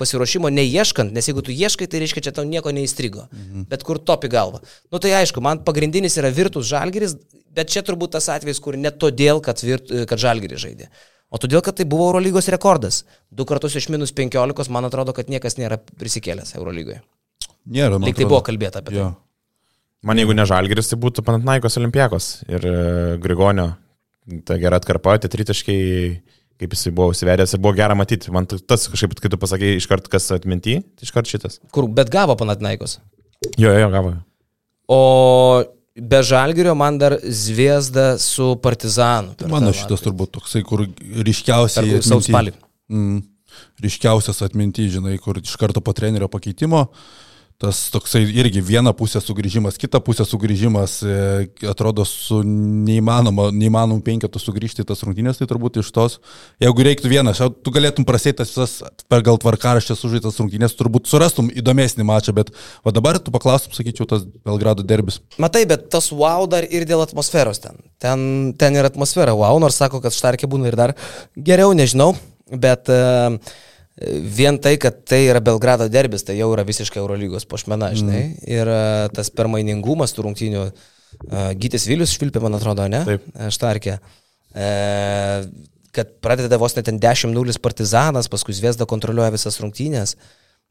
[0.00, 3.26] pasiruošimo neieškant, nes jeigu tu ieškai, tai reiškia, čia tau nieko neįstrigo.
[3.28, 3.68] Mhm.
[3.68, 4.62] Bet kur top į galvą.
[4.88, 7.18] Nu tai aišku, man pagrindinis yra virtus žalgeris,
[7.52, 10.88] bet čia turbūt tas atvejis, kur ne todėl, kad, virt, kad žalgeris žaidė.
[11.28, 13.02] O todėl, kad tai buvo Eurolygos rekordas.
[13.28, 17.02] Du kartus iš minus 15, man atrodo, kad niekas nėra prisikėlęs Eurolygoje.
[17.68, 18.08] Nėra, man.
[18.08, 19.10] Tik tai buvo kalbėta apie jo.
[19.12, 19.24] tai.
[20.08, 22.74] Man jeigu ne Žalgiris, tai būtų Panatnaikos Olimpiakos ir e,
[23.20, 23.72] Grigonio.
[24.46, 25.78] Ta gera atkarpa, tie tritaškai,
[26.60, 28.30] kaip jisai buvo užsivedęs ir buvo gera matyti.
[28.32, 31.58] Man tas kažkaip, kai tu pasakėjai iškart, kas atminti, tai iškart šitas.
[31.74, 33.00] Kur, bet gavo Panatnaikos.
[33.60, 34.14] Jo, jo, gavo.
[34.88, 35.00] O
[35.98, 39.34] Be žalgerio man dar Zviesda su Partizanu.
[39.50, 40.84] Mano šitas turbūt toksai, kur
[41.26, 42.02] ryškiausiai...
[42.06, 42.54] Saus spalį.
[42.92, 43.22] Mm,
[43.82, 46.86] ryškiausias atminty, žinai, kur iš karto po trenerio pakeitimo.
[46.86, 47.27] Uh,
[47.58, 54.38] tas toksai irgi viena pusė sugrįžimas, kita pusė sugrįžimas, e, atrodo su neįmanoma, neįmanoma penketų
[54.38, 56.18] sugrįžti tas rungtynės, tai turbūt iš tos,
[56.62, 58.76] jeigu reiktų vieną, tu galėtum prasėti tas visas
[59.10, 62.54] per gal tvarkaraštės užžaitas rungtynės, turbūt surastum įdomesnį mačą, bet
[62.86, 65.18] o dabar tu paklaustum, sakyčiau, tas Belgrado derbis.
[65.42, 67.82] Matai, bet tas wow dar ir dėl atmosferos ten.
[67.98, 70.94] Ten, ten yra atmosfera wow, nors sako, kad štarkė būna ir dar
[71.34, 72.12] geriau, nežinau,
[72.54, 73.34] bet uh,
[74.38, 78.22] vien tai, kad tai yra Belgrado derbis, tai jau yra visiškai Eurolygos pošmena, žinai.
[78.28, 78.46] Mm.
[78.54, 83.02] Ir uh, tas permainingumas tų rungtynių, uh, Gytis Vilius švilpė, man atrodo, ne?
[83.08, 83.26] Taip.
[83.54, 83.98] Štarkė.
[84.54, 85.48] Uh,
[85.98, 90.14] kad pradeda vos net ten 10-0 partizanas, paskui Zviesda kontroliuoja visas rungtynės.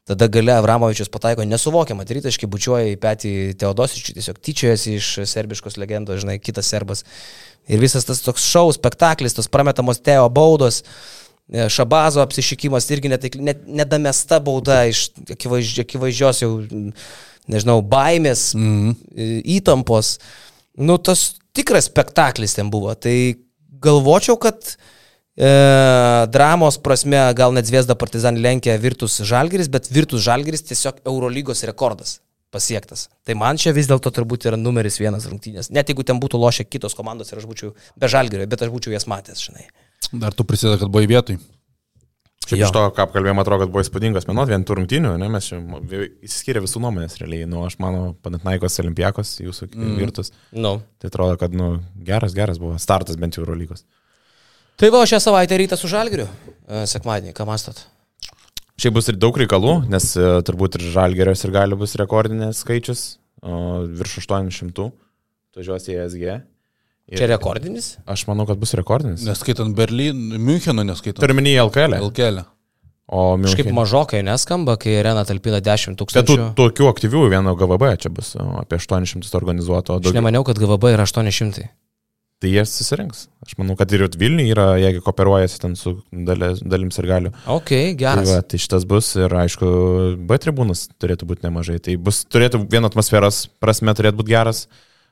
[0.08, 6.22] Tada gale Avramovičius pataiko nesuvokiamą tritaškį, bučiuoja į petį Teodosičių, tiesiog tyčiojasi iš serbiškos legendos,
[6.22, 7.04] žinai, kitas serbas.
[7.68, 11.17] Ir visas tas toks šau, spektaklis, tos prametamos Teo baudos, e,
[11.48, 16.52] Šabazo apsišykimas irgi net, net, nedamesta bauda iš akivaizdž, akivaizdžios jau,
[17.48, 18.94] nežinau, baimės, mm
[19.58, 20.18] įtampos.
[20.78, 22.92] Nu, tas tikras spektaklis ten buvo.
[22.94, 23.16] Tai
[23.82, 24.76] galvočiau, kad
[25.38, 31.62] E, dramos prasme gal net Zviesda Partizan lenkia Virtus Žalgeris, bet Virtus Žalgeris tiesiog Eurolygos
[31.68, 32.18] rekordas
[32.50, 33.06] pasiektas.
[33.22, 35.70] Tai man čia vis dėlto turbūt yra numeris vienas rungtynės.
[35.70, 38.96] Net jeigu ten būtų lošę kitos komandos ir aš būčiau be Žalgerio, bet aš būčiau
[38.96, 39.68] jas matęs, žinai.
[40.12, 41.38] Dar tu prisideda, kad buvai vietoj.
[42.48, 45.50] Šiaip iš to, ką apkalbėjome, atrodo, kad buvo įspūdingas menuot, vien tų rungtynių, ne, mes
[45.50, 45.58] čia
[46.24, 47.44] įsiskyrė visų nuomonės realiai.
[47.50, 49.98] Nu, aš manau, Panatnaikos Olimpijakos, jūsų mm.
[50.00, 50.32] virtus.
[50.56, 50.78] No.
[50.96, 51.74] Tai atrodo, kad, nu,
[52.08, 53.84] geras, geras buvo startas bent jau Eurolygos.
[54.80, 56.24] Tai va, šią savaitę rytą su Žalgiriu,
[56.64, 57.82] e, sekmadienį, ką mastot?
[58.80, 63.08] Šiaip bus ir daug reikalų, nes e, turbūt ir Žalgerios ir gali bus rekordinės skaičius,
[63.42, 64.88] virš 800,
[65.58, 66.38] važiuos į ESG.
[67.08, 67.94] Ir Čia rekordinis?
[68.04, 69.24] Aš manau, kad bus rekordinis.
[69.24, 71.22] Neskaitant Berlyną, Müncheno neskaitant.
[71.22, 71.96] Turiu minį LKL.
[72.10, 72.42] LKL.
[73.08, 73.54] O München...
[73.56, 76.28] Kažkaip mažokai neskamba, kai arena talpina 10 tūkstančių.
[76.28, 79.96] Bet tų, tokių aktyvių vieno GVB čia bus apie 800 organizuoto.
[80.04, 81.70] Aš nemaniau, kad GVB yra 800
[82.38, 83.26] tai jie susirinks.
[83.42, 87.32] Aš manau, kad ir Vilniui yra, jeigu kooperuojasi ten su dalė, dalim ir galiu.
[87.50, 88.28] Ok, geras.
[88.28, 89.70] Tai, va, tai šitas bus ir aišku,
[90.28, 91.80] B tribūnas turėtų būti nemažai.
[91.82, 94.68] Tai bus, turėtų vien atmosferos prasme turėtų būti geras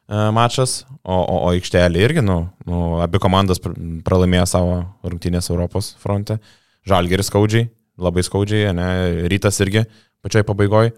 [0.08, 2.38] mačas, o, o, o aikštelė irgi, nu,
[2.68, 4.76] nu, abi komandos pralaimėjo savo
[5.06, 6.38] rungtynės Europos fronte.
[6.86, 7.66] Žalgeris skaudžiai,
[7.98, 8.88] labai skaudžiai, ne,
[9.30, 9.82] rytas irgi
[10.22, 10.94] pačioj pabaigoje.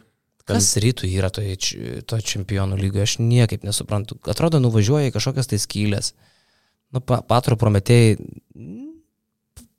[0.48, 1.56] Kas rytų yra toje
[2.08, 4.16] to čempionų lygoje, aš niekaip nesuprantu.
[4.32, 6.14] Atrodo, nuvažiuoja į kažkokias tai skylės.
[6.92, 8.14] Nu, pa, patro prometėjai,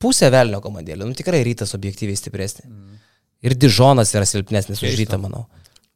[0.01, 2.67] pusė velnio komandėlė, nu tikrai rytas objektyviai stipresnė.
[2.69, 2.99] Mm.
[3.49, 5.47] Ir Dižonas yra silpnesnis už rytą, manau.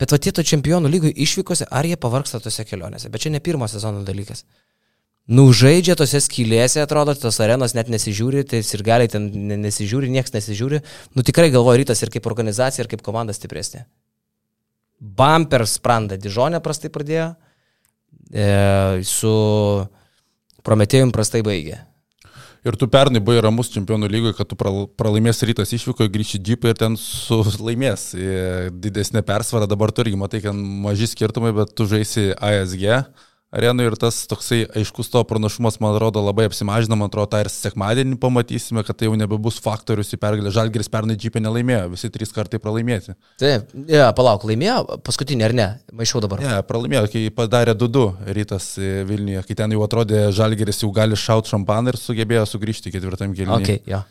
[0.01, 3.41] Bet va tie to čempionų lygoje išvykose, ar jie pavarksta tose kelionėse, bet čia ne
[3.43, 4.43] pirmo sezono dalykas.
[5.31, 9.29] Nužaidžia tose skylėse, atrodo, tos arenos net nesižiūri, tai ir galiai ten
[9.63, 10.81] nesižiūri, niekas nesižiūri.
[11.15, 13.85] Nu tikrai galvoju rytas ir kaip organizacija, ir kaip komanda stipresnė.
[14.99, 17.29] Bumper sprandą Dižonė prastai pradėjo,
[18.31, 18.49] e,
[19.07, 19.31] su
[20.63, 21.81] Prometėjum prastai baigė.
[22.63, 26.77] Ir tu pernai buvai ramus čempionų lygoje, kad tu pralaimės rytas išvyko, grįši džipą ir
[26.79, 28.13] ten sulaimės
[28.71, 32.85] didesnė persvara, dabar tu irgi matai, kad maži skirtumai, bet tu žaisi ASG
[33.53, 37.49] arenui ir tas toksai aiškus to pranašumas, man atrodo, labai apsimažina, man atrodo, tą ir
[37.53, 40.53] sekmadienį pamatysime, kad tai jau nebebus faktorius į pergalę.
[40.53, 43.15] Žalgiris pernai džipė nelaimėjo, visi trys kartai pralaimėti.
[43.41, 45.69] Taip, ja, palauk, laimėjo paskutinį ar ne?
[45.93, 46.41] Maišiau dabar.
[46.43, 51.19] Ne, ja, pralaimėjo, kai padarė 2-2 rytas Vilniuje, kai ten jau atrodė Žalgiris jau gali
[51.19, 53.61] šaut šampaną ir sugebėjo sugrįžti ketvirtam keliui.
[53.61, 54.03] Okay, ja.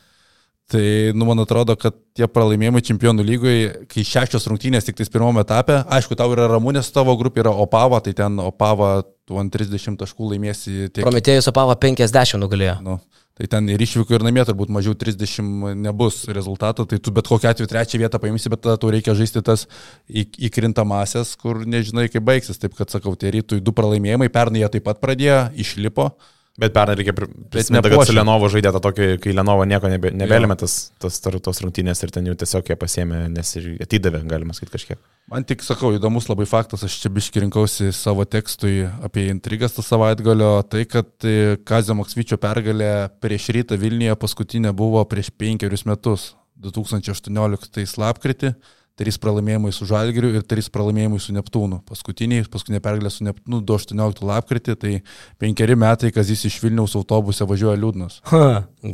[0.73, 5.43] Tai, nu, man atrodo, kad tie pralaimėjimai čempionų lygoje, kai šešios rungtynės tik tais pirmame
[5.45, 10.01] etape, aišku, tau yra Ramūnės tavo grupė, yra Opava, tai ten Opava, tu ant 30
[10.01, 10.87] taškų laimėsi.
[10.89, 11.03] Tiek...
[11.05, 12.79] Prometėjus Opava 50 nugalėjo.
[12.87, 12.97] Nu,
[13.37, 17.53] tai ten ir išvykų ir namie turbūt mažiau 30 nebus rezultato, tai tu bet kokiu
[17.53, 19.69] atveju trečią vietą paimsi, bet tada tau reikia žaisti tas
[20.09, 22.61] įkrintamasias, kur nežinai, kaip baigsis.
[22.65, 26.15] Taip, kad sakau, tie rytui du pralaimėjimai, pernai jie taip pat pradėjo, išlipo.
[26.61, 30.59] Bet pernai reikia prisiminti, kad su Lenovo žaidė tą tokį, kai Lenovo nieko nebe, nebelėmė
[30.61, 34.75] tas, tas, tos rungtynės ir ten jau tiesiog jie pasėmė, nes ir atidavė, galima sakyti
[34.75, 35.01] kažkiek.
[35.33, 39.87] Man tik sakau, įdomus labai faktas, aš čia biški rinkausi savo tekstui apie intrigas tą
[39.87, 42.93] savaitgalio, tai kad e, Kazio Maksvyčio pergalė
[43.25, 48.53] prieš rytą Vilniuje paskutinė buvo prieš penkerius metus, 2018 lapkritį
[48.99, 51.81] trys pralaimėjimai su Žalgiriu ir trys pralaimėjimai su Neptūnu.
[51.89, 54.93] Paskutiniai, paskutinė pergalė su Neptūnu 2.18 lapkritį, tai
[55.41, 58.21] penkeri metai, kas jis iš Vilniaus autobuse važiuoja liūdnas.
[58.33, 58.45] Ha,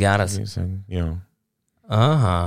[0.01, 0.39] geras.
[0.93, 1.13] Jo.
[1.89, 2.39] Aha.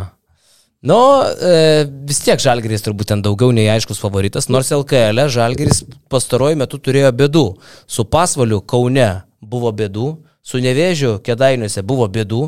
[0.82, 5.84] Nu, e, vis tiek Žalgeris turbūt ten daugiau nei aiškus favoritas, nors LKL e Žalgeris
[6.10, 7.44] pastaruoju metu turėjo bėdų.
[7.86, 9.10] Su pasvaliu Kaune
[9.42, 10.08] buvo bėdų,
[10.42, 12.42] su Nevėžiu Kedainiuose buvo bėdų,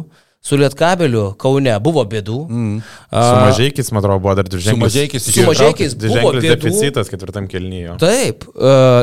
[0.43, 2.37] Su Lietkabeliu Kaune buvo bėdų.
[2.51, 2.79] Mm.
[2.83, 4.75] Su Mažiekiais, man atrodo, buvo dar dviženklis.
[4.75, 6.49] Su Mažiekiais, su mažiekiais buvo bėdų.
[6.49, 7.95] deficitas ketvirtam kelnyje.
[8.01, 8.43] Taip,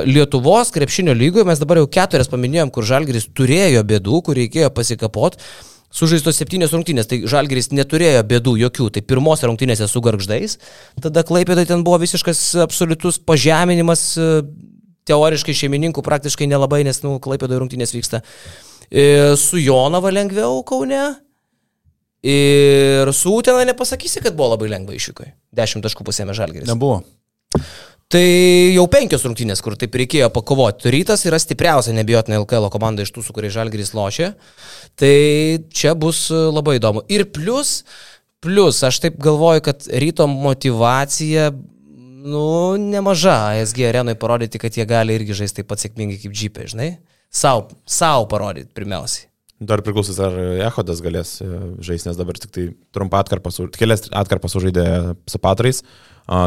[0.05, 5.41] Lietuvos krepšinio lygoje mes dabar jau keturias paminėjom, kur Žalgris turėjo bėdų, kur reikėjo pasikapot.
[5.91, 10.59] Sužaistos septynės rungtynės, tai Žalgeris neturėjo bėdų jokių, tai pirmose rungtynėse su garždais,
[11.03, 14.05] tada Klaipėdai ten buvo visiškas absoliutus pažeminimas,
[15.11, 18.23] teoriškai šeimininkų praktiškai nelabai, nes, nu, Klaipėdai rungtynės vyksta.
[18.87, 21.03] E, su Jonava lengviau Kaune,
[22.27, 25.31] Ir su Utena nepasakysi, kad buvo labai lengva išvykai.
[25.57, 26.69] 10 taškų pusėmė žalgeris.
[26.69, 27.01] Nebuvo.
[28.11, 28.21] Tai
[28.75, 30.91] jau penkios rungtynės, kur taip reikėjo pakovoti.
[30.91, 34.33] Rytas yra stipriausia, nebijotinai LKL komanda iš tų, su kuriais žalgeris lošia.
[34.99, 35.15] Tai
[35.71, 37.07] čia bus labai įdomu.
[37.09, 37.79] Ir plus,
[38.41, 41.51] Plus, aš taip galvoju, kad ryto motivacija,
[42.25, 46.65] nu, nemaža ASG arenui parodyti, kad jie gali irgi žaisti taip pat sėkmingai kaip džipė,
[46.73, 46.89] žinai?
[47.29, 49.29] Sau, sau parodyti pirmiausiai.
[49.61, 50.33] Dar priklausys, ar
[50.65, 51.49] Ehodas galės e,
[51.85, 52.65] žaisti, nes dabar tik tai
[52.97, 54.87] trumpą atkarpą, su, kelias atkarpas sužaidė
[55.29, 55.83] su patrais.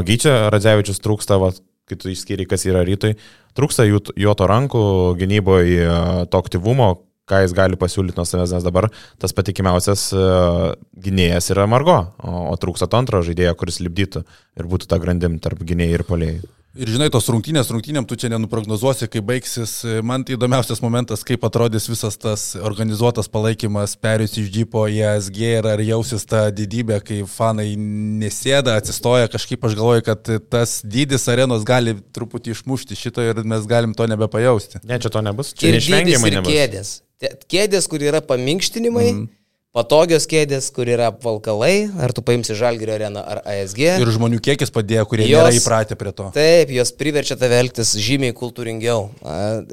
[0.07, 1.51] Gyčia Radzevičius trūksta, va,
[1.89, 3.13] kai tu išskyri, kas yra rytoj,
[3.57, 4.83] trūksta jų, jo to rankų
[5.19, 5.89] gynyboje,
[6.31, 6.89] to aktyvumo,
[7.29, 8.89] ką jis gali pasiūlyti nuo savęs, nes dabar
[9.21, 10.73] tas patikimiausias uh,
[11.05, 14.25] gynėjas yra Margo, o, o trūksta to antro žaidėjo, kuris lipdytų
[14.59, 16.41] ir būtų tą grandim tarp gynėjų ir polėjų.
[16.73, 19.75] Ir žinai, tos rungtynės, rungtynėm tu čia nenuprognozuosi, kai baigsis.
[20.01, 25.37] Man tai įdomiausias momentas, kaip atrodys visas tas organizuotas palaikymas, perėjus iš džipo į ASG
[25.51, 31.29] ir ar jausis ta didybė, kai fanai nesėda, atsistoja, kažkaip aš galvoju, kad tas dydis
[31.29, 34.81] arenos gali truputį išmušti šito ir mes galim to nebepajausti.
[34.81, 35.53] Ne, čia to nebus.
[35.53, 36.57] Čia ir neišvengiamai nebus.
[36.57, 36.95] Kėdės.
[37.53, 39.07] Kėdės, kur yra paminkštinimai.
[39.13, 39.31] Mm
[39.73, 43.81] patogios kėdės, kur yra apvalkalai, ar tu paimsi Žalgirio areną ar ASG.
[44.03, 46.27] Ir žmonių kiekis padėjo, kurie jos, nėra įpratę prie to.
[46.35, 49.07] Taip, jos priverčia tave elgtis žymiai kultūringiau.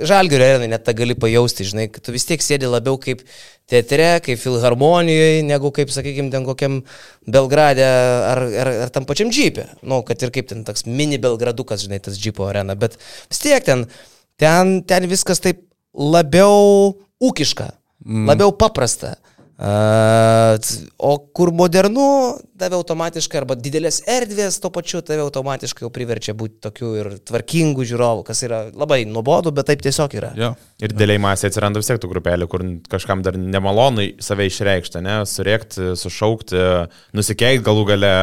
[0.01, 3.27] Žalgirio arenai net tą gali pajausti, žinai, kad tu vis tiek sėdi labiau kaip
[3.71, 6.81] teatre, kaip filharmonijoje, negu kaip, sakykime, ten kokiam
[7.29, 9.69] Belgrade ar, ar, ar tam pačiam džipė.
[9.85, 12.75] Nu, kad ir kaip ten toks mini Belgradukas, žinai, tas džipo arena.
[12.79, 12.97] Bet
[13.29, 13.85] vis tiek ten,
[14.41, 17.69] ten, ten viskas taip labiau ūkiška,
[18.09, 18.31] mm.
[18.33, 19.19] labiau paprasta.
[19.61, 20.57] Uh,
[20.97, 22.05] o kur modernu,
[22.57, 27.85] tave automatiškai, arba didelės erdvės, to pačiu tave automatiškai jau priverčia būti tokiu ir tvarkingu
[27.85, 30.31] žiūrovu, kas yra labai nuobodu, bet taip tiesiog yra.
[30.41, 30.55] Ja.
[30.81, 35.19] Ir dėliai masė atsiranda vis tiek tų grupelių, kur kažkam dar nemalonai save išreikšti, ne,
[35.29, 36.65] surėkti, sušaukti,
[37.21, 38.15] nusikeikti galų gale,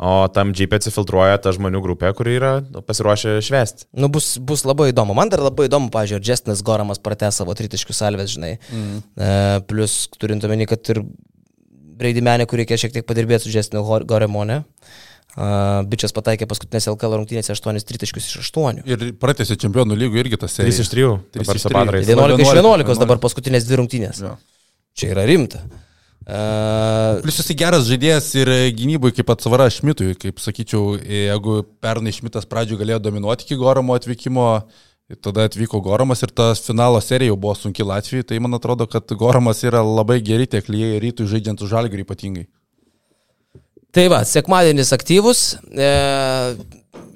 [0.00, 3.86] o tam džipė atsifiltruoja ta žmonių grupė, kuri yra nu, pasiruošę švesti.
[4.00, 5.16] Nu, bus, bus labai įdomu.
[5.16, 8.54] Man dar labai įdomu, pažiūrėjau, Džestinas Goramas pratęs savo tritiškius salves, žinai.
[8.72, 8.96] Mm.
[8.96, 11.04] Uh, plus, turint omeny, kad ir
[12.00, 14.62] Breidimenė, kur reikia šiek tiek padirbėti su Džestinu Goremone.
[15.36, 18.80] Uh, Bičias pataikė paskutinės LKL rungtynėse 8 tritaškius iš 8.
[18.88, 21.04] Ir pratęsė čempionų lygų irgi tas 3 iš 3.
[21.36, 22.00] 3 iš 3.
[22.08, 24.24] 11 iš 11 dabar paskutinės dvi rungtynės.
[24.24, 24.32] Ja.
[24.98, 25.62] Čia yra rimta.
[26.20, 32.46] Uh, Plius jisai geras žaidėjas ir gynybui kaip atsvara Šmitui, kaip sakyčiau, jeigu pernai Šmitas
[32.46, 34.44] pradžioje galėjo dominuoti iki Goromo atvykimo,
[35.24, 39.10] tada atvyko Goromas ir ta finalo serija jau buvo sunki Latvijai, tai man atrodo, kad
[39.18, 42.46] Goromas yra labai geri tiek lygiai rytų žaidžiant už žalgirį ypatingai.
[43.90, 45.40] Tai va, sekmadienis aktyvus.
[45.74, 45.88] E,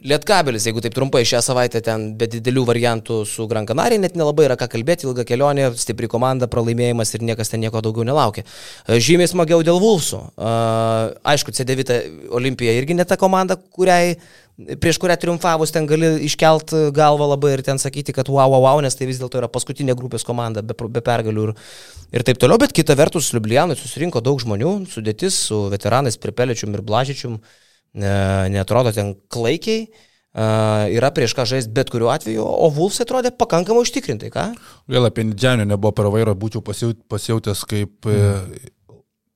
[0.05, 4.44] Lietkabelis, jeigu taip trumpai šią savaitę ten be didelių variantų su Gran Canaria, net nelabai
[4.46, 8.44] yra ką kalbėti, ilga kelionė, stipri komanda, pralaimėjimas ir niekas ten nieko daugiau nelaukia.
[8.84, 10.20] E, žymiai smagiau dėl Vulsų.
[10.36, 10.52] E,
[11.32, 14.18] aišku, C9 Olimpija irgi ne ta komanda, kuriai
[14.55, 18.84] prieš kurią triumfavus ten gali iškelt galvą labai ir ten sakyti, kad wow, wow, wow,
[18.84, 21.56] nes tai vis dėlto yra paskutinė grupės komanda be, be pergalių ir,
[22.14, 26.84] ir taip toliau, bet kita vertus, Liublianui susirinko daug žmonių, sudėtis su veteranais Pripeličium ir
[26.86, 27.64] Blažičium, ne,
[27.95, 29.87] netrodo ten klaikiai.
[30.35, 34.49] Yra prieš ką žaisti bet kuriuo atveju, o Vulfs atrodė pakankamai užtikrintai, ką?
[34.91, 38.73] Vėl apie Nidžianio nebuvo per vairą, būčiau pasijautęs kaip mm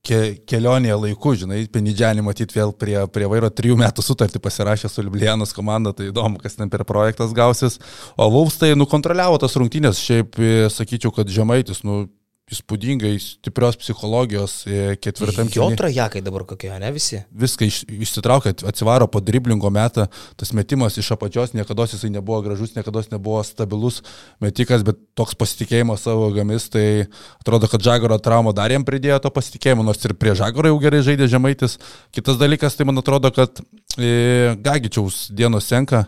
[0.05, 0.19] ke,
[0.49, 5.53] kelionėje laiku, žinai, Penidžianį matyti vėl prie, prie vairo trijų metų sutartį pasirašė su Liublianos
[5.55, 7.79] komanda, tai įdomu, kas ten per projektas gausis.
[8.17, 10.39] O Vulfs tai nukontroliavo tas rungtynės, šiaip
[10.73, 12.05] sakyčiau, kad Žemaitis, nu,
[12.49, 15.75] įspūdingai stiprios psichologijos e, ketvirtam kėlinyje.
[15.75, 17.21] Jo trajekai dabar kokie, ne visi?
[17.43, 20.07] Viską iš, išsitraukia, atsivaro po driblingo metą,
[20.39, 24.01] tas metimas iš apačios, niekada jisai nebuvo gražus, niekada nebuvo stabilus
[24.43, 26.85] metikas, bet toks pasitikėjimas savo gamis, tai
[27.41, 31.03] atrodo, kad Žagoro trauma dar jam pridėjo to pasitikėjimo, nors ir prie Žagoro jau gerai
[31.05, 31.77] žaidė Žemaitis.
[32.15, 33.61] Kitas dalykas, tai man atrodo, kad
[33.97, 36.07] e, Gagičiaus dienos senka.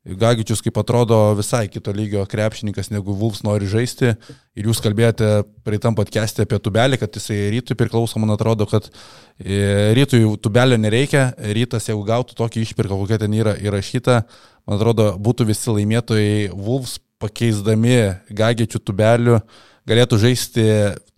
[0.00, 4.14] Gagičius, kaip atrodo, visai kito lygio krepšininkas, negu Vulfs nori žaisti.
[4.56, 5.28] Ir jūs kalbėjote
[5.66, 8.88] praeitam podcast'e apie tubelį, kad jisai rytui priklauso, man atrodo, kad
[9.36, 11.34] e, rytui tubelio nereikia.
[11.36, 14.22] Rytas, jeigu gautų tokį išpirką, kokia ten yra įrašyta,
[14.64, 18.00] man atrodo, būtų visi laimėtojai Vulfs pakeisdami
[18.32, 19.42] Gagičių tubelių
[19.90, 20.64] galėtų žaisti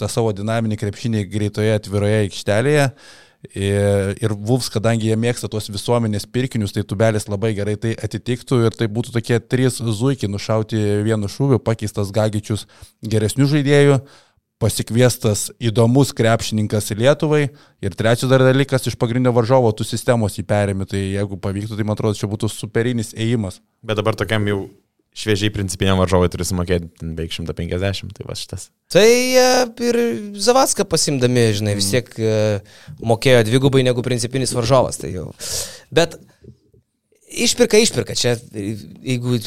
[0.00, 2.88] tą savo dinaminį krepšinį greitoje atviroje aikštelėje
[3.50, 8.60] Ir, ir Vulfs, kadangi jie mėgsta tuos visuomenės pirkinius, tai tubelis labai gerai tai atitiktų
[8.68, 12.68] ir tai būtų tokie trys zuikiai nušauti vienu šūviu, pakeistas Gagičius
[13.02, 13.96] geresnių žaidėjų,
[14.62, 17.48] pasikviestas įdomus krepšininkas Lietuvai
[17.82, 21.98] ir trečias dar dalykas iš pagrindinio varžovo tų sistemos įperėmi, tai jeigu pavyktų, tai man
[21.98, 23.58] atrodo, čia būtų superinis ėjimas.
[23.82, 24.68] Bet dabar tokiam jau
[25.16, 28.70] šviežiai principiniam varžovui turi sumokėti beveik 150, tai va šitas.
[28.92, 29.44] Tai e,
[29.88, 29.98] ir
[30.40, 32.32] Zavaską pasimdami, žinai, vis tiek e,
[33.04, 35.00] mokėjo dvigubai negu principinis varžovas.
[35.02, 35.28] Tai jau.
[35.92, 36.16] Bet
[37.28, 38.16] išpirka, išpirka.
[38.16, 39.38] Čia, jeigu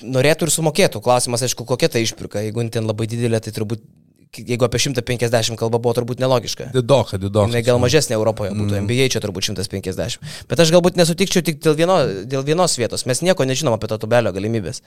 [0.00, 2.44] norėtų ir sumokėtų, klausimas, aišku, kokia ta išpirka.
[2.46, 3.84] Jeigu ten labai didelė, tai turbūt
[4.30, 6.70] jeigu apie 150 kalba buvo turbūt nelogiška.
[6.74, 7.50] Didoka, didoka.
[7.50, 8.84] Jis gal mažesnė Europoje būtų, mm.
[8.86, 10.22] NBA čia turbūt 150.
[10.50, 11.98] Bet aš galbūt nesutikčiau tik dėl, vieno,
[12.30, 13.06] dėl vienos vietos.
[13.10, 14.84] Mes nieko nežinom apie to tubelio galimybės.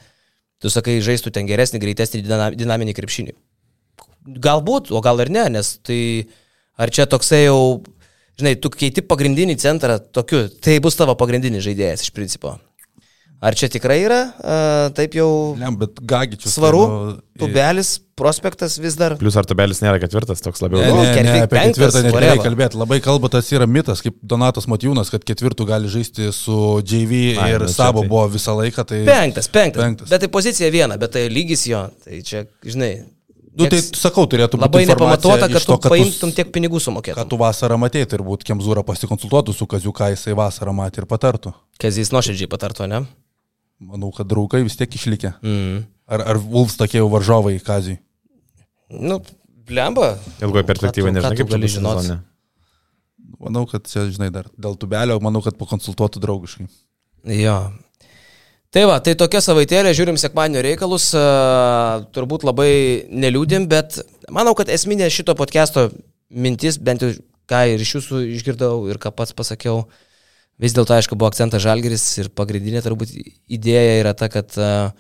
[0.63, 2.23] Tu sakai, žaistų ten geresnį, greitesnį
[2.55, 3.35] dinaminį krepšinį.
[4.43, 5.99] Galbūt, o gal ir ne, nes tai
[6.79, 7.83] ar čia toksai jau,
[8.39, 12.55] žinai, tu keiti pagrindinį centrą tokiu, tai bus tavo pagrindinis žaidėjas iš principo.
[13.43, 15.27] Ar čia tikrai yra uh, taip jau...
[15.59, 16.53] Ne, bet Gagičius.
[16.55, 19.17] Svaru, tai, nu, tubelis, prospektas vis dar.
[19.19, 20.79] Plus ar tubelis nėra ketvirtas, toks labiau.
[20.79, 22.43] Ne, ne, ne, ketvi- apie penktas, ketvirtą nereikia whatever.
[22.45, 22.79] kalbėti.
[22.79, 26.55] Labai kalba tas yra mitas, kaip Donatas Matijūnas, kad ketvirtų gali žaisti su
[26.87, 28.85] JV Ai, ir nu Sabo tai- buvo visą laiką.
[28.93, 29.01] Tai...
[29.09, 30.13] Penktas, penktas, Penktas.
[30.13, 31.81] Bet tai pozicija viena, bet tai lygis jo.
[32.05, 32.93] Tai čia, žinai.
[33.53, 36.87] Nu, tai sakau, turėtų būti Labai nepamatuota, kad to, tu paimtum tu, tiek pinigų kad
[36.87, 37.27] sumokėtum.
[37.29, 41.53] tu vasarą matėjai, turbūt Kemzūra pasikonsultuotų su Kaziuka, jisai vasarą matė ir patartų.
[41.77, 43.03] Kazis nuoširdžiai patarto, ne?
[43.91, 45.35] Manau, kad draugai vis tiek išlikę.
[45.43, 45.83] Mm.
[46.13, 47.99] Ar, ar Vulfs tokie jau varžovai Kazijai?
[48.93, 49.19] Nu,
[49.67, 50.17] blemba.
[50.43, 52.01] Ilgoje perspektyvoje tu kaip gali bus žinot?
[52.01, 52.19] sezone.
[53.43, 56.67] Manau, kad čia, žinai, dar dėl tubelio, manau, kad pakonsultuotų draugiškai.
[57.33, 57.57] Jo.
[58.73, 62.71] Tai va, tai tokia savaitėlė, žiūrim sekmadienio reikalus, a, turbūt labai
[63.11, 63.99] neliūdim, bet
[64.33, 65.89] manau, kad esminė šito podcast'o
[66.33, 67.11] mintis, bent jau
[67.49, 69.83] ką ir iš jūsų išgirdau ir ką pats pasakiau,
[70.63, 73.11] vis dėlto, aišku, buvo akcentas žalgeris ir pagrindinė turbūt
[73.51, 74.91] idėja yra ta, kad a,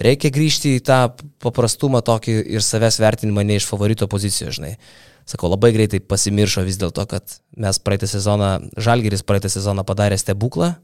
[0.00, 1.00] reikia grįžti į tą
[1.44, 4.78] paprastumą tokį ir savęs vertinimą ne iš favorito pozicijos, žinai.
[5.28, 10.74] Sakau, labai greitai pasimiršo vis dėlto, kad mes praeitą sezoną, žalgeris praeitą sezoną padarė stebuklą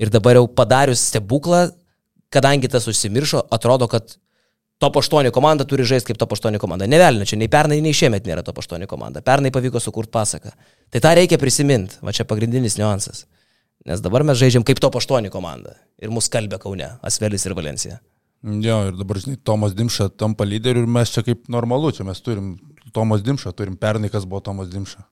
[0.00, 1.66] Ir dabar jau padarius stebuklą,
[2.32, 4.16] kadangi tas užsimiršo, atrodo, kad
[4.80, 6.88] top 8 komanda turi žaisti kaip top 8 komanda.
[6.88, 9.22] Nevelina, čia nei pernai, nei šiemet nėra top 8 komanda.
[9.22, 10.54] Pernai pavyko sukurti pasaką.
[10.90, 13.26] Tai tą reikia prisiminti, va čia pagrindinis niuansas.
[13.88, 15.74] Nes dabar mes žaidžiam kaip top 8 komanda.
[16.02, 17.98] Ir mus kalbė Kaune, Asvelis ir Valencija.
[18.42, 22.18] Jo, ir dabar, žinai, Tomas Dimša tampa lyderiu ir mes čia kaip normalu, čia mes
[22.22, 22.56] turim
[22.94, 25.04] Tomas Dimša, turim pernai, kas buvo Tomas Dimša.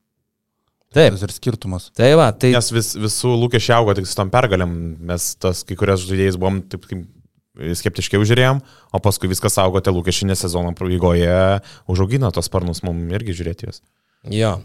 [0.90, 1.14] Taip.
[1.14, 1.86] Tas ir skirtumas.
[1.94, 2.50] Tai va, tai...
[2.56, 4.72] Nes vis, visų lūkesčių augo tik su tom pergalėm,
[5.06, 7.06] mes tas kai kurias žaidėjus buvom taip kaip
[7.78, 8.58] skeptiškiau žiūrėjom,
[8.94, 11.60] o paskui viskas augo, tie lūkesčiai nes sezono pabaigoje
[11.90, 13.82] užaugino tos sparnus, mums irgi žiūrėti juos.
[14.34, 14.56] Jo.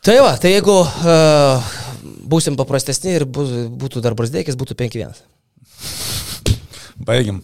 [0.00, 1.72] Tai va, tai jeigu uh,
[2.32, 5.18] būsim paprastesni ir būtų dar brasdėkis, būtų 5-1.
[7.04, 7.42] Baigim.